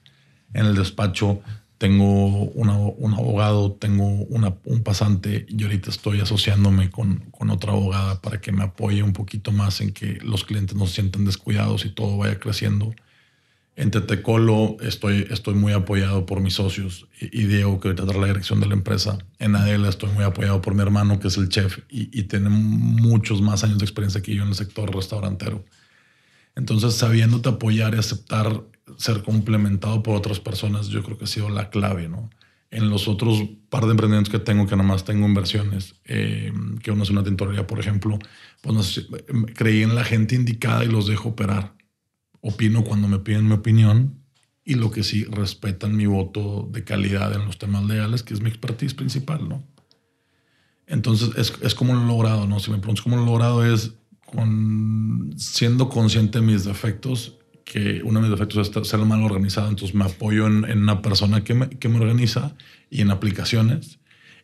En 0.55 0.67
el 0.67 0.75
despacho 0.75 1.41
tengo 1.81 2.45
un 2.51 3.15
abogado, 3.15 3.73
tengo 3.73 4.05
un 4.05 4.83
pasante 4.85 5.47
y 5.49 5.63
ahorita 5.63 5.89
estoy 5.89 6.21
asociándome 6.21 6.91
con, 6.91 7.21
con, 7.31 7.49
otra 7.49 7.73
abogada 7.73 8.21
para 8.21 8.39
que 8.39 8.53
me 8.53 8.65
apoye 8.65 9.03
un 9.03 9.15
poquito 9.15 9.51
más 9.51 9.81
en 9.81 9.95
que 9.95 10.19
los 10.23 10.45
clientes 10.45 10.77
no 10.77 10.87
se 10.87 10.97
sientan 10.97 11.25
descuidados 11.25 11.87
y 11.87 11.89
todo 11.89 12.19
vaya 12.19 12.39
creciendo. 12.39 12.95
En 13.77 13.91
Tetecolo 13.91 14.77
estoy, 14.83 15.27
estoy 15.31 15.55
muy 15.55 15.73
apoyado 15.73 16.27
por 16.27 16.43
mis 16.43 16.53
socios 16.53 17.09
y, 17.19 17.45
Diego, 17.47 17.81
que 17.81 17.89
ahorita 17.89 18.05
trae 18.05 18.21
la 18.21 18.27
dirección 18.27 18.61
de 18.61 18.67
la 18.67 18.75
empresa. 18.75 19.17
En 19.39 19.57
Adela 19.57 19.89
estoy 19.89 20.13
muy 20.13 20.25
apoyado 20.25 20.61
por 20.61 20.75
mi 20.75 20.83
hermano, 20.83 21.19
que 21.19 21.29
es 21.29 21.39
el 21.39 21.49
chef 21.49 21.79
y, 21.89 22.11
y 22.13 22.25
tiene 22.25 22.51
muchos 22.51 23.41
más 23.41 23.65
años 23.65 23.79
de 23.79 23.87
experiencia 23.87 24.21
que 24.21 24.35
yo 24.35 24.43
en 24.43 24.51
el 24.51 24.55
sector 24.55 24.95
restaurantero. 24.95 25.65
Entonces, 26.57 26.93
sabiéndote 26.93 27.49
apoyar 27.49 27.95
y 27.95 27.99
aceptar 27.99 28.65
ser 28.99 29.23
complementado 29.23 30.03
por 30.03 30.17
otras 30.17 30.41
personas, 30.41 30.89
yo 30.89 31.03
creo 31.03 31.19
que 31.19 31.25
ha 31.25 31.29
sido 31.29 31.49
la 31.49 31.71
clave, 31.71 32.09
¿no? 32.09 32.31
En 32.71 32.89
los 32.89 33.09
otros 33.09 33.43
par 33.69 33.85
de 33.85 33.93
emprendimientos 33.93 34.31
que 34.31 34.39
tengo, 34.39 34.67
que 34.67 34.77
nada 34.77 34.89
más 34.89 35.05
tengo 35.05 35.27
inversiones, 35.27 35.97
eh, 36.05 36.53
que 36.83 36.91
uno 36.93 37.03
es 37.03 37.11
una 37.11 37.25
tintorería, 37.25 37.67
por 37.67 37.81
ejemplo, 37.81 38.19
pues 38.61 39.09
creí 39.55 39.83
en 39.83 39.95
la 39.95 40.05
gente 40.05 40.37
indicada 40.37 40.85
y 40.85 40.89
los 40.89 41.07
dejo 41.07 41.31
operar. 41.31 41.75
Opino 42.41 42.85
cuando 42.85 43.09
me 43.09 43.19
piden 43.19 43.49
mi 43.49 43.55
opinión 43.55 44.21
y 44.65 44.75
lo 44.75 44.91
que 44.91 45.03
sí 45.03 45.25
respetan 45.25 45.97
mi 45.97 46.07
voto 46.07 46.69
de 46.71 46.85
calidad 46.85 47.35
en 47.35 47.45
los 47.45 47.59
temas 47.59 47.85
legales, 47.85 48.23
que 48.23 48.35
es 48.35 48.41
mi 48.41 48.49
expertise 48.49 48.95
principal, 48.95 49.49
¿no? 49.49 49.65
Entonces, 50.87 51.31
es, 51.37 51.53
es 51.63 51.75
como 51.75 51.95
lo 51.95 52.03
he 52.03 52.07
logrado, 52.07 52.47
¿no? 52.47 52.61
Si 52.61 52.71
me 52.71 52.79
preguntas 52.79 53.03
cómo 53.03 53.17
lo 53.17 53.23
he 53.23 53.27
logrado 53.27 53.65
es 53.65 53.95
con, 54.27 55.35
siendo 55.37 55.89
consciente 55.89 56.41
de 56.41 56.47
mis 56.47 56.65
defectos 56.65 57.40
que 57.71 58.03
uno 58.03 58.19
de 58.19 58.29
mis 58.29 58.37
defectos 58.37 58.69
es 58.75 58.89
ser 58.89 58.99
mal 58.99 59.23
organizado, 59.23 59.69
entonces 59.69 59.95
me 59.95 60.05
apoyo 60.05 60.49
en, 60.49 60.65
una 60.65 61.03
persona 61.03 61.45
que 61.45 61.55
me, 61.55 61.69
que 61.69 61.89
me, 61.89 62.01
organiza 62.01 62.57
y 62.91 63.01
en 63.01 63.13
aplicaciones 63.13 64.01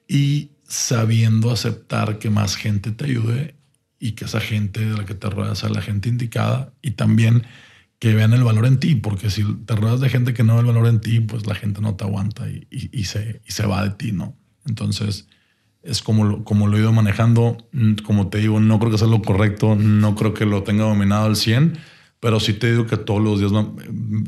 y 0.06 0.50
sabiendo 0.62 1.50
aceptar 1.50 2.20
que 2.20 2.30
más 2.30 2.54
gente 2.54 2.92
te 2.92 3.06
ayude 3.06 3.56
y 3.98 4.12
que 4.12 4.26
esa 4.26 4.38
gente 4.38 4.88
de 4.88 4.96
la 4.96 5.04
que 5.06 5.14
te 5.14 5.28
rodeas 5.28 5.58
sea 5.58 5.70
la 5.70 5.82
gente 5.82 6.08
indicada 6.08 6.72
y 6.82 6.92
también 6.92 7.42
que 7.98 8.14
vean 8.14 8.32
el 8.32 8.44
valor 8.44 8.64
en 8.64 8.78
ti, 8.78 8.94
porque 8.94 9.28
si 9.28 9.42
te 9.42 9.74
rodeas 9.74 9.98
de 9.98 10.08
gente 10.08 10.32
que 10.32 10.44
no 10.44 10.54
ve 10.54 10.60
el 10.60 10.66
valor 10.66 10.86
en 10.86 11.00
ti, 11.00 11.18
pues 11.18 11.48
la 11.48 11.56
gente 11.56 11.80
no 11.80 11.96
te 11.96 12.04
aguanta 12.04 12.48
y, 12.48 12.68
y, 12.70 13.04
se, 13.06 13.40
y 13.44 13.50
se 13.50 13.66
va 13.66 13.82
de 13.82 13.90
ti, 13.90 14.12
¿no? 14.12 14.36
Entonces 14.66 15.26
es 15.82 16.00
como 16.00 16.24
lo, 16.24 16.44
como 16.44 16.68
lo 16.68 16.76
he 16.76 16.80
ido 16.80 16.92
manejando, 16.92 17.58
como 18.04 18.28
te 18.28 18.38
digo, 18.38 18.60
no 18.60 18.78
creo 18.78 18.92
que 18.92 18.98
sea 18.98 19.08
lo 19.08 19.22
correcto, 19.22 19.74
no 19.74 20.14
creo 20.14 20.32
que 20.32 20.46
lo 20.46 20.62
tenga 20.62 20.84
dominado 20.84 21.26
al 21.26 21.34
100, 21.34 21.76
pero 22.20 22.40
sí 22.40 22.54
te 22.54 22.70
digo 22.70 22.86
que 22.86 22.96
todos 22.96 23.22
los 23.22 23.40
días 23.40 23.52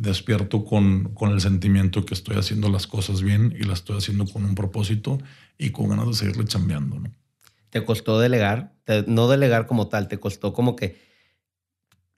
despierto 0.01 0.64
con, 0.64 1.14
con 1.14 1.33
el 1.33 1.40
sentimiento 1.40 2.05
que 2.05 2.14
estoy 2.14 2.37
haciendo 2.37 2.68
las 2.68 2.87
cosas 2.87 3.22
bien 3.22 3.55
y 3.59 3.64
las 3.64 3.81
estoy 3.81 3.98
haciendo 3.98 4.27
con 4.27 4.44
un 4.44 4.55
propósito 4.55 5.18
y 5.57 5.70
con 5.70 5.88
ganas 5.88 6.07
de 6.07 6.14
seguirle 6.14 6.44
chambeando. 6.44 7.01
¿no? 7.01 7.12
¿Te 7.70 7.85
costó 7.85 8.18
delegar? 8.18 8.74
no 9.07 9.29
delegar 9.29 9.66
como 9.66 9.88
tal, 9.88 10.09
te 10.09 10.18
costó 10.18 10.55
como 10.55 10.74
que 10.74 10.96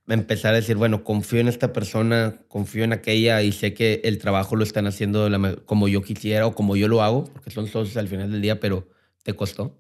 empezar 0.07 0.53
a 0.53 0.57
decir, 0.57 0.77
bueno, 0.77 1.05
confío 1.05 1.41
en 1.41 1.49
esta 1.49 1.73
persona, 1.73 2.43
confío 2.49 2.85
en 2.85 2.93
aquella 2.93 3.43
y 3.43 3.53
sé 3.53 3.75
que 3.75 4.01
el 4.05 4.19
trabajo 4.19 4.57
lo 4.57 4.63
están 4.65 4.87
haciendo 4.87 5.29
como 5.65 5.89
yo 5.89 6.03
quisiera 6.03 6.47
o 6.47 6.55
como 6.55 6.77
yo 6.77 6.89
lo 6.89 7.03
hago, 7.03 7.25
porque 7.25 7.51
son 7.51 7.67
socios 7.67 7.97
al 7.97 8.09
final 8.09 8.31
del 8.31 8.41
día, 8.41 8.61
pero 8.61 8.89
¿te 9.23 9.35
costó? 9.35 9.80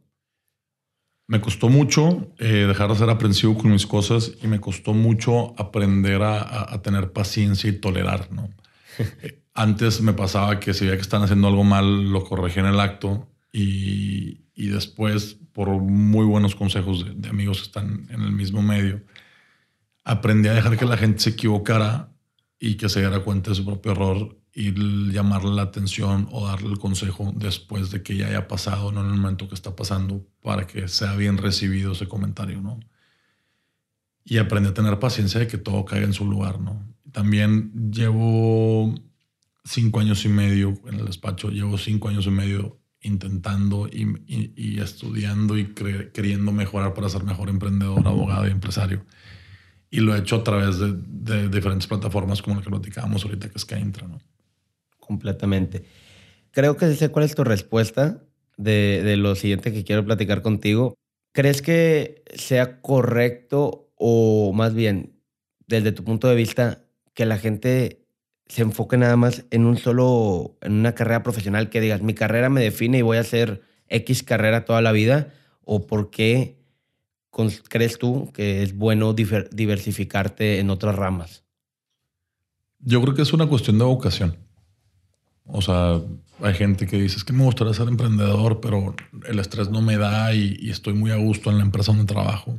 Me 1.30 1.40
costó 1.40 1.68
mucho 1.68 2.34
eh, 2.38 2.66
dejar 2.66 2.90
de 2.90 2.96
ser 2.96 3.08
aprensivo 3.08 3.56
con 3.56 3.70
mis 3.70 3.86
cosas 3.86 4.32
y 4.42 4.48
me 4.48 4.58
costó 4.58 4.94
mucho 4.94 5.54
aprender 5.56 6.22
a, 6.24 6.82
tener 6.82 7.12
paciencia 7.12 7.70
y 7.70 7.74
tolerar, 7.74 8.32
¿no? 8.32 8.50
Antes 9.54 10.00
me 10.00 10.12
pasaba 10.12 10.58
que 10.58 10.74
si 10.74 10.86
veía 10.86 10.96
que 10.96 11.02
están 11.02 11.22
haciendo 11.22 11.46
algo 11.46 11.62
mal, 11.62 12.10
lo 12.10 12.24
corregía 12.24 12.64
en 12.64 12.70
el 12.70 12.80
acto 12.80 13.28
y, 13.52 14.40
después, 14.56 15.36
por 15.52 15.68
muy 15.68 16.26
buenos 16.26 16.56
consejos 16.56 17.04
de, 17.04 17.14
de, 17.14 17.28
amigos 17.28 17.58
que 17.58 17.66
están 17.66 18.08
en 18.10 18.22
el 18.22 18.32
mismo 18.32 18.60
medio, 18.60 19.00
aprendí 20.02 20.48
a 20.48 20.54
dejar 20.54 20.76
que 20.76 20.84
la 20.84 20.96
gente 20.96 21.20
se 21.20 21.30
equivocara 21.30 22.10
y 22.58 22.74
que 22.74 22.88
se 22.88 22.98
diera 22.98 23.20
cuenta 23.20 23.50
de 23.50 23.54
su 23.54 23.64
propio 23.64 23.92
error 23.92 24.39
y 24.52 24.72
llamarle 25.12 25.52
la 25.52 25.62
atención 25.62 26.28
o 26.32 26.46
darle 26.46 26.68
el 26.68 26.78
consejo 26.78 27.32
después 27.36 27.90
de 27.90 28.02
que 28.02 28.16
ya 28.16 28.28
haya 28.28 28.48
pasado, 28.48 28.90
no 28.92 29.00
en 29.00 29.06
el 29.06 29.16
momento 29.16 29.48
que 29.48 29.54
está 29.54 29.76
pasando, 29.76 30.26
para 30.42 30.66
que 30.66 30.88
sea 30.88 31.14
bien 31.14 31.38
recibido 31.38 31.92
ese 31.92 32.08
comentario, 32.08 32.60
¿no? 32.60 32.80
Y 34.24 34.38
aprendí 34.38 34.70
a 34.70 34.74
tener 34.74 34.98
paciencia 34.98 35.40
de 35.40 35.46
que 35.46 35.58
todo 35.58 35.84
caiga 35.84 36.06
en 36.06 36.12
su 36.12 36.24
lugar, 36.24 36.60
¿no? 36.60 36.86
También 37.12 37.90
llevo 37.92 38.94
cinco 39.64 40.00
años 40.00 40.24
y 40.24 40.28
medio 40.28 40.78
en 40.86 40.94
el 40.96 41.06
despacho, 41.06 41.50
llevo 41.50 41.78
cinco 41.78 42.08
años 42.08 42.26
y 42.26 42.30
medio 42.30 42.80
intentando 43.02 43.88
y, 43.88 44.78
estudiando 44.80 45.56
y 45.56 45.72
queriendo 45.72 46.52
mejorar 46.52 46.92
para 46.92 47.08
ser 47.08 47.24
mejor 47.24 47.48
emprendedor, 47.48 48.06
abogado 48.06 48.46
y 48.46 48.50
empresario. 48.50 49.04
Y 49.90 50.00
lo 50.00 50.14
he 50.14 50.18
hecho 50.18 50.36
a 50.36 50.44
través 50.44 50.78
de, 50.78 51.48
diferentes 51.48 51.86
plataformas 51.86 52.42
como 52.42 52.56
la 52.56 52.62
que 52.62 52.70
platicábamos 52.70 53.24
ahorita, 53.24 53.48
que 53.48 53.58
es 53.58 53.64
que 53.64 53.76
entra, 53.76 54.06
¿no? 54.06 54.20
Completamente. 55.10 55.82
Creo 56.52 56.76
que 56.76 56.94
sé 56.94 57.08
cuál 57.08 57.24
es 57.24 57.34
tu 57.34 57.42
respuesta 57.42 58.22
de, 58.56 59.02
de 59.02 59.16
lo 59.16 59.34
siguiente 59.34 59.72
que 59.72 59.82
quiero 59.82 60.04
platicar 60.04 60.40
contigo. 60.40 60.94
¿Crees 61.32 61.62
que 61.62 62.22
sea 62.32 62.80
correcto 62.80 63.90
o 63.96 64.52
más 64.52 64.72
bien, 64.72 65.20
desde 65.66 65.90
tu 65.90 66.04
punto 66.04 66.28
de 66.28 66.36
vista, 66.36 66.84
que 67.12 67.26
la 67.26 67.38
gente 67.38 68.06
se 68.46 68.62
enfoque 68.62 68.96
nada 68.96 69.16
más 69.16 69.44
en 69.50 69.66
un 69.66 69.78
solo, 69.78 70.56
en 70.60 70.74
una 70.74 70.94
carrera 70.94 71.24
profesional 71.24 71.70
que 71.70 71.80
digas, 71.80 72.02
mi 72.02 72.14
carrera 72.14 72.48
me 72.48 72.62
define 72.62 72.98
y 72.98 73.02
voy 73.02 73.16
a 73.16 73.20
hacer 73.20 73.62
X 73.88 74.22
carrera 74.22 74.64
toda 74.64 74.80
la 74.80 74.92
vida? 74.92 75.34
¿O 75.64 75.88
por 75.88 76.10
qué 76.10 76.56
crees 77.68 77.98
tú 77.98 78.30
que 78.32 78.62
es 78.62 78.76
bueno 78.76 79.12
diversificarte 79.12 80.60
en 80.60 80.70
otras 80.70 80.94
ramas? 80.94 81.44
Yo 82.78 83.02
creo 83.02 83.14
que 83.14 83.22
es 83.22 83.32
una 83.32 83.48
cuestión 83.48 83.76
de 83.76 83.84
vocación. 83.84 84.49
O 85.52 85.62
sea, 85.62 86.00
hay 86.42 86.54
gente 86.54 86.86
que 86.86 87.00
dice, 87.00 87.16
es 87.16 87.24
que 87.24 87.32
me 87.32 87.44
gustaría 87.44 87.74
ser 87.74 87.88
emprendedor, 87.88 88.60
pero 88.60 88.94
el 89.26 89.38
estrés 89.38 89.70
no 89.70 89.82
me 89.82 89.96
da 89.96 90.34
y, 90.34 90.70
estoy 90.70 90.94
muy 90.94 91.10
a 91.10 91.16
gusto 91.16 91.50
en 91.50 91.58
la 91.58 91.64
empresa 91.64 91.92
donde 91.92 92.12
trabajo. 92.12 92.58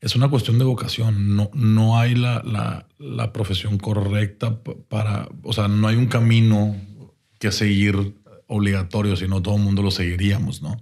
Es 0.00 0.14
una 0.14 0.28
cuestión 0.28 0.58
de 0.58 0.64
vocación. 0.64 1.36
No, 1.36 1.50
no 1.54 1.98
hay 1.98 2.14
la, 2.14 2.42
la, 2.44 2.86
la 2.98 3.32
profesión 3.32 3.78
correcta 3.78 4.58
para, 4.88 5.28
o 5.42 5.52
sea, 5.52 5.68
no 5.68 5.88
hay 5.88 5.96
un 5.96 6.06
camino 6.06 6.76
que 7.38 7.50
seguir 7.50 8.14
obligatorio, 8.46 9.16
sino 9.16 9.42
todo 9.42 9.56
el 9.56 9.62
mundo 9.62 9.82
lo 9.82 9.90
seguiríamos, 9.90 10.62
¿no? 10.62 10.76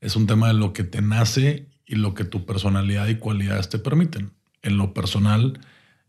Es 0.00 0.16
un 0.16 0.26
tema 0.26 0.48
de 0.48 0.54
lo 0.54 0.72
que 0.72 0.84
te 0.84 1.02
nace 1.02 1.66
y 1.86 1.96
lo 1.96 2.14
que 2.14 2.24
tu 2.24 2.46
personalidad 2.46 3.08
y 3.08 3.16
cualidades 3.16 3.68
te 3.68 3.78
permiten. 3.78 4.32
En 4.62 4.76
lo 4.76 4.94
personal, 4.94 5.60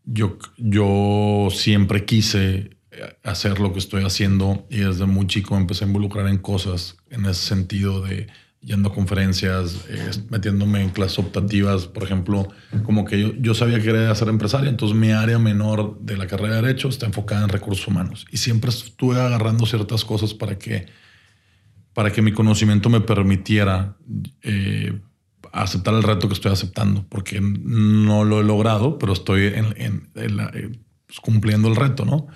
yo, 0.04 0.38
yo 0.56 1.48
siempre 1.50 2.04
quise 2.04 2.76
hacer 3.22 3.60
lo 3.60 3.72
que 3.72 3.78
estoy 3.78 4.04
haciendo 4.04 4.66
y 4.70 4.78
desde 4.78 5.06
muy 5.06 5.26
chico 5.26 5.56
empecé 5.56 5.84
a 5.84 5.86
involucrar 5.86 6.26
en 6.28 6.38
cosas 6.38 6.96
en 7.10 7.24
ese 7.24 7.46
sentido 7.46 8.02
de 8.02 8.28
yendo 8.60 8.90
a 8.90 8.94
conferencias, 8.94 9.86
eh, 9.88 10.10
metiéndome 10.30 10.82
en 10.82 10.90
clases 10.90 11.18
optativas, 11.18 11.86
por 11.86 12.04
ejemplo, 12.04 12.48
como 12.84 13.04
que 13.04 13.20
yo, 13.20 13.32
yo 13.34 13.54
sabía 13.54 13.78
que 13.78 13.86
quería 13.86 14.14
ser 14.14 14.28
empresario, 14.28 14.70
entonces 14.70 14.96
mi 14.96 15.10
área 15.10 15.38
menor 15.38 15.98
de 16.00 16.16
la 16.16 16.28
carrera 16.28 16.56
de 16.56 16.62
Derecho 16.62 16.88
está 16.88 17.06
enfocada 17.06 17.42
en 17.42 17.48
recursos 17.48 17.86
humanos 17.88 18.24
y 18.30 18.36
siempre 18.36 18.70
estuve 18.70 19.20
agarrando 19.20 19.66
ciertas 19.66 20.04
cosas 20.04 20.32
para 20.32 20.58
que, 20.58 20.86
para 21.92 22.12
que 22.12 22.22
mi 22.22 22.32
conocimiento 22.32 22.88
me 22.88 23.00
permitiera 23.00 23.96
eh, 24.42 24.96
aceptar 25.52 25.94
el 25.94 26.04
reto 26.04 26.28
que 26.28 26.34
estoy 26.34 26.52
aceptando, 26.52 27.04
porque 27.08 27.40
no 27.40 28.22
lo 28.24 28.40
he 28.40 28.44
logrado, 28.44 28.96
pero 28.96 29.12
estoy 29.12 29.46
en, 29.46 30.08
eh, 30.14 30.70
pues, 31.06 31.20
cumpliendo 31.20 31.66
el 31.66 31.74
reto, 31.74 32.04
¿no? 32.04 32.28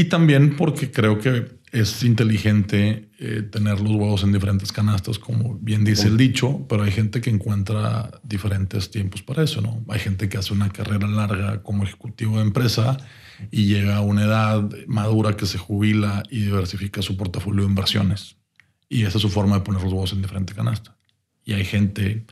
Y 0.00 0.04
también 0.04 0.56
porque 0.56 0.90
creo 0.90 1.18
que 1.18 1.58
es 1.72 2.02
inteligente 2.04 3.10
eh, 3.18 3.42
tener 3.42 3.80
los 3.80 3.90
huevos 3.90 4.22
en 4.22 4.32
diferentes 4.32 4.72
canastas, 4.72 5.18
como 5.18 5.58
bien 5.58 5.84
dice 5.84 6.08
el 6.08 6.16
dicho, 6.16 6.64
pero 6.70 6.84
hay 6.84 6.90
gente 6.90 7.20
que 7.20 7.28
encuentra 7.28 8.10
diferentes 8.22 8.90
tiempos 8.90 9.20
para 9.20 9.42
eso, 9.42 9.60
¿no? 9.60 9.84
Hay 9.88 10.00
gente 10.00 10.30
que 10.30 10.38
hace 10.38 10.54
una 10.54 10.70
carrera 10.70 11.06
larga 11.06 11.62
como 11.62 11.84
ejecutivo 11.84 12.38
de 12.38 12.44
empresa 12.44 12.96
y 13.50 13.66
llega 13.66 13.96
a 13.96 14.00
una 14.00 14.24
edad 14.24 14.70
madura 14.86 15.36
que 15.36 15.44
se 15.44 15.58
jubila 15.58 16.22
y 16.30 16.44
diversifica 16.44 17.02
su 17.02 17.18
portafolio 17.18 17.64
de 17.64 17.68
inversiones. 17.68 18.38
Y 18.88 19.02
esa 19.02 19.18
es 19.18 19.22
su 19.22 19.28
forma 19.28 19.56
de 19.56 19.64
poner 19.64 19.82
los 19.82 19.92
huevos 19.92 20.14
en 20.14 20.22
diferente 20.22 20.54
canasta. 20.54 20.96
Y 21.44 21.52
hay 21.52 21.66
gente 21.66 22.24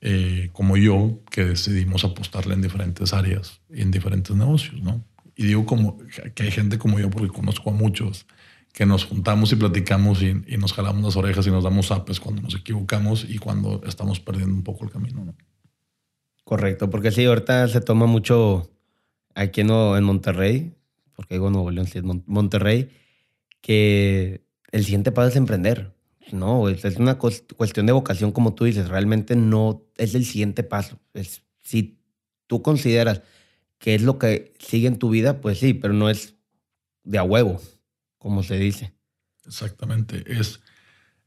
eh, 0.00 0.50
como 0.52 0.76
yo 0.76 1.20
que 1.30 1.44
decidimos 1.44 2.02
apostarle 2.02 2.54
en 2.54 2.62
diferentes 2.62 3.12
áreas 3.12 3.60
y 3.70 3.82
en 3.82 3.92
diferentes 3.92 4.34
negocios, 4.34 4.82
¿no? 4.82 5.04
Y 5.36 5.46
digo 5.46 5.66
como 5.66 5.98
que 6.34 6.42
hay 6.42 6.50
gente 6.50 6.78
como 6.78 6.98
yo 6.98 7.10
porque 7.10 7.28
conozco 7.28 7.70
a 7.70 7.72
muchos 7.72 8.26
que 8.72 8.86
nos 8.86 9.04
juntamos 9.04 9.52
y 9.52 9.56
platicamos 9.56 10.20
y, 10.22 10.34
nos 10.58 10.72
jalamos 10.72 11.02
las 11.04 11.16
orejas 11.16 11.46
y 11.46 11.50
nos 11.50 11.62
damos 11.62 11.92
apes 11.92 12.18
cuando 12.18 12.42
nos 12.42 12.56
equivocamos 12.56 13.24
y 13.28 13.38
cuando 13.38 13.80
estamos 13.86 14.18
perdiendo 14.18 14.54
un 14.54 14.64
poco 14.64 14.84
el 14.84 14.90
camino. 14.90 15.24
¿no? 15.24 15.34
Correcto, 16.42 16.90
porque 16.90 17.12
sí, 17.12 17.24
ahorita 17.24 17.68
se 17.68 17.80
toma 17.80 18.06
mucho 18.06 18.70
aquí 19.34 19.60
en, 19.60 19.70
en 19.70 20.04
Monterrey, 20.04 20.74
porque 21.14 21.34
digo 21.36 21.50
Nuevo 21.50 21.70
León, 21.70 21.86
sí 21.86 21.98
es 21.98 22.04
Monterrey, 22.04 22.90
que 23.60 24.44
el 24.72 24.84
siguiente 24.84 25.12
paso 25.12 25.28
es 25.28 25.36
emprender. 25.36 25.94
No, 26.32 26.68
es, 26.68 26.84
una 26.96 27.16
cuestión 27.16 27.86
de 27.86 27.92
vocación, 27.92 28.32
como 28.32 28.54
tú 28.54 28.64
dices, 28.64 28.88
realmente 28.88 29.36
no 29.36 29.84
es 29.96 30.16
el 30.16 30.24
siguiente 30.24 30.64
paso. 30.64 30.98
Es, 31.12 31.42
si 31.62 31.98
tú 32.48 32.60
consideras 32.60 33.22
que 33.84 33.94
es 33.94 34.00
lo 34.00 34.18
que 34.18 34.54
sigue 34.58 34.88
en 34.88 34.98
tu 34.98 35.10
vida, 35.10 35.42
pues 35.42 35.58
sí, 35.58 35.74
pero 35.74 35.92
no 35.92 36.08
es 36.08 36.36
de 37.02 37.18
a 37.18 37.22
huevo 37.22 37.60
como 38.16 38.42
se 38.42 38.56
dice. 38.58 38.94
Exactamente. 39.44 40.24
Es, 40.26 40.62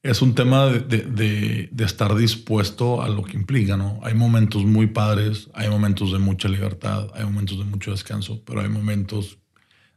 es 0.02 0.24
un 0.24 0.34
tema 0.34 0.66
de, 0.66 1.70
estar 1.78 2.16
dispuesto 2.16 3.04
a 3.04 3.10
lo 3.10 3.24
que 3.24 3.38
implica, 3.38 3.78
¿no? 3.78 4.00
Hay 4.02 4.16
momentos 4.16 4.66
muy 4.66 4.88
padres, 4.88 5.52
hay 5.54 5.70
momentos 5.70 6.12
de 6.12 6.18
mucha 6.18 6.50
libertad, 6.50 7.12
hay 7.14 7.26
momentos 7.26 7.60
de 7.60 7.66
mucho 7.66 7.92
descanso, 7.92 8.42
pero 8.44 8.62
hay 8.62 8.70
momentos 8.70 9.38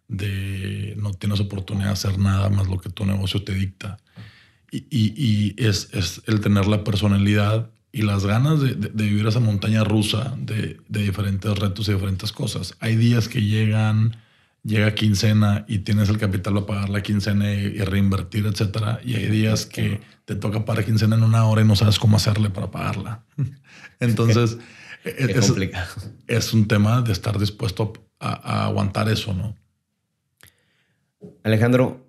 de 0.06 0.92
no 0.98 1.14
tienes 1.14 1.40
oportunidad 1.40 1.86
de 1.86 1.92
hacer 1.92 2.18
nada 2.18 2.50
más 2.50 2.68
lo 2.68 2.76
que 2.76 2.90
tu 2.90 3.06
negocio 3.06 3.42
te 3.42 3.54
dicta. 3.54 3.96
Y, 4.70 5.54
es, 5.56 5.88
es, 5.94 6.20
el 6.26 6.42
tener 6.42 6.66
la 6.66 6.84
personalidad 6.84 7.70
y 7.92 8.02
las 8.02 8.24
ganas 8.24 8.60
de, 8.60 8.74
vivir 8.92 9.26
esa 9.26 9.40
montaña 9.40 9.84
rusa 9.84 10.34
de, 10.38 10.80
de 10.88 11.02
diferentes 11.02 11.58
retos 11.58 11.88
y 11.88 11.92
diferentes 11.92 12.32
cosas. 12.32 12.76
Hay 12.80 12.96
días 12.96 13.28
que 13.28 13.42
llegan 13.42 14.16
llega 14.62 14.94
quincena 14.94 15.64
y 15.68 15.78
tienes 15.80 16.08
el 16.08 16.18
capital 16.18 16.54
para 16.54 16.66
pagar 16.66 16.90
la 16.90 17.02
quincena 17.02 17.52
y, 17.52 17.78
reinvertir, 17.78 18.46
etcétera. 18.46 19.00
Y 19.04 19.14
hay 19.14 19.26
días 19.26 19.66
que 19.66 20.00
te 20.24 20.34
toca 20.34 20.64
pagar 20.64 20.84
quincena 20.84 21.16
en 21.16 21.22
una 21.22 21.46
hora 21.46 21.62
y 21.62 21.64
no 21.64 21.76
sabes 21.76 21.98
cómo 21.98 22.16
hacerle 22.16 22.50
para 22.50 22.70
pagarla. 22.70 23.24
Entonces, 24.00 24.58
es, 25.04 25.52
es, 26.26 26.52
un 26.52 26.68
tema 26.68 27.02
de 27.02 27.12
estar 27.12 27.38
dispuesto 27.38 27.92
a, 28.18 28.66
aguantar 28.66 29.08
eso, 29.08 29.32
¿no? 29.32 29.56
Alejandro, 31.42 32.06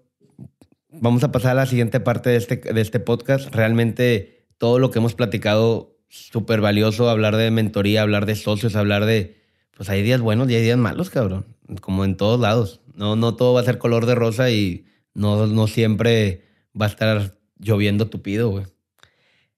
vamos 0.90 1.24
a 1.24 1.32
pasar 1.32 1.52
a 1.52 1.56
la 1.56 1.66
siguiente 1.66 2.00
parte 2.00 2.32
de 2.32 2.38
este, 2.38 2.58
de 2.58 2.82
este 2.82 3.00
podcast. 3.00 3.54
Realmente 3.54 4.41
todo 4.62 4.78
lo 4.78 4.92
que 4.92 5.00
hemos 5.00 5.16
platicado, 5.16 5.98
súper 6.08 6.62
valioso, 6.62 7.10
hablar 7.10 7.36
de 7.36 7.50
mentoría, 7.50 8.04
hablar 8.04 8.28
de 8.28 8.36
socios, 8.36 8.76
hablar 8.76 9.06
de, 9.06 9.42
pues 9.76 9.90
hay 9.90 10.04
días 10.04 10.22
buenos 10.22 10.52
y 10.52 10.54
hay 10.54 10.62
días 10.62 10.78
malos, 10.78 11.10
cabrón 11.10 11.48
como 11.80 12.04
en 12.04 12.18
todos 12.18 12.40
lados. 12.40 12.82
No, 12.96 13.16
no 13.16 13.36
todo 13.36 13.54
va 13.54 13.62
a 13.62 13.66
ser 13.66 13.78
color 13.78 14.06
de 14.06 14.16
rosa 14.16 14.52
y 14.52 14.86
no, 15.14 15.48
no 15.48 15.68
siempre 15.68 16.44
va 16.80 16.86
a 16.86 16.90
estar 16.90 17.38
lloviendo 17.58 18.08
tupido, 18.08 18.50
güey. 18.50 18.66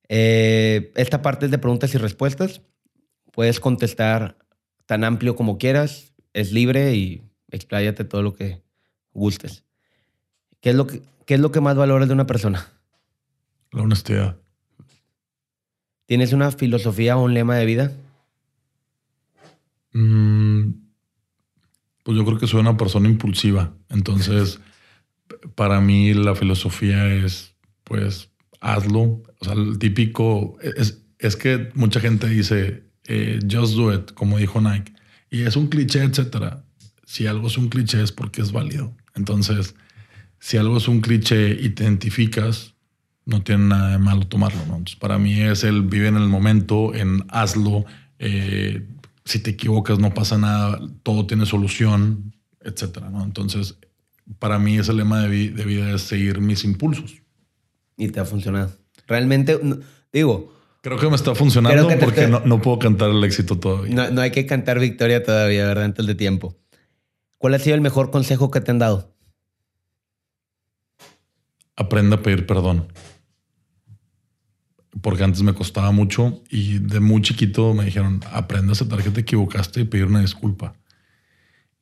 Eh, 0.10 0.92
esta 0.96 1.22
parte 1.22 1.46
es 1.46 1.52
de 1.52 1.58
preguntas 1.58 1.94
y 1.96 1.98
respuestas. 1.98 2.62
Puedes 3.32 3.60
contestar 3.60 4.38
tan 4.86 5.04
amplio 5.04 5.36
como 5.36 5.58
quieras. 5.58 6.14
Es 6.34 6.52
libre 6.52 6.94
y 6.94 7.24
expláyate 7.50 8.04
todo 8.04 8.22
lo 8.22 8.34
que 8.34 8.62
gustes. 9.14 9.64
¿Qué 10.62 10.70
es 10.70 10.76
lo 10.76 10.88
que, 10.88 11.02
qué 11.26 11.34
es 11.34 11.40
lo 11.40 11.52
que 11.52 11.62
más 11.62 11.76
valoras 11.76 12.08
de 12.08 12.14
una 12.14 12.28
persona? 12.28 12.72
La 13.72 13.82
honestidad. 13.82 14.38
¿Tienes 16.06 16.34
una 16.34 16.52
filosofía 16.52 17.18
o 17.18 17.24
un 17.24 17.34
lema 17.34 17.56
de 17.56 17.66
vida? 17.66 17.92
Mm, 19.94 20.72
pues 22.04 22.18
yo 22.18 22.26
creo 22.26 22.38
que 22.38 22.48
soy 22.48 22.60
una 22.60 22.78
persona 22.78 23.08
impulsiva. 23.08 23.74
Entonces, 23.90 24.60
para 25.56 25.80
mí 25.80 26.14
la 26.14 26.36
filosofía 26.36 27.14
es, 27.14 27.56
pues, 27.84 28.30
hazlo. 28.60 29.24
O 29.40 29.46
sea, 29.46 29.54
el 29.54 29.80
típico 29.80 30.58
es, 30.62 31.02
es 31.20 31.36
que 31.36 31.70
mucha 31.76 32.00
gente 32.00 32.28
dice, 32.28 32.84
eh, 33.06 33.40
just 33.50 33.76
do 33.76 33.94
it, 33.94 34.12
como 34.14 34.38
dijo 34.38 34.62
Nike. 34.62 34.94
Y 35.30 35.44
es 35.44 35.56
un 35.56 35.68
cliché, 35.68 36.04
etcétera. 36.04 36.66
Si 37.06 37.28
algo 37.28 37.48
es 37.48 37.58
un 37.58 37.70
cliché 37.70 38.02
es 38.02 38.12
porque 38.12 38.42
es 38.42 38.52
válido. 38.52 38.96
Entonces, 39.16 39.76
si 40.40 40.58
algo 40.58 40.78
es 40.78 40.88
un 40.88 41.02
cliché 41.02 41.58
y 41.60 41.70
te 41.70 41.84
identificas, 41.84 42.73
no 43.26 43.44
tiene 43.44 43.66
nada 43.66 43.92
de 43.92 43.98
malo 43.98 44.28
tomarlo. 44.28 44.62
Entonces, 44.62 44.96
para 44.96 45.18
mí 45.18 45.42
es 45.42 45.64
el 45.64 45.84
vive 45.84 46.08
en 46.08 46.18
el 46.18 46.28
momento, 46.28 46.94
en 46.94 47.26
hazlo, 47.30 47.86
eh, 48.20 48.86
si 49.26 49.40
te 49.40 49.52
equivocas 49.52 50.00
no 50.00 50.14
pasa 50.14 50.38
nada, 50.38 50.80
todo 51.04 51.26
tiene 51.26 51.46
solución, 51.46 52.34
etcétera. 52.62 53.10
¿no? 53.10 53.24
Entonces, 53.24 53.78
para 54.40 54.60
mí 54.60 54.78
ese 54.78 54.94
lema 54.94 55.22
de, 55.22 55.28
vida 55.28 55.92
es 55.92 56.02
seguir 56.02 56.42
mis 56.42 56.64
impulsos. 56.64 57.22
Y 57.98 58.10
te 58.10 58.20
ha 58.20 58.26
funcionado. 58.26 58.72
Realmente, 59.08 59.60
digo... 60.12 60.52
Creo 60.82 61.00
que 61.00 61.08
me 61.08 61.16
está 61.16 61.34
funcionando 61.34 61.88
porque 61.98 62.28
no, 62.28 62.62
puedo 62.62 62.78
cantar 62.78 63.10
el 63.12 63.24
éxito 63.24 63.58
todavía. 63.58 64.12
No, 64.12 64.20
hay 64.20 64.32
que 64.32 64.46
cantar 64.46 64.80
victoria 64.80 65.24
todavía, 65.24 65.66
¿verdad? 65.66 65.86
Antes 65.86 66.06
de 66.06 66.14
tiempo. 66.14 66.58
¿Cuál 67.38 67.54
ha 67.54 67.60
sido 67.60 67.76
el 67.76 67.82
mejor 67.82 68.12
consejo 68.12 68.52
que 68.52 68.60
te 68.60 68.72
han 68.72 68.80
dado? 68.80 69.16
Aprenda 71.78 72.18
a 72.18 72.22
pedir 72.22 72.46
perdón 72.46 72.88
porque 75.02 75.24
antes 75.24 75.42
me 75.42 75.54
costaba 75.54 75.92
mucho 75.92 76.42
y 76.50 76.80
de 76.80 77.00
muy 77.00 77.22
chiquito 77.22 77.74
me 77.74 77.86
dijeron, 77.86 78.22
aprende 78.32 78.70
a 78.70 78.74
aceptar 78.74 79.02
que 79.04 79.10
te 79.10 79.22
equivocaste 79.22 79.82
y 79.82 79.86
pedir 79.86 80.06
una 80.06 80.22
disculpa. 80.22 80.76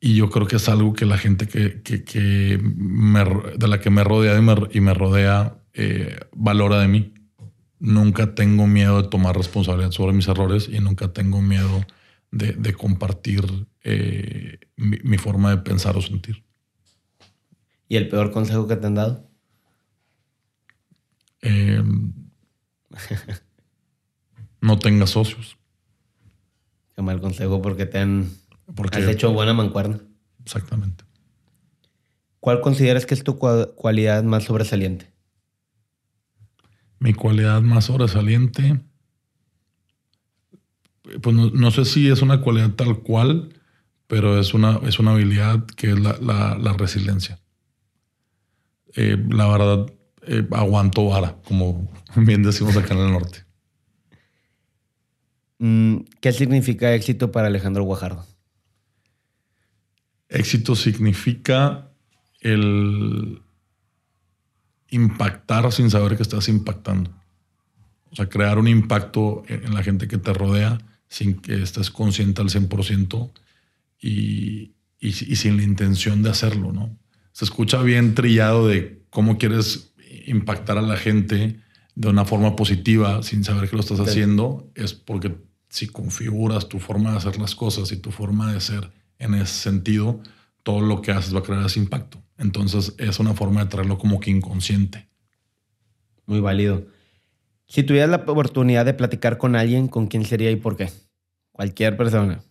Y 0.00 0.16
yo 0.16 0.30
creo 0.30 0.46
que 0.46 0.56
es 0.56 0.68
algo 0.68 0.94
que 0.94 1.04
la 1.04 1.18
gente 1.18 1.46
que, 1.46 1.82
que, 1.82 2.58
me, 2.62 3.24
de 3.56 3.68
la 3.68 3.80
que 3.80 3.90
me 3.90 4.02
rodea 4.02 4.36
y 4.72 4.80
me, 4.80 4.94
rodea 4.94 5.58
eh, 5.74 6.18
valora 6.34 6.80
de 6.80 6.88
mí. 6.88 7.14
Nunca 7.78 8.34
tengo 8.34 8.66
miedo 8.66 9.02
de 9.02 9.08
tomar 9.08 9.36
responsabilidad 9.36 9.92
sobre 9.92 10.12
mis 10.12 10.26
errores 10.26 10.68
y 10.68 10.80
nunca 10.80 11.12
tengo 11.12 11.40
miedo 11.40 11.84
de, 12.32 12.74
compartir 12.74 13.44
eh, 13.84 14.58
mi, 14.76 15.18
forma 15.18 15.50
de 15.50 15.58
pensar 15.58 15.96
o 15.96 16.02
sentir. 16.02 16.42
¿Y 17.88 17.96
el 17.96 18.08
peor 18.08 18.32
consejo 18.32 18.66
que 18.66 18.76
te 18.76 18.86
han 18.86 18.94
dado? 18.94 19.28
Eh, 21.42 21.82
no 24.60 24.78
tengas 24.78 25.10
socios. 25.10 25.56
Qué 26.94 27.02
mal 27.02 27.20
consejo 27.20 27.62
porque 27.62 27.86
te 27.86 27.98
han 27.98 28.30
porque, 28.74 28.98
has 28.98 29.08
hecho 29.08 29.32
buena 29.32 29.54
mancuerna. 29.54 30.00
Exactamente. 30.44 31.04
¿Cuál 32.40 32.60
consideras 32.60 33.06
que 33.06 33.14
es 33.14 33.22
tu 33.22 33.38
cualidad 33.38 34.22
más 34.24 34.44
sobresaliente? 34.44 35.12
Mi 36.98 37.14
cualidad 37.14 37.62
más 37.62 37.84
sobresaliente, 37.84 38.80
pues 41.20 41.36
no, 41.36 41.70
sé 41.70 41.84
si 41.84 42.08
es 42.08 42.22
una 42.22 42.40
cualidad 42.40 42.70
tal 42.70 43.00
cual, 43.00 43.52
pero 44.06 44.38
es 44.38 44.54
una, 44.54 44.80
es 44.84 44.98
una 44.98 45.12
habilidad 45.12 45.64
que 45.76 45.90
es 45.92 46.00
la, 46.00 46.74
resiliencia. 46.78 47.40
Eh, 48.94 49.16
la 49.30 49.48
verdad, 49.48 49.86
eh, 50.26 50.46
aguanto 50.52 51.06
vara, 51.06 51.36
como 51.44 51.88
bien 52.16 52.42
decimos 52.42 52.76
acá 52.76 52.94
en 52.94 53.00
el 53.00 53.12
norte. 53.12 53.44
Mm, 55.58 55.98
¿Qué 56.20 56.32
significa 56.32 56.94
éxito 56.94 57.30
para 57.30 57.46
Alejandro 57.46 57.84
Guajardo? 57.84 58.26
Éxito 60.28 60.74
significa 60.74 61.90
el 62.40 63.42
impactar 64.88 65.72
sin 65.72 65.90
saber 65.90 66.16
que 66.16 66.22
estás 66.22 66.48
impactando. 66.48 67.10
O 68.10 68.16
sea, 68.16 68.28
crear 68.28 68.58
un 68.58 68.68
impacto 68.68 69.42
en 69.48 69.72
la 69.72 69.82
gente 69.82 70.06
que 70.06 70.18
te 70.18 70.32
rodea 70.32 70.78
sin 71.08 71.34
que 71.34 71.62
estés 71.62 71.90
consciente 71.90 72.42
al 72.42 72.48
100% 72.48 73.32
y, 74.00 74.72
y, 74.98 75.12
sin 75.12 75.56
la 75.56 75.62
intención 75.62 76.22
de 76.22 76.30
hacerlo, 76.30 76.72
¿no? 76.72 76.98
Se 77.32 77.44
escucha 77.44 77.82
bien 77.82 78.14
trillado 78.14 78.68
de 78.68 79.02
cómo 79.10 79.38
quieres 79.38 79.91
impactar 80.26 80.78
a 80.78 80.82
la 80.82 80.96
gente 80.96 81.60
de 81.94 82.08
una 82.08 82.24
forma 82.24 82.56
positiva 82.56 83.22
sin 83.22 83.44
saber 83.44 83.68
que 83.68 83.76
lo 83.76 83.82
estás 83.82 84.00
haciendo. 84.00 84.70
Es 84.74 84.94
porque 84.94 85.34
si 85.68 85.86
configuras 85.86 86.68
tu 86.68 86.78
forma 86.78 87.12
de 87.12 87.18
hacer 87.18 87.38
las 87.38 87.54
cosas 87.54 87.92
y 87.92 87.96
tu 87.96 88.10
forma 88.10 88.52
de 88.52 88.60
ser 88.60 88.90
en 89.18 89.34
ese 89.34 89.54
sentido, 89.54 90.20
todo 90.62 90.80
lo 90.80 91.02
que 91.02 91.12
haces 91.12 91.34
va 91.34 91.40
a 91.40 91.42
crear 91.42 91.64
ese 91.64 91.80
impacto. 91.80 92.22
Entonces 92.38 92.94
es 92.98 93.18
una 93.20 93.34
forma 93.34 93.64
de 93.64 93.70
traerlo 93.70 93.98
como 93.98 94.20
que 94.20 94.30
inconsciente. 94.30 95.08
Muy 96.26 96.40
válido. 96.40 96.86
Si 97.66 97.82
tuvieras 97.82 98.10
la 98.10 98.16
oportunidad 98.16 98.84
de 98.84 98.94
platicar 98.94 99.38
con 99.38 99.56
alguien, 99.56 99.88
¿con 99.88 100.06
quién 100.06 100.24
sería 100.24 100.50
y 100.50 100.56
por 100.56 100.76
qué? 100.76 100.90
Cualquier 101.52 101.96
persona. 101.96 102.42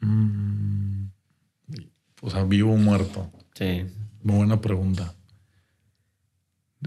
Mm, 0.00 1.06
o 2.22 2.30
sea, 2.30 2.44
vivo 2.44 2.72
o 2.72 2.76
muerto. 2.76 3.30
Sí. 3.54 3.86
Muy 4.22 4.36
buena 4.36 4.60
pregunta. 4.60 5.14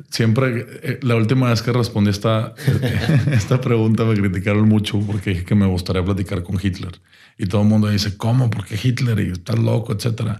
Siempre, 0.09 0.65
eh, 0.81 0.99
la 1.03 1.15
última 1.15 1.49
vez 1.49 1.61
que 1.61 1.71
respondí 1.71 2.09
esta, 2.09 2.55
esta 3.31 3.61
pregunta 3.61 4.05
me 4.05 4.15
criticaron 4.15 4.67
mucho 4.67 4.99
porque 4.99 5.31
dije 5.31 5.45
que 5.45 5.55
me 5.55 5.67
gustaría 5.67 6.03
platicar 6.03 6.43
con 6.43 6.59
Hitler. 6.61 6.99
Y 7.37 7.45
todo 7.45 7.61
el 7.61 7.67
mundo 7.67 7.89
dice, 7.89 8.17
¿cómo? 8.17 8.49
¿Por 8.49 8.65
qué 8.65 8.79
Hitler? 8.81 9.19
Y 9.19 9.31
estás 9.31 9.59
loco, 9.59 9.93
etcétera. 9.93 10.39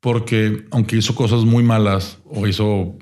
Porque 0.00 0.66
aunque 0.70 0.96
hizo 0.96 1.14
cosas 1.16 1.44
muy 1.44 1.64
malas 1.64 2.18
o 2.24 2.46
hizo 2.46 2.96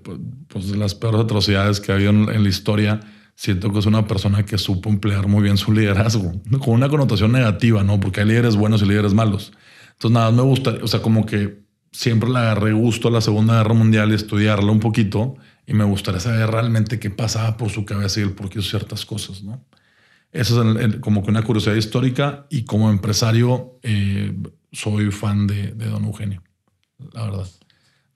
pues, 0.49 0.67
las 0.71 0.95
peores 0.95 1.21
atrocidades 1.21 1.81
que 1.81 1.93
ha 1.93 1.97
habido 1.97 2.11
en, 2.11 2.43
la 2.43 2.49
historia, 2.49 3.01
siento 3.35 3.71
que 3.71 3.81
es 3.81 3.87
una 3.87 4.07
persona 4.07 4.47
que 4.47 4.57
supo 4.57 4.89
emplear 4.89 5.27
muy 5.29 5.43
bien 5.43 5.59
su 5.59 5.73
liderazgo, 5.73 6.33
con 6.61 6.75
una 6.75 6.89
connotación 6.89 7.33
negativa, 7.33 7.83
¿no? 7.83 8.01
Porque 8.01 8.21
hay 8.21 8.27
líderes 8.29 8.57
buenos 8.57 8.81
y 8.81 8.87
líderes 8.87 9.13
malos. 9.13 9.53
Entonces, 9.93 10.13
nada, 10.13 10.31
me 10.31 10.43
gusta, 10.43 10.77
o 10.83 10.87
sea, 10.87 11.03
como 11.03 11.27
que 11.27 11.64
siempre 11.95 12.29
le 12.29 12.39
agarré 12.39 12.73
gusto 12.73 13.09
a 13.09 13.11
la 13.13 13.21
Segunda 13.21 13.59
Guerra 13.59 13.73
Mundial 13.73 14.11
y 14.11 14.15
estudiarla 14.15 14.71
un 14.73 14.81
poquito 14.81 15.37
y 15.65 15.75
me 15.75 15.85
gustaría 15.85 16.21
saber 16.21 16.51
realmente 16.51 16.99
qué 16.99 17.09
pasaba 17.09 17.57
por 17.57 17.71
su 17.71 17.85
cabeza 17.85 18.21
y 18.21 18.25
el 18.25 18.33
por 18.33 18.51
qué 18.51 18.59
hizo 18.59 18.69
ciertas 18.69 19.07
cosas, 19.07 19.43
¿no? 19.43 19.65
Eso 20.33 20.79
es 20.79 20.97
como 20.97 21.23
que 21.23 21.31
una 21.31 21.45
curiosidad 21.45 21.77
histórica 21.77 22.47
y 22.51 22.65
como 22.65 22.91
empresario 22.91 23.79
eh, 23.85 24.37
soy 24.73 25.13
fan 25.13 25.47
de, 25.47 25.71
Don 25.71 26.05
Eugenio, 26.05 26.43
la 27.13 27.27
verdad. 27.27 27.49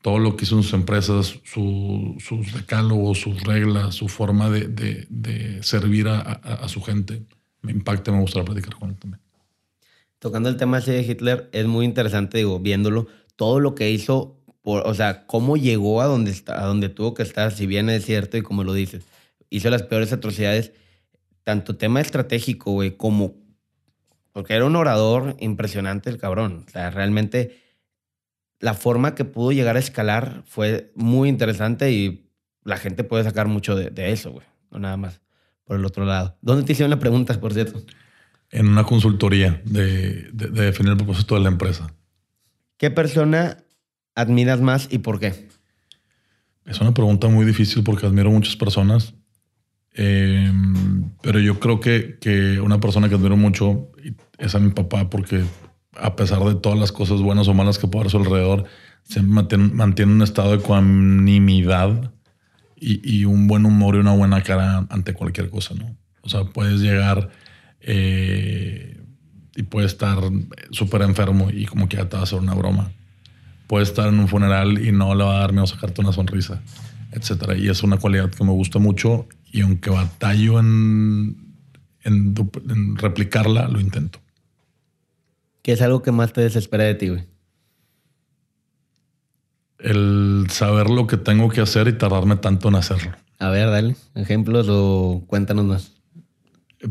Todo 0.03 0.19
lo 0.19 0.37
que 0.37 0.45
hizo 0.45 0.57
en 0.57 0.65
sus 0.65 0.73
empresas, 0.73 1.39
sus 1.45 2.53
decálogos, 2.53 3.21
sus 3.21 3.41
reglas, 3.45 3.95
su 3.95 4.09
forma 4.09 4.51
de, 4.51 5.59
servir 5.63 6.09
a, 6.09 6.67
su 6.67 6.83
gente, 6.83 7.23
me 7.63 7.71
impacta, 7.71 8.11
me 8.11 8.21
gustaría 8.21 8.47
platicar 8.47 8.75
con 8.75 8.91
él 8.91 8.97
también. 8.97 9.21
Tocando 10.19 10.49
el 10.49 10.57
tema 10.57 10.81
de 10.81 11.03
Hitler, 11.03 11.49
es 11.53 11.67
muy 11.67 11.85
interesante, 11.85 12.39
digo, 12.39 12.59
viéndolo, 12.59 13.07
todo 13.39 13.61
lo 13.61 13.77
que 13.77 13.89
hizo 13.91 14.39
o 14.63 14.95
sea, 14.95 15.27
cómo 15.27 15.57
llegó 15.57 16.03
a 16.03 16.07
donde, 16.07 16.31
está, 16.31 16.63
a 16.63 16.67
donde 16.67 16.89
tuvo 16.89 17.15
que 17.15 17.23
estar, 17.23 17.53
si 17.53 17.67
bien 17.67 17.89
es 17.89 18.05
cierto 18.05 18.37
y 18.37 18.43
como 18.43 18.65
lo 18.65 18.75
dices, 18.75 19.05
hizo 19.49 19.71
las 19.71 19.83
peores 19.83 20.13
atrocidades, 20.13 20.73
tanto 21.45 21.77
tema 21.77 22.01
estratégico, 22.01 22.73
güey, 22.73 22.97
como, 22.97 23.37
porque 24.33 24.55
era 24.55 24.67
un 24.67 24.77
orador 24.77 25.37
impresionante 25.41 26.11
el 26.11 26.19
cabrón, 26.19 26.65
o 26.67 26.71
sea, 26.71 26.91
realmente 26.91 27.63
la 28.61 28.75
forma 28.75 29.15
que 29.15 29.25
pudo 29.25 29.53
llegar 29.53 29.77
a 29.77 29.79
escalar 29.79 30.43
fue 30.45 30.93
muy 30.95 31.29
interesante 31.31 31.91
y 31.93 32.29
la 32.65 32.77
gente 32.77 33.05
puede 33.05 33.25
sacar 33.25 33.49
mucho 33.49 33.75
de, 33.75 34.13
eso, 34.13 34.33
güey, 34.33 34.47
no 34.71 34.81
nada 34.81 34.99
más 34.99 35.23
por 35.65 35.77
el 35.77 35.85
otro 35.87 36.05
lado. 36.05 36.37
¿Dónde 36.43 36.65
te 36.65 36.73
hicieron 36.73 36.91
la 36.91 36.99
pregunta, 36.99 37.39
por 37.41 37.55
cierto? 37.55 37.81
En 38.51 38.69
una 38.69 38.85
consultoría 38.85 39.63
de, 39.65 40.29
de 40.33 40.49
definir 40.49 40.93
el 40.93 40.99
propósito 40.99 41.37
de 41.37 41.43
la 41.43 41.49
empresa. 41.49 41.95
¿Qué 42.79 42.91
persona 42.91 43.59
admiras 44.15 44.61
más 44.61 44.89
y 44.91 44.99
por 44.99 45.21
qué? 45.21 45.49
Es 46.65 46.81
una 46.81 46.95
pregunta 46.95 47.29
muy 47.29 47.45
difícil 47.45 47.83
porque 47.83 48.07
admiro 48.07 48.31
muchas 48.31 48.57
personas. 48.57 49.15
Eh, 49.95 50.53
pero 51.23 51.41
yo 51.41 51.59
creo 51.59 51.81
que, 51.81 52.19
que, 52.21 52.61
una 52.61 52.79
persona 52.79 53.09
que 53.09 53.17
admiro 53.17 53.37
mucho 53.37 53.91
es 54.39 54.55
a 54.55 54.61
mi 54.61 54.71
papá 54.71 55.11
porque 55.11 55.43
a 55.95 56.15
pesar 56.15 56.45
de 56.45 56.55
todas 56.55 56.79
las 56.79 56.93
cosas 56.93 57.21
buenas 57.21 57.49
o 57.49 57.55
malas 57.55 57.79
que 57.79 57.89
puede 57.89 58.03
haber 58.03 58.07
a 58.07 58.11
su 58.11 58.19
alrededor, 58.19 58.65
se 59.03 59.23
mantiene, 59.23 60.13
un 60.13 60.23
estado 60.23 60.53
de 60.53 60.59
ecuanimidad 60.59 62.13
y, 62.77 63.01
y, 63.03 63.25
un 63.25 63.49
buen 63.49 63.67
humor 63.67 63.97
y 63.97 63.99
una 63.99 64.15
buena 64.15 64.43
cara 64.43 64.87
ante 64.91 65.15
cualquier 65.15 65.51
cosa, 65.51 65.75
¿no? 65.75 65.97
O 66.23 66.29
sea, 66.29 66.45
puedes 66.45 66.81
llegar 66.81 67.31
eh, 67.81 68.98
y 69.59 69.65
puedes 69.65 69.93
estar 69.93 70.19
súper 70.71 71.03
enfermo 71.03 71.51
y 71.51 71.67
como 71.67 71.89
que 71.89 71.99
ya 71.99 72.09
te 72.09 72.17
va 72.17 72.21
a 72.21 72.25
hacer 72.25 72.39
una 72.39 72.55
broma 72.55 72.93
puede 73.69 73.85
estar 73.85 74.09
en 74.09 74.19
un 74.19 74.27
funeral 74.27 74.85
y 74.85 74.91
no 74.91 75.15
le 75.15 75.23
va 75.23 75.37
a 75.37 75.41
dar 75.41 75.53
miedo 75.53 75.67
sacarte 75.67 76.01
una 76.01 76.13
sonrisa, 76.13 76.61
etcétera. 77.13 77.57
Y 77.57 77.69
es 77.69 77.85
una 77.85 77.99
cualidad 77.99 78.31
que 78.31 78.43
me 78.43 78.51
gusta 78.51 78.81
mucho 78.81 79.29
y 79.53 79.61
aunque 79.61 79.91
batallo 79.91 80.59
en, 80.59 81.37
en, 82.03 82.35
replicarla, 82.97 83.69
lo 83.69 83.79
intento. 83.79 84.19
¿Qué 85.63 85.73
es 85.73 85.83
algo 85.83 86.03
que 86.03 86.13
más 86.13 86.33
te 86.33 86.41
desespera 86.41 86.85
de 86.85 86.95
ti, 86.95 87.09
güey? 87.11 87.25
El 89.79 90.47
saber 90.51 90.89
lo 90.91 91.07
que 91.07 91.19
tengo 91.19 91.51
que 91.51 91.61
hacer 91.61 91.87
y 91.89 91.93
tardarme 91.93 92.37
tanto 92.37 92.69
en 92.69 92.75
hacerlo. 92.75 93.13
A 93.39 93.51
ver, 93.51 93.69
dale. 93.71 93.97
Ejemplos 94.15 94.67
o 94.71 95.23
cuéntanos 95.27 95.67
más. 95.67 95.93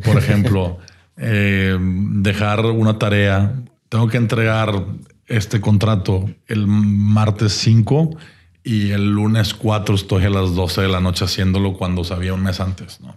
Por 0.05 0.18
ejemplo, 0.18 0.78
eh, 1.18 1.78
dejar 1.80 2.65
una 2.65 2.99
tarea. 2.99 3.63
Tengo 3.89 4.07
que 4.07 4.18
entregar 4.18 4.86
este 5.26 5.59
contrato 5.59 6.30
el 6.47 6.68
martes 6.68 7.53
5 7.53 8.18
y 8.63 8.91
el 8.91 9.11
lunes 9.11 9.53
4 9.53 9.95
estoy 9.95 10.26
a 10.26 10.30
las 10.30 10.55
12 10.55 10.82
de 10.82 10.88
la 10.88 10.99
noche 10.99 11.26
haciéndolo 11.26 11.74
cuando 11.74 12.03
sabía 12.03 12.34
un 12.34 12.43
mes 12.43 12.59
antes. 12.59 13.01
¿no? 13.01 13.15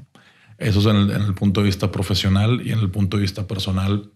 Eso 0.59 0.80
es 0.80 0.86
en 0.86 1.11
el, 1.11 1.34
punto 1.34 1.61
de 1.61 1.66
vista 1.66 1.92
profesional 1.92 2.62
y 2.64 2.72
en 2.72 2.78
el 2.78 2.90
punto 2.90 3.16
de 3.16 3.22
vista 3.22 3.46
personal, 3.46 4.12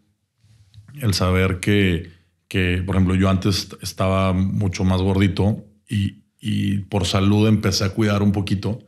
el 1.01 1.15
saber 1.15 1.61
que, 1.61 2.11
que 2.49 2.83
por 2.85 2.97
ejemplo, 2.97 3.15
yo 3.15 3.29
antes 3.29 3.77
estaba 3.83 4.33
mucho 4.33 4.85
más 4.85 5.03
gordito 5.03 5.65
y, 5.89 6.25
y 6.41 6.79
por 6.79 7.07
salud 7.07 7.49
empecé 7.49 7.85
a 7.85 7.91
cuidar 7.91 8.23
un 8.23 8.33
poquito 8.33 8.79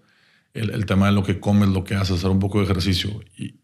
el, 0.54 0.70
el, 0.70 0.86
tema 0.86 1.06
de 1.06 1.12
lo 1.12 1.22
que 1.22 1.40
comes, 1.40 1.68
lo 1.68 1.84
que 1.84 1.94
haces, 1.94 2.18
hacer 2.18 2.30
un 2.30 2.38
poco 2.38 2.58
de 2.58 2.64
ejercicio 2.64 3.20
y, 3.36 3.56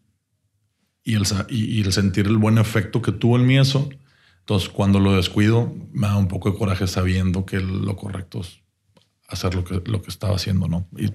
y, 1.03 1.15
el, 1.15 1.23
y 1.49 1.81
el 1.81 1.93
sentir 1.93 2.27
el 2.27 2.37
buen 2.37 2.57
efecto 2.57 3.01
que 3.01 3.11
tuvo 3.11 3.37
en 3.37 3.45
mí 3.45 3.57
eso 3.57 3.89
entonces, 4.43 4.67
cuando 4.67 4.99
lo 4.99 5.15
descuido, 5.15 5.73
me 5.93 6.07
da 6.07 6.17
un 6.17 6.27
poco 6.27 6.51
de 6.51 6.57
coraje 6.57 6.85
sabiendo 6.85 7.45
que 7.45 7.61
lo 7.61 7.95
correcto 7.95 8.41
es 8.41 8.59
hacer 9.29 9.55
lo 9.55 9.63
que, 9.63 9.81
lo 9.89 10.01
que 10.01 10.09
estaba 10.09 10.35
haciendo, 10.35 10.67
¿no? 10.67 10.85
Y 10.97 11.11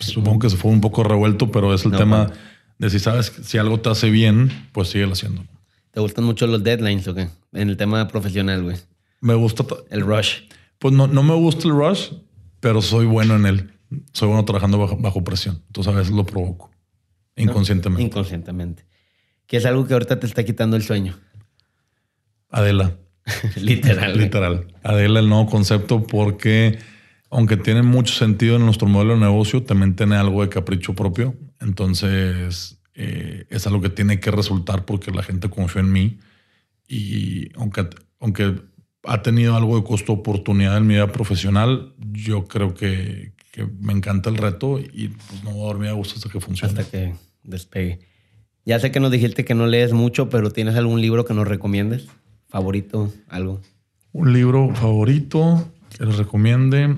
supongo 0.00 0.40
que 0.40 0.50
se 0.50 0.56
fue 0.56 0.72
un 0.72 0.80
poco 0.80 1.04
revuelto, 1.04 1.52
pero 1.52 1.72
es 1.72 1.84
el 1.84 1.92
tema 1.92 2.32
de 2.78 2.90
si 2.90 2.98
sabes 2.98 3.32
si 3.44 3.56
algo 3.58 3.78
te 3.78 3.88
hace 3.88 4.10
bien, 4.10 4.50
pues 4.72 4.88
sigue 4.88 5.04
haciendo. 5.04 5.44
¿Te 5.92 6.00
gustan 6.00 6.24
mucho 6.24 6.48
los 6.48 6.64
deadlines 6.64 7.06
o 7.06 7.14
qué? 7.14 7.28
En 7.52 7.68
el 7.68 7.76
tema 7.76 8.08
profesional, 8.08 8.64
güey. 8.64 8.76
Me 9.20 9.34
gusta. 9.34 9.64
El 9.90 10.00
rush. 10.00 10.48
Pues 10.80 10.92
no, 10.92 11.06
no 11.06 11.22
me 11.22 11.34
gusta 11.34 11.68
el 11.68 11.74
rush, 11.74 12.14
pero 12.58 12.82
soy 12.82 13.06
bueno 13.06 13.36
en 13.36 13.46
él. 13.46 13.70
Soy 14.12 14.26
bueno 14.26 14.44
trabajando 14.44 14.78
bajo, 14.78 15.22
presión. 15.22 15.62
Tú 15.70 15.84
sabes, 15.84 16.10
lo 16.10 16.26
provoco. 16.26 16.72
Inconscientemente. 17.36 18.02
inconscientemente. 18.02 18.86
Que 19.52 19.58
es 19.58 19.66
algo 19.66 19.86
que 19.86 19.92
ahorita 19.92 20.18
te 20.18 20.26
está 20.26 20.46
quitando 20.46 20.76
el 20.76 20.82
sueño. 20.82 21.14
Adela. 22.48 22.96
Literal. 23.56 24.16
Literal. 24.16 24.66
Adela, 24.82 25.20
el 25.20 25.28
nuevo 25.28 25.44
concepto, 25.44 26.04
porque 26.04 26.78
aunque 27.28 27.58
tiene 27.58 27.82
mucho 27.82 28.14
sentido 28.14 28.56
en 28.56 28.64
nuestro 28.64 28.88
modelo 28.88 29.12
de 29.12 29.20
negocio, 29.20 29.62
también 29.62 29.94
tiene 29.94 30.16
algo 30.16 30.40
de 30.40 30.48
capricho 30.48 30.94
propio. 30.94 31.36
Entonces, 31.60 32.78
eh, 32.94 33.44
es 33.50 33.66
algo 33.66 33.82
que 33.82 33.90
tiene 33.90 34.20
que 34.20 34.30
resultar 34.30 34.86
porque 34.86 35.10
la 35.10 35.22
gente 35.22 35.50
confió 35.50 35.82
en 35.82 35.92
mí. 35.92 36.18
Y 36.88 37.54
aunque, 37.56 37.90
aunque 38.20 38.54
ha 39.04 39.20
tenido 39.20 39.54
algo 39.54 39.76
de 39.76 39.84
costo 39.84 40.14
oportunidad 40.14 40.78
en 40.78 40.86
mi 40.86 40.94
vida 40.94 41.12
profesional, 41.12 41.92
yo 41.98 42.46
creo 42.46 42.72
que, 42.72 43.34
me 43.80 43.92
encanta 43.92 44.30
el 44.30 44.38
reto 44.38 44.78
y 44.78 45.08
pues, 45.08 45.44
no 45.44 45.50
voy 45.50 45.64
a 45.64 45.66
dormir 45.66 45.88
a 45.90 45.92
gusto 45.92 46.14
hasta 46.14 46.30
que 46.30 46.40
funcione. 46.40 46.72
Hasta 46.72 46.90
que 46.90 47.12
despegue. 47.42 48.11
Ya 48.64 48.78
sé 48.78 48.90
que 48.92 49.00
nos 49.00 49.10
dijiste 49.10 49.44
que 49.44 49.54
no 49.54 49.66
lees 49.66 49.92
mucho, 49.92 50.28
pero 50.28 50.50
¿tienes 50.50 50.76
algún 50.76 51.00
libro 51.00 51.24
que 51.24 51.34
nos 51.34 51.48
recomiendes? 51.48 52.08
favorito, 52.52 53.10
algo. 53.28 53.62
Un 54.12 54.34
libro 54.34 54.74
favorito 54.74 55.72
que 55.96 56.04
les 56.04 56.18
recomiende. 56.18 56.94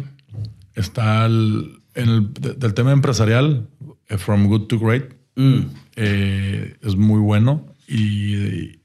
Está 0.75 1.27
el, 1.27 1.81
el 1.95 2.35
del 2.35 2.75
tema 2.75 2.91
empresarial, 2.91 3.69
eh, 4.09 4.19
From 4.19 4.49
Good 4.49 4.67
to 4.67 4.81
Great. 4.81 5.15
Mm. 5.37 5.61
Eh, 5.95 6.77
es 6.83 6.97
muy 6.97 7.21
bueno. 7.21 7.67
Y 7.87 8.81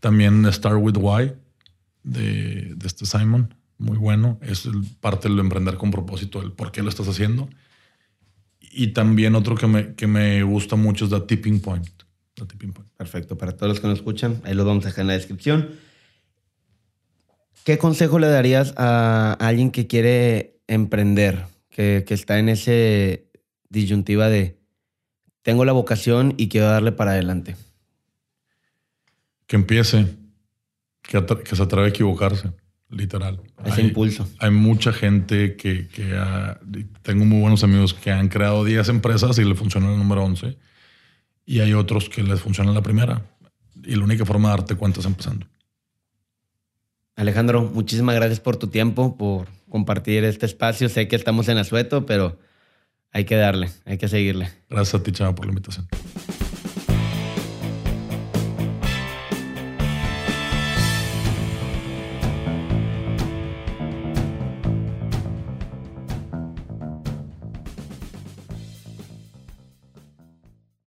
también 0.00 0.50
Start 0.50 0.78
with 0.80 0.96
Why. 0.96 1.32
de, 2.02 2.74
este 2.82 3.04
Simon, 3.04 3.54
muy 3.76 3.98
bueno. 3.98 4.38
Es 4.40 4.66
parte 5.00 5.28
del 5.28 5.38
emprender 5.38 5.76
con 5.76 5.90
propósito, 5.90 6.40
el 6.40 6.52
por 6.52 6.72
qué 6.72 6.82
lo 6.82 6.88
estás 6.88 7.08
haciendo. 7.08 7.50
Y 8.78 8.92
también 8.92 9.34
otro 9.34 9.56
que 9.56 9.66
me, 9.66 9.94
que 9.96 10.06
me 10.06 10.40
gusta 10.44 10.76
mucho 10.76 11.06
es 11.06 11.10
The 11.10 11.22
Tipping 11.22 11.58
Point. 11.58 11.88
The 12.34 12.46
Tipping 12.46 12.72
Point. 12.72 12.88
Perfecto. 12.96 13.36
Para 13.36 13.56
todos 13.56 13.70
los 13.70 13.80
que 13.80 13.88
nos 13.88 13.98
escuchan, 13.98 14.40
ahí 14.44 14.54
lo 14.54 14.64
vamos 14.64 14.84
a 14.84 14.90
dejar 14.90 15.00
en 15.02 15.08
la 15.08 15.14
descripción. 15.14 15.70
¿Qué 17.64 17.76
consejo 17.76 18.20
le 18.20 18.28
darías 18.28 18.74
a 18.76 19.32
alguien 19.40 19.72
que 19.72 19.88
quiere 19.88 20.60
emprender, 20.68 21.46
que, 21.70 22.04
que 22.06 22.14
está 22.14 22.38
en 22.38 22.48
ese 22.48 23.26
disyuntiva 23.68 24.28
de 24.28 24.60
tengo 25.42 25.64
la 25.64 25.72
vocación 25.72 26.34
y 26.36 26.48
quiero 26.48 26.68
darle 26.68 26.92
para 26.92 27.10
adelante? 27.10 27.56
Que 29.48 29.56
empiece, 29.56 30.06
que, 31.02 31.26
que 31.26 31.56
se 31.56 31.62
atreve 31.64 31.86
a 31.86 31.90
equivocarse, 31.90 32.52
literal. 32.90 33.40
Ese 33.64 33.82
impulso. 33.82 34.28
Hay 34.38 34.50
mucha 34.50 34.92
gente 34.92 35.56
que, 35.56 35.88
que 35.88 36.18
tengo 37.02 37.24
muy 37.24 37.40
buenos 37.40 37.64
amigos 37.64 37.94
que 37.94 38.10
han 38.10 38.28
creado 38.28 38.64
10 38.64 38.88
empresas 38.88 39.38
y 39.38 39.44
le 39.44 39.54
funciona 39.54 39.92
el 39.92 39.98
número 39.98 40.24
11 40.24 40.56
y 41.48 41.60
hay 41.60 41.72
otros 41.72 42.08
que 42.08 42.22
les 42.22 42.40
funciona 42.40 42.72
la 42.72 42.82
primera. 42.82 43.22
Y 43.84 43.96
la 43.96 44.04
única 44.04 44.24
forma 44.26 44.50
de 44.50 44.56
darte 44.56 44.74
cuenta 44.74 45.00
es 45.00 45.06
empezando. 45.06 45.46
Alejandro, 47.16 47.62
muchísimas 47.62 48.14
gracias 48.14 48.38
por 48.38 48.56
tu 48.56 48.68
tiempo, 48.68 49.16
por 49.16 49.48
compartir 49.68 50.24
este 50.24 50.46
espacio. 50.46 50.88
Sé 50.88 51.08
que 51.08 51.16
estamos 51.16 51.48
en 51.48 51.58
asueto, 51.58 52.06
pero 52.06 52.38
hay 53.12 53.24
que 53.24 53.36
darle, 53.36 53.70
hay 53.86 53.98
que 53.98 54.08
seguirle. 54.08 54.50
Gracias 54.68 55.00
a 55.00 55.02
ti, 55.02 55.12
Chava, 55.12 55.34
por 55.34 55.46
la 55.46 55.52
invitación. 55.52 55.88